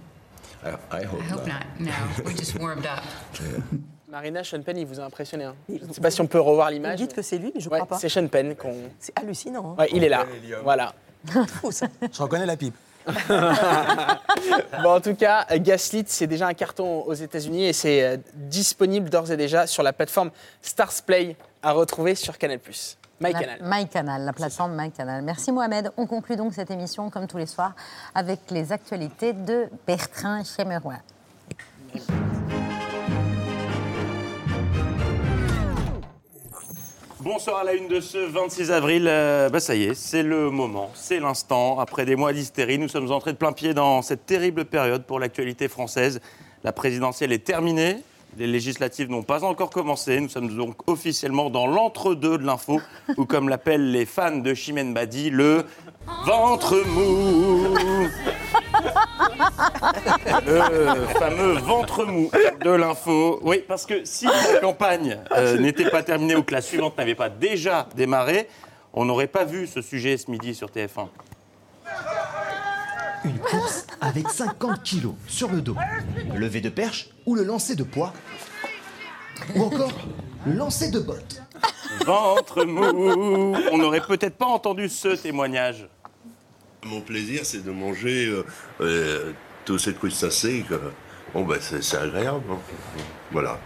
I, 0.62 0.76
I 0.90 1.02
hope, 1.04 1.20
I 1.20 1.24
hope 1.24 1.46
not. 1.46 1.80
No, 1.80 1.94
we 2.26 2.34
just 2.34 2.58
warmed 2.58 2.84
up. 2.86 3.02
Marina, 4.10 4.42
Sean 4.42 4.62
Penn, 4.62 4.76
il 4.78 4.86
vous 4.86 5.00
a 5.00 5.04
impressionné. 5.04 5.44
hein. 5.44 5.54
Je 5.68 5.84
ne 5.84 5.92
sais 5.92 6.00
pas 6.00 6.10
si 6.10 6.20
on 6.20 6.26
peut 6.26 6.40
revoir 6.40 6.70
l'image. 6.70 6.98
Vous 6.98 7.06
dites 7.06 7.14
que 7.14 7.20
c'est 7.22 7.36
lui, 7.38 7.52
mais 7.54 7.60
je 7.60 7.68
Ouais, 7.68 7.76
crois 7.78 7.86
pas. 7.88 7.98
C'est 7.98 8.08
Sean 8.08 8.26
Penn 8.26 8.54
qu'on. 8.56 8.74
C'est 8.98 9.12
hallucinant. 9.18 9.72
hein. 9.78 9.82
Ouais, 9.82 9.88
il 9.92 10.02
est 10.02 10.08
là. 10.08 10.24
Voilà. 10.62 10.94
Je 11.32 12.22
reconnais 12.22 12.46
la 12.46 12.56
pipe. 12.56 12.74
bon, 14.82 14.90
en 14.94 15.00
tout 15.00 15.14
cas, 15.14 15.44
Gaslit, 15.56 16.04
c'est 16.06 16.26
déjà 16.26 16.46
un 16.46 16.54
carton 16.54 17.02
aux 17.02 17.14
États-Unis 17.14 17.64
et 17.66 17.72
c'est 17.72 18.02
euh, 18.02 18.16
disponible 18.34 19.10
d'ores 19.10 19.30
et 19.32 19.36
déjà 19.36 19.66
sur 19.66 19.82
la 19.82 19.92
plateforme 19.92 20.30
Stars 20.62 20.92
Play 21.04 21.36
à 21.62 21.72
retrouver 21.72 22.14
sur 22.14 22.38
Canal+. 22.38 22.60
MyCanal. 23.20 23.58
La- 23.60 23.78
MyCanal, 23.78 24.22
la 24.24 24.32
plateforme 24.32 24.76
MyCanal. 24.80 25.22
Merci 25.22 25.50
Mohamed. 25.52 25.90
On 25.96 26.06
conclut 26.06 26.36
donc 26.36 26.54
cette 26.54 26.70
émission, 26.70 27.10
comme 27.10 27.26
tous 27.26 27.38
les 27.38 27.46
soirs, 27.46 27.74
avec 28.14 28.40
les 28.50 28.70
actualités 28.72 29.32
de 29.32 29.66
Bertrand 29.86 30.42
Chemeroy. 30.44 30.94
Bonsoir 37.30 37.58
à 37.58 37.64
la 37.64 37.74
une 37.74 37.88
de 37.88 38.00
ce 38.00 38.16
26 38.16 38.70
avril. 38.70 39.04
Euh, 39.06 39.50
bah 39.50 39.60
ça 39.60 39.74
y 39.74 39.82
est, 39.82 39.94
c'est 39.94 40.22
le 40.22 40.48
moment, 40.50 40.90
c'est 40.94 41.20
l'instant. 41.20 41.78
Après 41.78 42.06
des 42.06 42.16
mois 42.16 42.32
d'hystérie, 42.32 42.78
nous 42.78 42.88
sommes 42.88 43.12
entrés 43.12 43.32
de 43.32 43.36
plein 43.36 43.52
pied 43.52 43.74
dans 43.74 44.00
cette 44.00 44.24
terrible 44.24 44.64
période 44.64 45.04
pour 45.04 45.20
l'actualité 45.20 45.68
française. 45.68 46.22
La 46.64 46.72
présidentielle 46.72 47.32
est 47.32 47.44
terminée. 47.44 47.98
Les 48.38 48.46
législatives 48.46 49.10
n'ont 49.10 49.24
pas 49.24 49.44
encore 49.44 49.68
commencé. 49.68 50.18
Nous 50.20 50.30
sommes 50.30 50.56
donc 50.56 50.76
officiellement 50.88 51.50
dans 51.50 51.66
l'entre-deux 51.66 52.38
de 52.38 52.46
l'info, 52.46 52.80
ou 53.18 53.26
comme 53.26 53.50
l'appellent 53.50 53.92
les 53.92 54.06
fans 54.06 54.38
de 54.38 54.54
Chimène 54.54 54.94
Badi, 54.94 55.28
le 55.28 55.66
ventre 56.24 56.82
mou. 56.86 57.76
Le 60.46 61.06
fameux 61.18 61.54
ventre 61.58 62.04
mou 62.04 62.30
de 62.62 62.70
l'info. 62.70 63.40
Oui, 63.42 63.64
parce 63.66 63.86
que 63.86 64.04
si 64.04 64.26
la 64.26 64.60
campagne 64.60 65.18
euh, 65.32 65.58
n'était 65.58 65.90
pas 65.90 66.02
terminée 66.02 66.36
ou 66.36 66.42
que 66.42 66.54
la 66.54 66.62
suivante 66.62 66.96
n'avait 66.98 67.14
pas 67.14 67.28
déjà 67.28 67.88
démarré, 67.94 68.48
on 68.92 69.04
n'aurait 69.04 69.26
pas 69.26 69.44
vu 69.44 69.66
ce 69.66 69.82
sujet 69.82 70.16
ce 70.16 70.30
midi 70.30 70.54
sur 70.54 70.68
TF1. 70.68 71.08
Une 73.24 73.38
course 73.38 73.86
avec 74.00 74.28
50 74.28 74.82
kilos 74.82 75.14
sur 75.26 75.50
le 75.50 75.60
dos. 75.60 75.76
Le 76.32 76.38
lever 76.38 76.60
de 76.60 76.68
perche 76.68 77.10
ou 77.26 77.34
le 77.34 77.42
lancer 77.42 77.74
de 77.74 77.82
poids. 77.82 78.12
Ou 79.54 79.62
encore 79.62 79.92
le 80.46 80.52
lancer 80.52 80.90
de 80.90 81.00
bottes. 81.00 81.42
Ventre 82.06 82.64
mou. 82.64 83.56
On 83.72 83.78
n'aurait 83.78 84.00
peut-être 84.00 84.36
pas 84.36 84.46
entendu 84.46 84.88
ce 84.88 85.08
témoignage. 85.08 85.88
Mon 86.84 87.00
plaisir, 87.00 87.40
c'est 87.44 87.64
de 87.64 87.70
manger 87.70 88.26
euh, 88.26 88.44
euh, 88.80 89.32
tous 89.64 89.78
ces 89.78 89.94
crustacés. 89.94 90.64
Que, 90.68 90.80
bon, 91.34 91.44
ben, 91.44 91.58
c'est 91.60 91.96
agréable. 91.96 92.44
hein. 92.50 92.58
Voilà. 93.32 93.58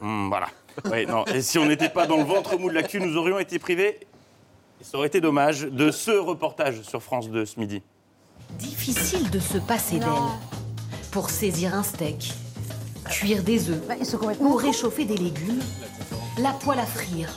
Hmm, 0.00 0.28
voilà. 0.28 0.48
Oui, 0.90 1.06
non. 1.06 1.24
Et 1.26 1.40
si 1.42 1.58
on 1.58 1.66
n'était 1.66 1.88
pas 1.88 2.06
dans 2.06 2.16
le 2.18 2.24
ventre 2.24 2.58
mou 2.58 2.68
de 2.68 2.74
l'actu, 2.74 3.00
nous 3.00 3.16
aurions 3.16 3.38
été 3.38 3.58
privés, 3.58 4.00
et 4.80 4.84
ça 4.84 4.98
aurait 4.98 5.06
été 5.06 5.20
dommage, 5.20 5.62
de 5.62 5.90
ce 5.90 6.10
reportage 6.10 6.82
sur 6.82 7.02
France 7.02 7.30
2 7.30 7.44
ce 7.46 7.60
midi. 7.60 7.80
Difficile 8.58 9.30
de 9.30 9.38
se 9.38 9.58
passer 9.58 9.98
d'elle. 9.98 10.08
Pour 11.12 11.30
saisir 11.30 11.74
un 11.74 11.84
steak, 11.84 12.32
cuire 13.08 13.42
des 13.44 13.70
œufs 13.70 13.80
ou 14.40 14.54
réchauffer 14.56 15.04
des 15.04 15.16
légumes, 15.16 15.62
la 16.38 16.50
poêle 16.52 16.80
à 16.80 16.86
frire. 16.86 17.28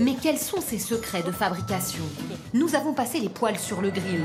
Mais 0.00 0.14
quels 0.20 0.38
sont 0.38 0.60
ses 0.60 0.78
secrets 0.78 1.22
de 1.22 1.30
fabrication 1.30 2.02
Nous 2.54 2.74
avons 2.74 2.94
passé 2.94 3.20
les 3.20 3.28
poils 3.28 3.58
sur 3.58 3.80
le 3.80 3.90
grill. 3.90 4.24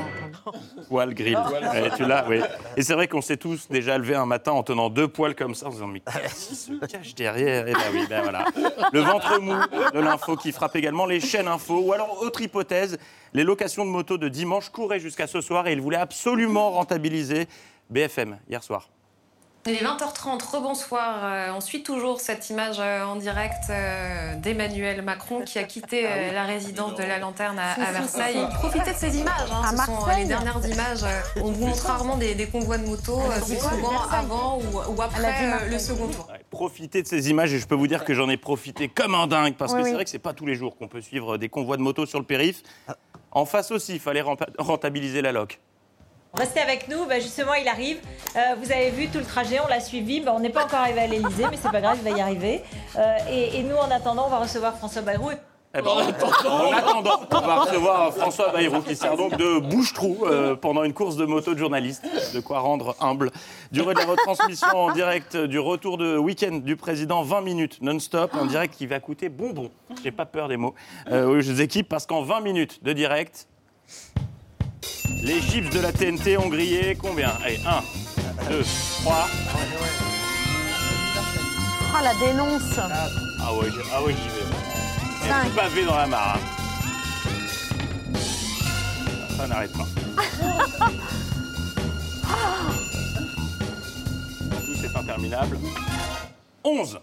Poil 0.88 1.13
grill. 1.13 1.38
Ouais, 1.38 1.89
tu 1.95 2.05
l'as, 2.05 2.28
oui. 2.28 2.39
Et 2.76 2.84
c'est 2.84 2.93
vrai 2.93 3.07
qu'on 3.07 3.22
s'est 3.22 3.38
tous 3.38 3.68
déjà 3.70 3.97
levé 3.97 4.15
un 4.15 4.26
matin 4.26 4.51
en 4.51 4.63
tenant 4.63 4.89
deux 4.89 5.07
poils 5.07 5.36
comme 5.36 5.55
ça, 5.55 5.68
en 5.68 5.72
se 5.72 5.76
disant 5.76 5.88
Mais 5.88 5.99
qu'est-ce 5.99 6.47
qui 6.47 6.55
se 6.55 6.86
cache 6.86 7.15
derrière? 7.15 7.68
Et 7.68 7.74
ben 7.74 7.80
oui, 7.93 8.05
ben 8.09 8.22
voilà. 8.22 8.45
Le 8.93 9.01
ventre 9.01 9.39
mou 9.39 9.55
de 9.93 9.99
l'info 9.99 10.36
qui 10.36 10.51
frappe 10.51 10.76
également 10.76 11.05
les 11.05 11.20
chaînes 11.20 11.47
info. 11.47 11.80
Ou 11.80 11.93
alors, 11.93 12.22
autre 12.22 12.41
hypothèse, 12.41 12.97
les 13.34 13.43
locations 13.43 13.86
de 13.86 13.89
motos 13.89 14.18
de 14.18 14.30
dimanche 14.30 14.70
couraient 14.70 14.99
jusqu'à 14.99 15.28
ce 15.28 15.41
soir 15.41 15.68
et 15.68 15.74
ils 15.74 15.82
voulaient 15.82 15.97
absolument 15.97 16.72
rentabiliser 16.72 17.47
BFM 17.89 18.38
hier 18.49 18.63
soir. 18.63 18.89
Il 19.70 19.74
est 19.76 19.84
20h30, 19.84 20.41
rebonsoir. 20.49 21.20
Euh, 21.24 21.51
on 21.53 21.59
suit 21.59 21.84
toujours 21.84 22.22
cette 22.22 22.49
image 22.49 22.78
euh, 22.80 23.03
en 23.03 23.18
direct 23.18 23.65
euh, 23.70 24.36
d'Emmanuel 24.36 25.01
Macron 25.01 25.41
qui 25.41 25.59
a 25.59 25.63
quitté 25.63 26.05
euh, 26.07 26.32
la 26.32 26.43
résidence 26.45 26.95
de 26.95 27.03
la 27.03 27.20
Lanterne 27.20 27.59
à, 27.59 27.74
à 27.74 27.91
Versailles. 27.91 28.47
Profitez 28.53 28.91
de 28.91 28.95
ces 28.95 29.18
images, 29.18 29.51
hein, 29.51 29.61
ce 29.78 29.86
sont 29.86 30.07
euh, 30.09 30.13
les 30.15 30.24
dernières 30.26 30.65
images. 30.65 31.03
euh, 31.03 31.41
On 31.43 31.51
vous 31.51 31.65
montre 31.68 31.86
rarement 31.86 32.15
des, 32.15 32.34
des 32.34 32.47
convois 32.47 32.78
de 32.78 32.86
motos, 32.86 33.20
euh, 33.20 33.39
c'est 33.45 33.57
souvent 33.59 34.01
avant 34.09 34.59
ou, 34.59 34.95
ou 34.95 35.01
après 35.01 35.51
euh, 35.51 35.70
le 35.70 35.80
second 35.80 36.07
tour. 36.07 36.28
Profitez 36.49 37.03
de 37.03 37.07
ces 37.07 37.30
images 37.30 37.53
et 37.53 37.59
je 37.59 37.68
peux 37.68 37.76
vous 37.76 37.88
dire 37.88 38.05
que 38.05 38.13
j'en 38.13 38.30
ai 38.30 38.38
profité 38.38 38.88
comme 38.88 39.15
un 39.15 39.28
dingue 39.28 39.55
parce 39.55 39.74
que 39.74 39.78
Oui, 39.80 39.84
c'est 39.84 39.89
oui. 39.89 39.95
vrai 39.95 40.03
que 40.05 40.09
c'est 40.09 40.18
pas 40.20 40.34
tous 40.34 40.45
les 40.45 40.55
jours 40.55 40.78
qu'on 40.78 40.88
peut 40.88 41.01
suivre 41.01 41.38
des 41.38 41.49
convois 41.49 41.76
de 41.76 41.82
motos 41.82 42.05
sur 42.05 42.20
le 42.20 42.26
périph. 42.26 42.63
En 43.32 43.45
face 43.45 43.72
aussi, 43.72 43.95
il 43.95 43.99
fallait 43.99 44.24
rentabiliser 44.57 45.22
la 45.22 45.34
loc. 45.34 45.59
Restez 46.38 46.60
avec 46.60 46.88
nous, 46.88 47.06
bah, 47.08 47.20
justement 47.20 47.56
il 47.56 47.68
arrive. 47.68 47.98
Euh, 48.36 48.40
vous 48.62 48.72
avez 48.72 48.92
vu 48.92 49.08
tout 49.08 49.18
le 49.18 49.26
trajet, 49.26 49.60
on 49.60 49.68
l'a 49.68 49.80
suivi. 49.80 50.22
Bah, 50.22 50.34
on 50.36 50.40
n'est 50.40 50.52
pas 50.52 50.66
encore 50.66 50.80
arrivé 50.80 51.00
à 51.00 51.08
l'Elysée, 51.08 51.46
mais 51.50 51.58
c'est 51.60 51.72
pas 51.72 51.82
grave, 51.82 51.98
il 52.04 52.12
va 52.12 52.16
y 52.16 52.22
arriver. 52.22 52.62
Euh, 52.96 53.18
et, 53.32 53.64
nous 53.64 53.76
en 53.76 53.90
attendant, 53.90 54.26
on 54.28 54.30
va 54.30 54.40
recevoir 54.40 54.78
François 54.78 55.02
Bayrou. 55.02 55.32
Eh 55.76 55.82
ben, 55.82 55.90
en 55.90 55.98
attendant, 56.72 57.22
on 57.32 57.42
va 57.42 57.56
recevoir 57.56 58.14
François 58.14 58.50
Bayrou 58.52 58.82
qui 58.82 58.96
sert 58.96 59.18
donc 59.18 59.36
de 59.36 59.60
bouche-trou 59.60 60.26
euh, 60.26 60.56
pendant 60.56 60.84
une 60.84 60.94
course 60.94 61.18
de 61.18 61.26
moto 61.26 61.56
de 61.56 61.60
journaliste. 61.60 62.06
De 62.36 62.40
quoi 62.40 62.60
rendre 62.60 62.96
humble. 63.00 63.32
Durée 63.72 63.96
de 63.96 64.00
la 64.00 64.06
retransmission 64.06 64.76
en 64.76 64.92
direct 64.92 65.36
du 65.36 65.58
retour 65.58 65.98
de 65.98 66.18
week-end 66.18 66.62
du 66.64 66.76
président, 66.76 67.24
20 67.24 67.42
minutes 67.42 67.82
non-stop. 67.82 68.36
Un 68.36 68.46
direct 68.46 68.76
qui 68.76 68.86
va 68.86 69.00
coûter 69.00 69.30
bonbon. 69.30 69.72
J'ai 70.04 70.12
pas 70.12 70.26
peur 70.26 70.48
des 70.50 70.58
mots. 70.58 70.76
Aux 71.12 71.40
équipes 71.40 71.90
parce 71.90 72.06
qu'en 72.06 72.22
20 72.22 72.42
minutes 72.42 72.84
de 72.84 72.94
direct, 72.94 73.48
les 75.24 75.42
chips 75.42 75.70
de 75.74 75.80
la 75.80 75.92
TNT 75.92 76.38
ont 76.38 76.48
grillé 76.48 76.96
combien 77.02 77.32
Allez, 77.44 77.60
1, 77.66 77.84
2, 78.50 78.64
3. 79.04 79.28
Ah, 81.96 82.02
la 82.04 82.14
dénonce 82.16 82.78
Ah 82.80 83.54
ouais, 83.54 83.68
ah 83.94 84.04
ouais 84.04 84.14
j'y 84.14 84.28
vais. 84.30 84.46
Cinq. 85.30 85.50
tout 85.50 85.56
pavé 85.56 85.86
dans 85.86 85.98
la 85.98 86.08
mare. 86.08 86.38
hein. 86.38 86.40
Ça 89.38 89.48
n'arrête 89.48 89.74
pas. 89.74 89.86
Tout 94.66 94.76
c'est 94.82 94.96
interminable. 94.96 95.58
11. 96.64 97.00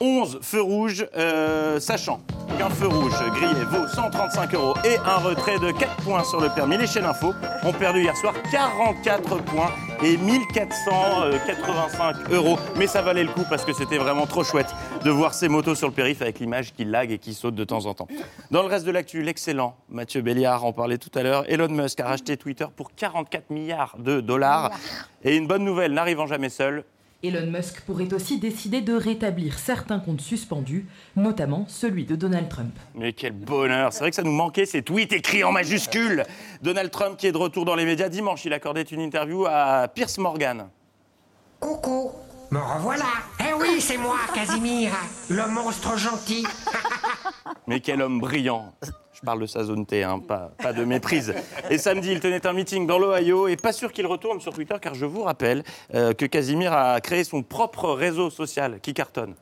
11 0.00 0.40
feux 0.42 0.62
rouges, 0.62 1.06
euh, 1.16 1.78
sachant 1.78 2.20
qu'un 2.58 2.68
feu 2.68 2.88
rouge 2.88 3.14
grillé 3.34 3.64
vaut 3.64 3.86
135 3.86 4.54
euros 4.54 4.74
et 4.84 4.96
un 4.98 5.16
retrait 5.16 5.58
de 5.58 5.70
4 5.70 5.96
points 6.02 6.24
sur 6.24 6.40
le 6.40 6.48
permis. 6.48 6.76
Les 6.76 6.86
chaînes 6.86 7.04
info 7.04 7.32
ont 7.62 7.72
perdu 7.72 8.02
hier 8.02 8.16
soir 8.16 8.34
44 8.50 9.42
points 9.44 9.70
et 10.02 10.16
1485 10.16 12.30
euros. 12.30 12.58
Mais 12.76 12.86
ça 12.86 13.02
valait 13.02 13.24
le 13.24 13.30
coup 13.30 13.44
parce 13.48 13.64
que 13.64 13.72
c'était 13.72 13.98
vraiment 13.98 14.26
trop 14.26 14.44
chouette 14.44 14.74
de 15.04 15.10
voir 15.10 15.34
ces 15.34 15.48
motos 15.48 15.74
sur 15.74 15.88
le 15.88 15.94
périph' 15.94 16.22
avec 16.22 16.40
l'image 16.40 16.72
qui 16.74 16.84
lag 16.84 17.10
et 17.10 17.18
qui 17.18 17.34
saute 17.34 17.54
de 17.54 17.64
temps 17.64 17.86
en 17.86 17.94
temps. 17.94 18.08
Dans 18.50 18.62
le 18.62 18.68
reste 18.68 18.86
de 18.86 18.90
l'actu, 18.90 19.22
l'excellent 19.22 19.76
Mathieu 19.88 20.22
Béliard 20.22 20.64
en 20.64 20.72
parlait 20.72 20.98
tout 20.98 21.10
à 21.14 21.22
l'heure. 21.22 21.44
Elon 21.48 21.68
Musk 21.68 22.00
a 22.00 22.06
racheté 22.06 22.36
Twitter 22.36 22.66
pour 22.74 22.94
44 22.94 23.50
milliards 23.50 23.96
de 23.98 24.20
dollars. 24.20 24.70
Et 25.22 25.36
une 25.36 25.46
bonne 25.46 25.64
nouvelle 25.64 25.92
n'arrivant 25.92 26.26
jamais 26.26 26.50
seule, 26.50 26.84
Elon 27.24 27.50
Musk 27.50 27.80
pourrait 27.82 28.12
aussi 28.12 28.38
décider 28.38 28.82
de 28.82 28.92
rétablir 28.92 29.58
certains 29.58 29.98
comptes 29.98 30.20
suspendus, 30.20 30.86
notamment 31.16 31.64
celui 31.68 32.04
de 32.04 32.16
Donald 32.16 32.48
Trump. 32.48 32.74
Mais 32.94 33.14
quel 33.14 33.32
bonheur 33.32 33.92
C'est 33.92 34.00
vrai 34.00 34.10
que 34.10 34.16
ça 34.16 34.22
nous 34.22 34.32
manquait 34.32 34.66
ces 34.66 34.82
tweets 34.82 35.12
écrits 35.12 35.42
en 35.42 35.52
majuscules. 35.52 36.24
Donald 36.62 36.90
Trump 36.90 37.16
qui 37.16 37.26
est 37.26 37.32
de 37.32 37.38
retour 37.38 37.64
dans 37.64 37.76
les 37.76 37.86
médias 37.86 38.08
dimanche, 38.08 38.44
il 38.44 38.52
accordait 38.52 38.82
une 38.82 39.00
interview 39.00 39.46
à 39.46 39.88
Pierce 39.88 40.18
Morgan. 40.18 40.68
Coucou, 41.60 42.10
me 42.50 42.58
revoilà. 42.58 43.04
Eh 43.40 43.54
oui, 43.58 43.80
c'est 43.80 43.96
moi, 43.96 44.18
Casimir, 44.34 44.92
le 45.30 45.46
monstre 45.48 45.96
gentil. 45.96 46.44
Mais 47.66 47.80
quel 47.80 48.02
homme 48.02 48.20
brillant 48.20 48.74
Je 49.14 49.20
parle 49.20 49.40
de 49.40 49.46
sa 49.46 49.62
zone 49.62 49.86
T, 49.86 50.02
hein, 50.02 50.18
pas, 50.18 50.50
pas 50.60 50.72
de 50.72 50.84
méprise. 50.84 51.32
Et 51.70 51.78
samedi, 51.78 52.10
il 52.10 52.20
tenait 52.20 52.44
un 52.46 52.52
meeting 52.52 52.86
dans 52.86 52.98
l'Ohio 52.98 53.46
et 53.46 53.56
pas 53.56 53.72
sûr 53.72 53.92
qu'il 53.92 54.06
retourne 54.06 54.40
sur 54.40 54.52
Twitter 54.52 54.74
car 54.80 54.94
je 54.94 55.06
vous 55.06 55.22
rappelle 55.22 55.62
euh, 55.94 56.12
que 56.12 56.26
Casimir 56.26 56.72
a 56.72 57.00
créé 57.00 57.22
son 57.22 57.42
propre 57.42 57.90
réseau 57.90 58.28
social 58.28 58.80
qui 58.80 58.92
cartonne. 58.92 59.34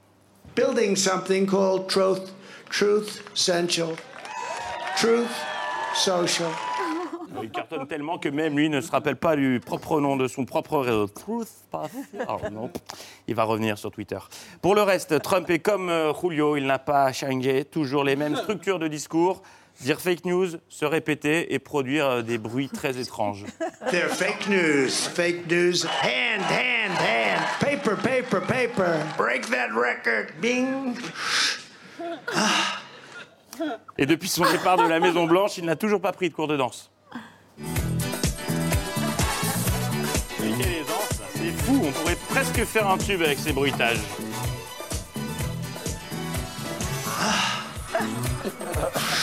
building 0.54 0.94
something 0.94 1.46
called 1.46 1.88
Truth, 1.88 2.34
Truth 2.70 3.22
Central, 3.34 3.96
Truth 4.96 5.30
Social. 5.94 6.50
Il 7.42 7.50
cartonne 7.50 7.86
tellement 7.86 8.18
que 8.18 8.28
même 8.28 8.58
lui 8.58 8.68
ne 8.68 8.82
se 8.82 8.90
rappelle 8.90 9.16
pas 9.16 9.36
du 9.36 9.58
propre 9.64 10.00
nom 10.00 10.16
de 10.16 10.28
son 10.28 10.44
propre 10.44 10.78
réseau. 10.80 11.06
Truth 11.06 11.48
Path. 11.70 11.90
Alors 12.20 12.50
non, 12.52 12.70
il 13.26 13.34
va 13.34 13.44
revenir 13.44 13.78
sur 13.78 13.90
Twitter. 13.90 14.18
Pour 14.60 14.74
le 14.74 14.82
reste, 14.82 15.20
Trump 15.22 15.48
est 15.48 15.60
comme 15.60 15.88
euh, 15.88 16.12
Julio, 16.12 16.56
il 16.58 16.66
n'a 16.66 16.78
pas 16.78 17.10
changé, 17.12 17.64
toujours 17.64 18.04
les 18.04 18.16
mêmes 18.16 18.36
structures 18.36 18.78
de 18.78 18.86
discours. 18.86 19.42
Dire 19.82 20.00
fake 20.00 20.24
news, 20.24 20.58
se 20.68 20.84
répéter 20.84 21.52
et 21.52 21.58
produire 21.58 22.06
euh, 22.06 22.22
des 22.22 22.38
bruits 22.38 22.68
très 22.68 23.00
étranges. 23.00 23.44
They're 23.90 24.08
fake 24.08 24.48
news, 24.48 24.90
fake 24.90 25.50
news. 25.50 25.84
Hand, 25.84 26.40
hand, 26.42 26.92
hand. 26.92 27.42
Paper, 27.58 27.96
paper, 27.96 28.40
paper. 28.40 29.04
Break 29.16 29.50
that 29.50 29.70
record. 29.74 30.28
Bing. 30.40 30.94
Et 33.98 34.06
depuis 34.06 34.28
son 34.28 34.44
départ 34.50 34.76
de 34.76 34.88
la 34.88 35.00
Maison 35.00 35.26
Blanche, 35.26 35.58
il 35.58 35.64
n'a 35.64 35.74
toujours 35.74 36.00
pas 36.00 36.12
pris 36.12 36.28
de 36.28 36.34
cours 36.34 36.46
de 36.46 36.56
danse. 36.56 36.92
C'est 41.34 41.50
fou, 41.64 41.82
on 41.84 41.90
pourrait 41.90 42.18
presque 42.28 42.64
faire 42.64 42.88
un 42.88 42.98
tube 42.98 43.22
avec 43.22 43.38
ces 43.38 43.52
bruitages. 43.52 43.98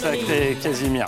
Sacré 0.00 0.56
Casimir. 0.62 1.06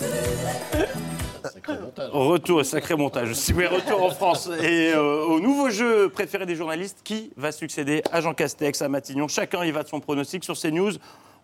Retour, 2.13 2.65
sacré 2.65 2.95
montage. 2.95 3.33
Si 3.35 3.53
oui, 3.53 3.67
retour 3.67 4.03
en 4.03 4.11
France. 4.11 4.49
Et 4.63 4.93
euh, 4.93 5.25
au 5.25 5.41
nouveau 5.41 5.71
jeu 5.71 6.09
préféré 6.09 6.47
des 6.47 6.55
journalistes, 6.57 7.01
qui 7.05 7.33
va 7.37 7.53
succéder 7.53 8.03
à 8.13 8.21
Jean 8.21 8.35
Castex, 8.35 8.83
à 8.83 8.89
Matignon 8.89 9.29
Chacun 9.29 9.65
y 9.65 9.71
va 9.71 9.83
de 9.83 9.89
son 9.89 10.01
pronostic 10.01 10.45
sur 10.45 10.59
CNews. 10.59 10.93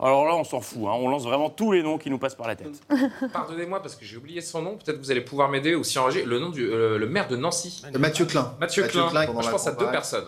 Alors 0.01 0.25
là, 0.27 0.37
on 0.37 0.45
s'en 0.45 0.61
fout. 0.61 0.83
hein. 0.87 0.93
On 0.95 1.09
lance 1.09 1.25
vraiment 1.25 1.51
tous 1.51 1.73
les 1.73 1.83
noms 1.83 1.99
qui 1.99 2.09
nous 2.11 2.19
passent 2.19 2.35
par 2.37 2.47
la 2.47 2.55
tête. 2.57 2.81
Pardonnez-moi 3.33 3.83
parce 3.83 3.97
que 3.97 4.05
j'ai 4.05 4.17
oublié 4.17 4.41
son 4.41 4.63
nom. 4.63 4.77
Peut-être 4.77 4.99
vous 4.99 5.11
allez 5.11 5.23
pouvoir 5.23 5.49
m'aider 5.49 5.75
ou 5.75 5.83
si 5.83 5.99
enrager. 5.99 6.25
Le 6.25 6.39
nom 6.39 6.51
du 6.51 6.65
euh, 6.71 6.99
le 6.99 7.07
maire 7.09 7.27
de 7.29 7.37
Nancy. 7.37 7.83
Mathieu 7.99 8.25
Klein. 8.25 8.55
Mathieu, 8.61 8.83
Mathieu 8.83 9.01
Klein. 9.01 9.11
Klein, 9.11 9.33
Moi, 9.33 9.43
je 9.43 9.51
pense 9.51 9.67
à 9.67 9.73
deux 9.73 9.91
personnes. 9.91 10.25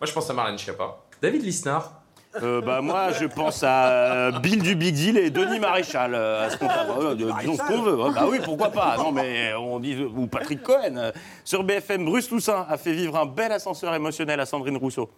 Moi, 0.00 0.06
je 0.06 0.12
pense 0.12 0.28
à 0.28 0.32
Marlène 0.34 0.58
Schiappa. 0.58 0.96
David 1.22 1.42
Lisnard. 1.44 2.02
Euh, 2.42 2.60
bah, 2.60 2.82
moi, 2.82 3.12
je 3.12 3.24
pense 3.24 3.62
à 3.62 3.86
euh, 3.86 4.30
Bill 4.40 4.60
du 4.60 4.74
Big 4.74 4.94
Deal 4.94 5.16
et 5.16 5.30
Denis 5.30 5.58
Maréchal. 5.58 6.12
euh, 6.14 6.46
à 6.46 6.50
ce 6.50 6.58
qu'on 6.58 6.66
euh, 6.68 7.14
disons 7.14 7.56
ce 7.56 7.62
qu'on 7.62 7.80
veut. 7.80 7.98
hein. 8.02 8.12
Bah 8.14 8.26
oui, 8.28 8.38
pourquoi 8.44 8.70
pas. 8.70 8.96
Non, 8.98 9.10
mais 9.12 9.54
on 9.54 9.78
dit. 9.80 9.96
Ou 10.04 10.26
Patrick 10.26 10.62
Cohen. 10.62 10.96
euh, 10.96 11.12
Sur 11.44 11.64
BFM, 11.64 12.04
Bruce 12.04 12.28
Toussaint 12.28 12.66
a 12.68 12.76
fait 12.76 12.92
vivre 12.92 13.16
un 13.16 13.24
bel 13.24 13.52
ascenseur 13.52 13.94
émotionnel 13.94 14.38
à 14.40 14.44
Sandrine 14.44 14.76
Rousseau. 14.76 15.08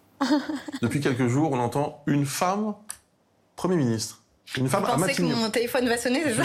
Depuis 0.81 1.01
quelques 1.01 1.27
jours, 1.27 1.51
on 1.51 1.59
entend 1.59 2.03
une 2.07 2.25
femme 2.25 2.75
Premier 3.59 3.75
ministre. 3.75 4.21
Une 4.57 4.69
femme 4.69 4.85
Vous 4.85 5.01
pensez 5.03 5.15
que 5.15 5.21
mon 5.21 5.49
téléphone 5.49 5.89
va 5.89 5.97
sonner, 5.97 6.23
c'est 6.23 6.33
ça 6.33 6.43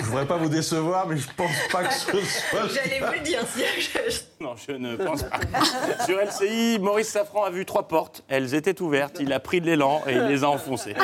Je 0.00 0.04
voudrais 0.06 0.26
pas 0.26 0.38
vous 0.38 0.48
décevoir, 0.48 1.06
mais 1.06 1.18
je 1.18 1.28
pense 1.36 1.50
pas 1.70 1.84
que 1.84 1.92
ce 1.92 2.00
soit. 2.00 2.66
J'allais 2.74 2.98
vous 2.98 3.12
le 3.12 3.20
dire. 3.20 3.40
si 3.54 3.60
je- 3.60 4.42
Non, 4.42 4.54
je 4.56 4.72
ne 4.72 4.96
pense 4.96 5.22
pas. 5.24 5.38
Sur 6.06 6.18
LCI, 6.18 6.78
Maurice 6.80 7.08
Safran 7.08 7.44
a 7.44 7.50
vu 7.50 7.66
trois 7.66 7.86
portes. 7.88 8.24
Elles 8.28 8.54
étaient 8.54 8.80
ouvertes. 8.80 9.18
Il 9.20 9.34
a 9.34 9.38
pris 9.38 9.60
de 9.60 9.66
l'élan 9.66 10.02
et 10.08 10.14
il 10.14 10.22
les 10.22 10.44
a 10.44 10.48
enfoncées. 10.48 10.94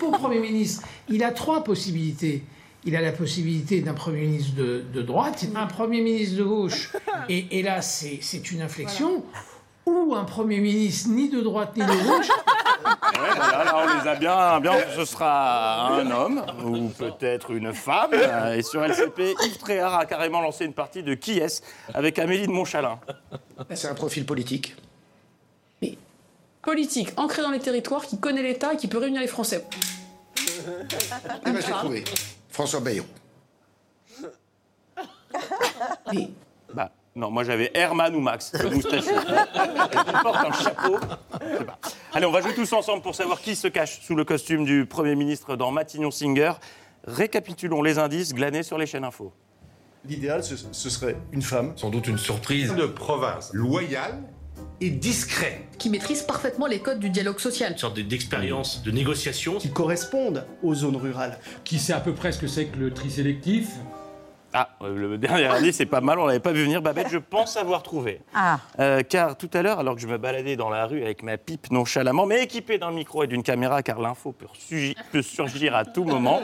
Pour 0.00 0.12
Premier 0.12 0.38
ministre, 0.40 0.82
il 1.10 1.22
a 1.22 1.30
trois 1.30 1.62
possibilités. 1.62 2.42
Il 2.84 2.96
a 2.96 3.02
la 3.02 3.12
possibilité 3.12 3.82
d'un 3.82 3.92
Premier 3.94 4.22
ministre 4.22 4.54
de, 4.56 4.82
de 4.94 5.02
droite, 5.02 5.44
un 5.54 5.66
Premier 5.66 6.00
ministre 6.00 6.38
de 6.38 6.42
gauche, 6.42 6.90
et, 7.28 7.58
et 7.58 7.62
là 7.62 7.80
c'est 7.82 8.18
c'est 8.22 8.50
une 8.50 8.60
inflexion, 8.62 9.22
ou 9.86 10.14
un 10.14 10.24
Premier 10.24 10.58
ministre 10.58 11.10
ni 11.10 11.28
de 11.28 11.40
droite 11.40 11.76
ni 11.76 11.84
de 11.84 12.06
gauche. 12.06 12.28
Ouais, 12.84 13.28
voilà, 13.36 13.64
là, 13.64 13.76
on 13.76 14.02
les 14.02 14.08
a 14.08 14.14
bien, 14.16 14.60
bien. 14.60 14.72
Ce 14.96 15.04
sera 15.04 15.98
un 15.98 16.10
homme 16.10 16.44
ou 16.64 16.88
peut-être 16.88 17.52
une 17.52 17.72
femme. 17.72 18.10
Euh, 18.12 18.56
Et 18.56 18.62
sur 18.62 18.82
LCP, 18.82 19.34
Yves 19.44 19.58
Tréhard 19.58 19.98
a 19.98 20.06
carrément 20.06 20.40
lancé 20.40 20.64
une 20.64 20.72
partie 20.72 21.02
de 21.02 21.14
Qui 21.14 21.38
est 21.38 21.62
avec 21.94 22.18
Amélie 22.18 22.46
de 22.46 22.52
Montchalin. 22.52 22.98
C'est 23.74 23.88
un 23.88 23.94
profil 23.94 24.26
politique. 24.26 24.74
Politique, 26.62 27.10
ancré 27.16 27.42
dans 27.42 27.50
les 27.50 27.58
territoires, 27.60 28.06
qui 28.06 28.18
connaît 28.18 28.42
l'État 28.42 28.72
et 28.72 28.76
qui 28.76 28.88
peut 28.88 28.98
réunir 28.98 29.20
les 29.20 29.26
Français. 29.26 29.64
Eh 31.46 31.50
ben, 31.50 31.60
trouvé. 31.60 32.04
François 32.48 32.80
Bayrou. 32.80 33.06
Bah, 35.34 36.12
non, 37.14 37.30
moi 37.30 37.44
j'avais 37.44 37.70
Herman 37.74 38.14
ou 38.14 38.20
Max, 38.20 38.52
le 38.62 38.70
moustachu. 38.70 39.10
Il 40.06 40.22
porte 40.22 40.46
un 40.46 40.52
chapeau. 40.52 40.96
Je 41.42 41.58
sais 41.58 41.64
pas. 41.64 41.78
Allez, 42.14 42.24
on 42.24 42.32
va 42.32 42.40
jouer 42.40 42.54
tous 42.54 42.72
ensemble 42.72 43.02
pour 43.02 43.14
savoir 43.14 43.40
qui 43.40 43.54
se 43.54 43.68
cache 43.68 44.00
sous 44.00 44.14
le 44.14 44.24
costume 44.24 44.64
du 44.64 44.86
Premier 44.86 45.14
ministre 45.14 45.56
dans 45.56 45.70
Matignon 45.70 46.10
Singer. 46.10 46.52
Récapitulons 47.04 47.82
les 47.82 47.98
indices 47.98 48.32
glanés 48.32 48.62
sur 48.62 48.78
les 48.78 48.86
chaînes 48.86 49.04
info. 49.04 49.32
L'idéal, 50.08 50.42
ce, 50.42 50.54
ce 50.56 50.90
serait 50.90 51.16
une 51.32 51.42
femme. 51.42 51.74
Sans 51.76 51.90
doute 51.90 52.06
une 52.06 52.18
surprise. 52.18 52.74
De 52.74 52.86
province. 52.86 53.50
Loyale 53.52 54.22
et 54.80 54.90
discret. 54.90 55.66
Qui 55.78 55.90
maîtrise 55.90 56.22
parfaitement 56.22 56.66
les 56.66 56.80
codes 56.80 56.98
du 56.98 57.10
dialogue 57.10 57.38
social. 57.38 57.72
Une 57.72 57.78
sorte 57.78 57.98
d'expérience 57.98 58.82
de 58.82 58.90
négociation. 58.90 59.58
Qui 59.58 59.70
correspondent 59.70 60.46
aux 60.62 60.74
zones 60.74 60.96
rurales. 60.96 61.38
Qui 61.64 61.78
sait 61.78 61.92
à 61.92 62.00
peu 62.00 62.14
près 62.14 62.32
ce 62.32 62.38
que 62.38 62.46
c'est 62.46 62.66
que 62.66 62.78
le 62.78 62.92
tri 62.92 63.10
sélectif 63.10 63.68
Ah, 64.54 64.68
euh, 64.82 64.94
le 64.94 65.18
dernier 65.18 65.46
indice, 65.46 65.76
c'est 65.76 65.86
pas 65.86 66.00
mal, 66.00 66.18
on 66.18 66.26
l'avait 66.26 66.40
pas 66.40 66.52
vu 66.52 66.62
venir. 66.64 66.82
Babette, 66.82 67.08
je 67.10 67.18
pense 67.18 67.56
avoir 67.56 67.82
trouvé. 67.82 68.20
Ah. 68.34 68.58
Euh, 68.80 69.02
car 69.02 69.36
tout 69.36 69.50
à 69.54 69.62
l'heure, 69.62 69.78
alors 69.78 69.94
que 69.94 70.00
je 70.00 70.06
me 70.06 70.18
baladais 70.18 70.56
dans 70.56 70.68
la 70.70 70.86
rue 70.86 71.02
avec 71.02 71.22
ma 71.22 71.38
pipe 71.38 71.70
nonchalamment, 71.70 72.26
mais 72.26 72.42
équipée 72.42 72.78
d'un 72.78 72.90
micro 72.90 73.24
et 73.24 73.26
d'une 73.26 73.42
caméra, 73.42 73.82
car 73.82 74.00
l'info 74.00 74.32
peut, 74.32 74.46
surgi- 74.58 74.96
peut 75.10 75.22
surgir 75.22 75.74
à 75.74 75.84
tout 75.84 76.04
moment, 76.04 76.40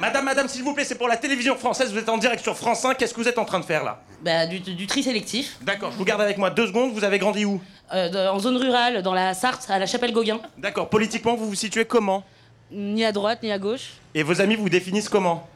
Madame, 0.00 0.24
madame, 0.24 0.48
s'il 0.48 0.62
vous 0.62 0.72
plaît, 0.72 0.84
c'est 0.84 0.96
pour 0.96 1.06
la 1.06 1.18
télévision 1.18 1.54
française, 1.54 1.92
vous 1.92 1.98
êtes 1.98 2.08
en 2.08 2.16
direct 2.16 2.42
sur 2.42 2.56
France 2.56 2.80
5, 2.80 2.96
qu'est-ce 2.96 3.12
que 3.12 3.20
vous 3.20 3.28
êtes 3.28 3.36
en 3.38 3.44
train 3.44 3.60
de 3.60 3.64
faire 3.64 3.84
là? 3.84 4.00
Bah, 4.24 4.46
du, 4.46 4.58
du 4.58 4.86
tri 4.86 5.02
sélectif. 5.02 5.58
D'accord, 5.60 5.92
je 5.92 5.98
vous 5.98 6.04
garde 6.06 6.22
avec 6.22 6.38
moi 6.38 6.48
deux 6.48 6.66
secondes, 6.66 6.92
vous 6.94 7.04
avez 7.04 7.18
grandi 7.18 7.44
où? 7.44 7.60
Euh, 7.92 8.08
de- 8.08 8.30
en 8.30 8.38
zone 8.38 8.56
rurale, 8.56 9.02
dans 9.02 9.12
la 9.12 9.34
Sarthe, 9.34 9.70
à 9.70 9.78
la 9.78 9.84
Chapelle-Gauguin. 9.84 10.40
D'accord, 10.56 10.88
politiquement, 10.88 11.34
vous 11.36 11.46
vous 11.46 11.54
situez 11.54 11.84
comment? 11.84 12.24
Ni 12.70 13.04
à 13.04 13.12
droite, 13.12 13.42
ni 13.42 13.52
à 13.52 13.58
gauche. 13.58 13.90
Et 14.14 14.22
vos 14.22 14.40
amis 14.40 14.56
vous 14.56 14.70
définissent 14.70 15.10
comment? 15.10 15.46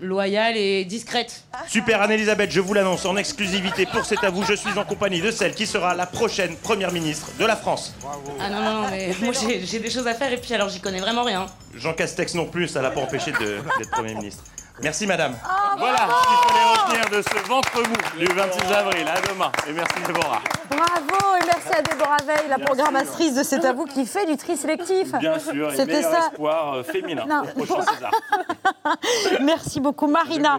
Loyale 0.00 0.56
et 0.58 0.84
discrète. 0.84 1.44
Super 1.68 2.02
Anne-Elisabeth, 2.02 2.50
je 2.50 2.60
vous 2.60 2.74
l'annonce 2.74 3.06
en 3.06 3.16
exclusivité 3.16 3.86
pour 3.86 4.04
C'est 4.04 4.22
à 4.24 4.30
vous, 4.30 4.42
je 4.44 4.52
suis 4.54 4.78
en 4.78 4.84
compagnie 4.84 5.22
de 5.22 5.30
celle 5.30 5.54
qui 5.54 5.66
sera 5.66 5.94
la 5.94 6.04
prochaine 6.06 6.54
première 6.56 6.92
ministre 6.92 7.30
de 7.38 7.46
la 7.46 7.56
France. 7.56 7.94
Ah 8.38 8.50
non, 8.50 8.62
non, 8.62 8.82
non, 8.82 8.88
mais 8.90 9.14
moi 9.22 9.32
j'ai 9.64 9.78
des 9.78 9.90
choses 9.90 10.06
à 10.06 10.14
faire 10.14 10.30
et 10.32 10.36
puis 10.36 10.52
alors 10.52 10.68
j'y 10.68 10.80
connais 10.80 11.00
vraiment 11.00 11.24
rien. 11.24 11.46
Jean 11.74 11.94
Castex 11.94 12.34
non 12.34 12.44
plus, 12.46 12.68
ça 12.68 12.82
l'a 12.82 12.90
pas 12.90 13.00
empêché 13.00 13.32
de- 13.32 13.58
d'être 13.78 13.90
Premier 13.90 14.14
ministre. 14.14 14.44
Merci 14.82 15.06
madame. 15.06 15.34
Ah, 15.44 15.74
voilà 15.78 15.96
ce 15.96 16.26
qu'il 16.28 16.48
fallait 16.52 17.00
retenir 17.00 17.18
de 17.18 17.22
ce 17.22 17.48
ventre 17.48 17.78
mou 17.88 18.18
du 18.18 18.26
26 18.26 18.72
avril. 18.72 19.06
À 19.08 19.20
demain. 19.32 19.50
Et 19.68 19.72
merci 19.72 19.94
Déborah. 20.06 20.40
Bravo 20.68 21.36
et 21.40 21.46
merci 21.46 21.68
à 21.78 21.82
Déborah 21.82 22.16
Veil, 22.26 22.48
la 22.50 22.58
programmatrice 22.58 23.34
de 23.34 23.42
C'est 23.42 23.64
à 23.64 23.72
vous 23.72 23.84
qui 23.86 24.04
fait 24.04 24.26
du 24.26 24.36
tri 24.36 24.56
sélectif. 24.56 25.12
Bien 25.18 25.38
sûr, 25.38 25.72
et 25.72 25.76
C'était 25.76 26.02
ça. 26.02 26.28
espoir 26.30 26.74
euh, 26.74 26.82
féminin 26.82 27.24
Non. 27.26 27.42
au 27.56 27.64
prochain 27.64 27.82
César. 27.90 28.10
Merci 29.40 29.80
beaucoup, 29.80 30.06
Marina. 30.06 30.58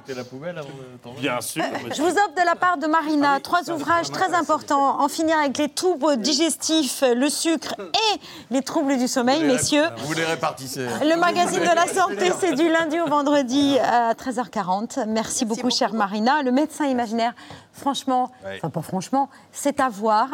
Bien 1.19 1.39
sûr. 1.41 1.63
Je 1.95 2.01
vous 2.01 2.09
offre 2.09 2.33
de 2.35 2.45
la 2.45 2.55
part 2.55 2.77
de 2.77 2.87
Marina 2.87 3.39
trois 3.39 3.69
ouvrages 3.69 4.09
très 4.11 4.33
importants. 4.33 4.99
En 4.99 5.07
finir 5.07 5.37
avec 5.37 5.57
les 5.59 5.69
troubles 5.69 6.17
digestifs, 6.17 7.03
le 7.03 7.29
sucre 7.29 7.75
et 7.79 8.19
les 8.49 8.61
troubles 8.63 8.97
du 8.97 9.07
sommeil, 9.07 9.43
messieurs. 9.43 9.85
Vous 9.97 10.13
les 10.13 10.25
répartissez. 10.25 10.87
Le 11.03 11.15
magazine 11.17 11.59
de 11.61 11.75
la 11.75 11.85
santé, 11.87 12.31
c'est 12.39 12.53
du 12.53 12.67
lundi 12.69 12.99
au 12.99 13.07
vendredi 13.07 13.77
à 14.07 14.13
13h40. 14.13 15.05
Merci, 15.07 15.45
beaucoup, 15.45 15.69
chère 15.69 15.93
Marina. 15.93 16.41
Le 16.43 16.51
médecin 16.51 16.85
imaginaire, 16.85 17.33
franchement, 17.73 18.31
enfin 18.55 18.69
pas 18.69 18.81
franchement, 18.81 19.29
c'est 19.51 19.79
à 19.79 19.89
voir 19.89 20.29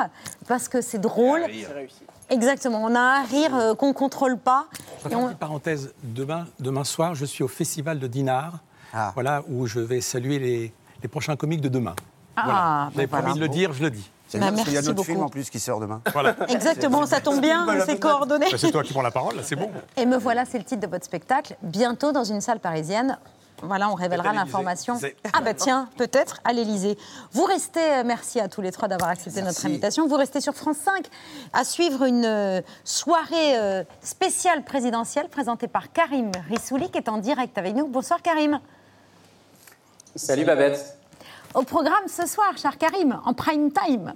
parce 0.47 0.67
que 0.69 0.81
c'est 0.81 0.99
drôle. 0.99 1.41
Exactement, 2.29 2.81
on 2.83 2.95
a 2.95 2.99
un 2.99 3.23
rire 3.23 3.55
euh, 3.55 3.75
qu'on 3.75 3.89
ne 3.89 3.93
contrôle 3.93 4.37
pas. 4.37 4.65
Je 4.71 4.77
vais 5.03 5.07
Et 5.07 5.09
faire 5.09 5.17
une 5.19 5.23
on- 5.25 5.27
petite 5.27 5.39
parenthèse. 5.39 5.93
Demain, 6.03 6.47
demain 6.59 6.83
soir, 6.83 7.15
je 7.15 7.25
suis 7.25 7.43
au 7.43 7.47
Festival 7.47 7.99
de 7.99 8.07
Dinard, 8.07 8.53
voilà, 9.13 9.43
où 9.49 9.67
je 9.67 9.79
vais 9.79 10.01
saluer 10.01 10.39
les, 10.39 10.73
les 11.01 11.07
prochains 11.09 11.35
comiques 11.35 11.61
de 11.61 11.69
demain. 11.69 11.95
Ah, 12.35 12.41
voilà. 12.45 12.89
J'avais 12.95 13.07
promis 13.07 13.21
voilà. 13.23 13.35
de 13.35 13.39
le 13.41 13.49
dire, 13.49 13.73
je 13.73 13.83
le 13.83 13.91
dis. 13.91 14.09
C'est 14.27 14.39
Bah, 14.39 14.45
bien 14.47 14.53
parce 14.53 14.63
qu'il 14.65 14.73
y 14.73 14.77
a 14.77 14.81
notre 14.81 15.03
film 15.03 15.17
beaucoup. 15.17 15.27
en 15.27 15.29
plus 15.29 15.49
qui 15.51 15.59
sort 15.59 15.79
demain. 15.79 16.01
Voilà. 16.11 16.35
Exactement, 16.47 17.05
ça 17.05 17.19
tombe 17.21 17.41
bien, 17.41 17.67
c'est 17.85 17.99
coordonné. 17.99 18.47
Bah, 18.49 18.57
c'est 18.57 18.71
toi 18.71 18.81
qui 18.83 18.93
prends 18.93 19.01
la 19.03 19.11
parole, 19.11 19.35
c'est 19.43 19.55
bon. 19.57 19.69
Et 19.97 20.05
me 20.07 20.17
voilà, 20.17 20.45
c'est 20.45 20.57
le 20.57 20.63
titre 20.63 20.81
de 20.81 20.87
votre 20.87 21.05
spectacle. 21.05 21.55
Bientôt 21.61 22.11
dans 22.13 22.23
une 22.23 22.41
salle 22.41 22.59
parisienne. 22.59 23.17
Voilà, 23.63 23.89
on 23.89 23.95
révélera 23.95 24.33
l'information. 24.33 24.99
Ah 25.31 25.41
bah 25.41 25.53
tiens, 25.53 25.87
peut-être 25.97 26.41
à 26.43 26.51
l'Élysée. 26.51 26.97
Vous 27.31 27.45
restez, 27.45 27.79
euh, 27.79 28.03
merci 28.05 28.41
à 28.41 28.49
tous 28.49 28.61
les 28.61 28.73
trois 28.73 28.89
d'avoir 28.89 29.09
accepté 29.09 29.41
notre 29.41 29.65
invitation. 29.65 30.05
Vous 30.05 30.17
restez 30.17 30.41
sur 30.41 30.53
France 30.53 30.77
5 30.83 31.05
à 31.53 31.63
suivre 31.63 32.03
une 32.03 32.25
euh, 32.25 32.61
soirée 32.83 33.57
euh, 33.57 33.83
spéciale 34.01 34.65
présidentielle 34.65 35.29
présentée 35.29 35.69
par 35.69 35.93
Karim 35.93 36.31
Rissouli 36.49 36.91
qui 36.91 36.97
est 36.97 37.07
en 37.07 37.17
direct 37.17 37.57
avec 37.57 37.73
nous. 37.73 37.87
Bonsoir 37.87 38.21
Karim. 38.21 38.59
Salut 40.15 40.43
Babette. 40.43 40.97
Au 41.53 41.63
programme 41.63 42.07
ce 42.07 42.27
soir, 42.27 42.57
cher 42.57 42.77
Karim, 42.77 43.19
en 43.23 43.33
prime 43.33 43.71
time. 43.71 44.13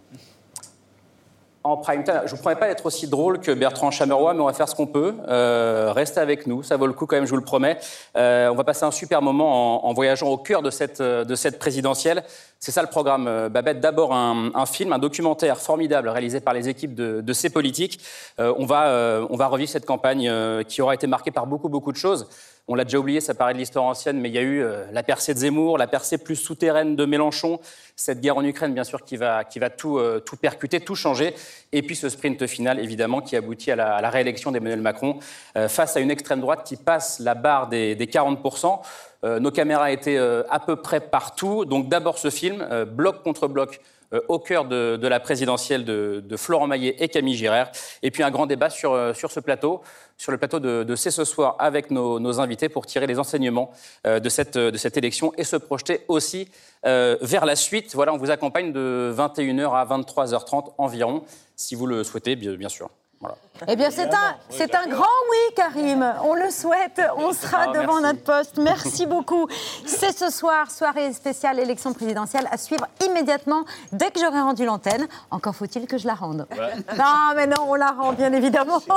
Je 2.26 2.32
vous 2.32 2.38
promets 2.38 2.56
pas 2.56 2.68
d'être 2.68 2.86
aussi 2.86 3.08
drôle 3.08 3.40
que 3.40 3.52
Bertrand 3.52 3.92
Chameroy, 3.92 4.34
mais 4.34 4.42
on 4.42 4.46
va 4.46 4.54
faire 4.54 4.70
ce 4.70 4.76
qu'on 4.76 4.88
peut. 4.88 5.16
Euh, 5.28 5.92
restez 5.94 6.20
avec 6.20 6.48
nous, 6.48 6.64
ça 6.64 6.78
vaut 6.78 6.88
le 6.88 6.94
coup 6.94 7.06
quand 7.06 7.16
même, 7.16 7.26
je 7.26 7.32
vous 7.32 7.38
le 7.38 7.44
promets. 7.44 7.78
Euh, 8.16 8.50
on 8.50 8.56
va 8.56 8.64
passer 8.64 8.86
un 8.86 8.92
super 8.92 9.22
moment 9.22 9.88
en, 9.88 9.94
voyageant 9.94 10.28
au 10.28 10.38
cœur 10.38 10.62
de 10.62 10.70
cette, 10.70 11.02
de 11.02 11.36
cette 11.36 11.60
présidentielle. 11.60 12.24
C'est 12.60 12.72
ça 12.72 12.82
le 12.82 12.88
programme, 12.88 13.28
euh, 13.28 13.50
Babette. 13.50 13.80
D'abord 13.80 14.14
un, 14.14 14.66
film, 14.66 14.92
un 14.92 15.00
documentaire 15.00 15.58
formidable 15.58 16.10
réalisé 16.10 16.40
par 16.40 16.54
les 16.54 16.70
équipes 16.70 16.96
de, 16.96 17.22
de 17.22 17.34
ces 17.34 17.50
politiques. 17.50 18.00
Euh, 18.40 18.54
on, 18.58 18.66
va, 18.66 18.88
euh, 18.88 19.28
on 19.30 19.36
va 19.36 19.48
revivre 19.48 19.70
cette 19.70 19.86
campagne 19.86 20.32
qui 20.68 20.82
aura 20.82 20.96
été 20.96 21.08
marquée 21.08 21.32
par 21.32 21.46
beaucoup, 21.46 21.70
beaucoup 21.70 21.92
de 21.92 21.98
choses. 21.98 22.28
On 22.70 22.76
l'a 22.76 22.84
déjà 22.84 23.00
oublié, 23.00 23.22
ça 23.22 23.34
paraît 23.34 23.54
de 23.54 23.60
l'histoire 23.60 23.86
ancienne, 23.86 24.20
mais 24.20 24.30
il 24.30 24.36
y 24.36 24.38
a 24.38 24.42
eu 24.42 24.62
euh, 24.62 24.84
la 24.92 25.02
percée 25.02 25.34
de 25.34 25.40
Zemmour, 25.40 25.78
la 25.78 25.88
percée 25.88 26.18
plus 26.18 26.36
souterraine 26.36 26.98
de 26.98 27.06
Mélenchon, 27.06 27.62
cette 27.96 28.22
guerre 28.22 28.38
en 28.38 28.44
Ukraine, 28.44 28.74
bien 28.74 28.84
sûr, 28.84 29.04
qui 29.04 29.18
va, 29.18 29.44
euh, 29.86 30.20
tout 30.20 30.36
percuter, 30.36 30.82
tout 30.82 30.96
changer, 30.96 31.34
et 31.72 31.82
puis 31.82 31.96
ce 31.96 32.10
sprint 32.10 32.46
final, 32.46 32.80
évidemment, 32.80 33.22
qui 33.22 33.36
aboutit 33.36 33.72
à 33.72 33.76
la, 33.76 34.10
réélection 34.10 34.52
d'Emmanuel 34.52 34.82
Macron 34.82 35.18
euh, 35.56 35.68
face 35.68 35.98
à 35.98 36.02
une 36.02 36.12
extrême 36.12 36.42
droite 36.42 36.64
qui 36.66 36.76
passe 36.76 37.20
la 37.20 37.36
barre 37.36 37.68
des, 37.68 37.96
des 37.96 38.06
40%. 38.06 38.80
Euh, 39.24 39.40
nos 39.40 39.50
caméras 39.50 39.92
étaient 39.92 40.18
à 40.18 40.60
peu 40.60 40.76
près 40.76 41.00
partout, 41.00 41.66
donc 41.66 41.90
d'abord 41.90 42.18
ce 42.20 42.30
film, 42.30 42.68
bloc 42.86 43.24
contre 43.24 43.48
bloc, 43.48 43.80
au 44.28 44.40
cœur 44.40 44.66
de, 44.66 45.08
la 45.08 45.20
présidentielle 45.20 45.84
de, 45.86 46.36
Florent 46.38 46.68
Maillet 46.68 46.96
et 47.00 47.10
Camille 47.10 47.36
Girard. 47.36 47.70
Et 48.04 48.12
puis 48.12 48.24
un 48.24 48.32
grand 48.32 48.46
débat 48.46 48.70
sur, 48.70 48.94
euh, 48.94 49.14
sur 49.14 49.32
ce 49.32 49.40
plateau, 49.40 49.82
sur 50.18 50.32
le 50.32 50.38
plateau 50.38 50.60
de, 50.60 50.96
C'est 50.96 51.12
ce 51.12 51.24
soir 51.24 51.56
avec 51.60 51.92
nos, 51.92 52.40
invités 52.40 52.70
pour 52.70 52.86
tirer 52.86 53.08
les 53.08 53.20
enseignements 53.20 53.72
euh, 54.06 54.20
de, 54.20 54.30
cette, 54.30 54.58
de 54.58 54.78
cette 54.78 54.98
élection 54.98 55.34
et 55.38 55.44
se 55.44 55.56
projeter 55.56 56.02
aussi 56.08 56.50
euh, 56.86 57.18
vers 57.22 57.46
la 57.46 57.56
suite. 57.56 57.96
Voilà, 57.96 58.14
on 58.14 58.18
vous 58.18 58.32
accompagne 58.32 58.72
de 58.72 59.14
21h 59.16 59.74
à 59.74 59.86
23h30 59.86 60.74
environ, 60.78 61.24
si 61.56 61.76
vous 61.76 61.88
le 61.88 62.04
souhaitez, 62.04 62.36
bien 62.36 62.70
sûr. 62.70 62.90
Voilà. 63.20 63.36
Eh 63.68 63.76
bien, 63.76 63.90
c'est 63.90 64.14
un, 64.14 64.36
c'est 64.50 64.76
un 64.76 64.86
grand 64.88 65.06
oui, 65.32 65.54
Karim. 65.56 66.06
On 66.24 66.36
le 66.36 66.52
souhaite. 66.52 67.02
On 67.18 67.34
sera 67.34 67.68
devant 67.68 68.00
merci. 68.00 68.04
notre 68.04 68.24
poste. 68.24 68.58
Merci 68.60 69.06
beaucoup. 69.08 69.48
C'est 69.86 70.16
ce 70.16 70.30
soir, 70.30 70.70
soirée 70.70 71.12
spéciale 71.14 71.60
élection 71.60 71.94
présidentielle 71.94 72.48
à 72.52 72.58
suivre 72.58 72.88
immédiatement 73.08 73.64
dès 73.92 74.12
que 74.12 74.20
j'aurai 74.20 74.40
rendu 74.42 74.66
l'antenne. 74.66 75.08
Encore 75.32 75.56
faut-il 75.56 75.88
que 75.88 75.98
je 75.98 76.06
la 76.06 76.14
rende. 76.14 76.48
Non, 76.98 77.34
mais 77.36 77.48
non, 77.48 77.66
on 77.68 77.76
la 77.76 77.92
rend, 77.92 78.14
bien 78.14 78.32
évidemment. 78.34 78.82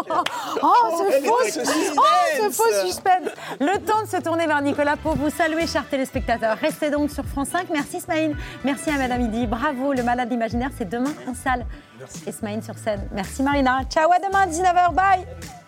Oh, 0.62 0.74
ce 0.98 1.12
Elle 1.12 1.24
est 1.24 1.28
faux, 1.28 1.36
ce 1.44 1.60
oh, 1.60 1.64
ce 1.64 2.42
suspense. 2.42 2.56
faux 2.56 2.86
suspense. 2.86 3.28
Le 3.60 3.78
temps 3.78 4.02
de 4.02 4.08
se 4.08 4.16
tourner 4.18 4.46
vers 4.46 4.60
Nicolas 4.60 4.96
pour 4.96 5.14
vous 5.14 5.30
saluer, 5.30 5.66
chers 5.66 5.88
téléspectateurs. 5.88 6.56
Restez 6.58 6.90
donc 6.90 7.10
sur 7.10 7.24
France 7.24 7.48
5. 7.48 7.68
Merci, 7.70 7.98
Ismaïl. 7.98 8.36
Merci 8.64 8.90
à 8.90 8.98
Madame 8.98 9.22
Idi. 9.22 9.46
Bravo, 9.46 9.92
le 9.92 10.02
malade 10.02 10.32
imaginaire, 10.32 10.70
c'est 10.76 10.88
demain 10.88 11.12
en 11.28 11.34
salle. 11.34 11.64
Ismaïl 12.26 12.62
sur 12.62 12.76
scène. 12.78 13.06
Merci, 13.12 13.42
Marina. 13.42 13.82
Ciao, 13.88 14.10
à 14.10 14.18
demain, 14.18 14.46
19h. 14.46 14.94
Bye. 14.94 15.59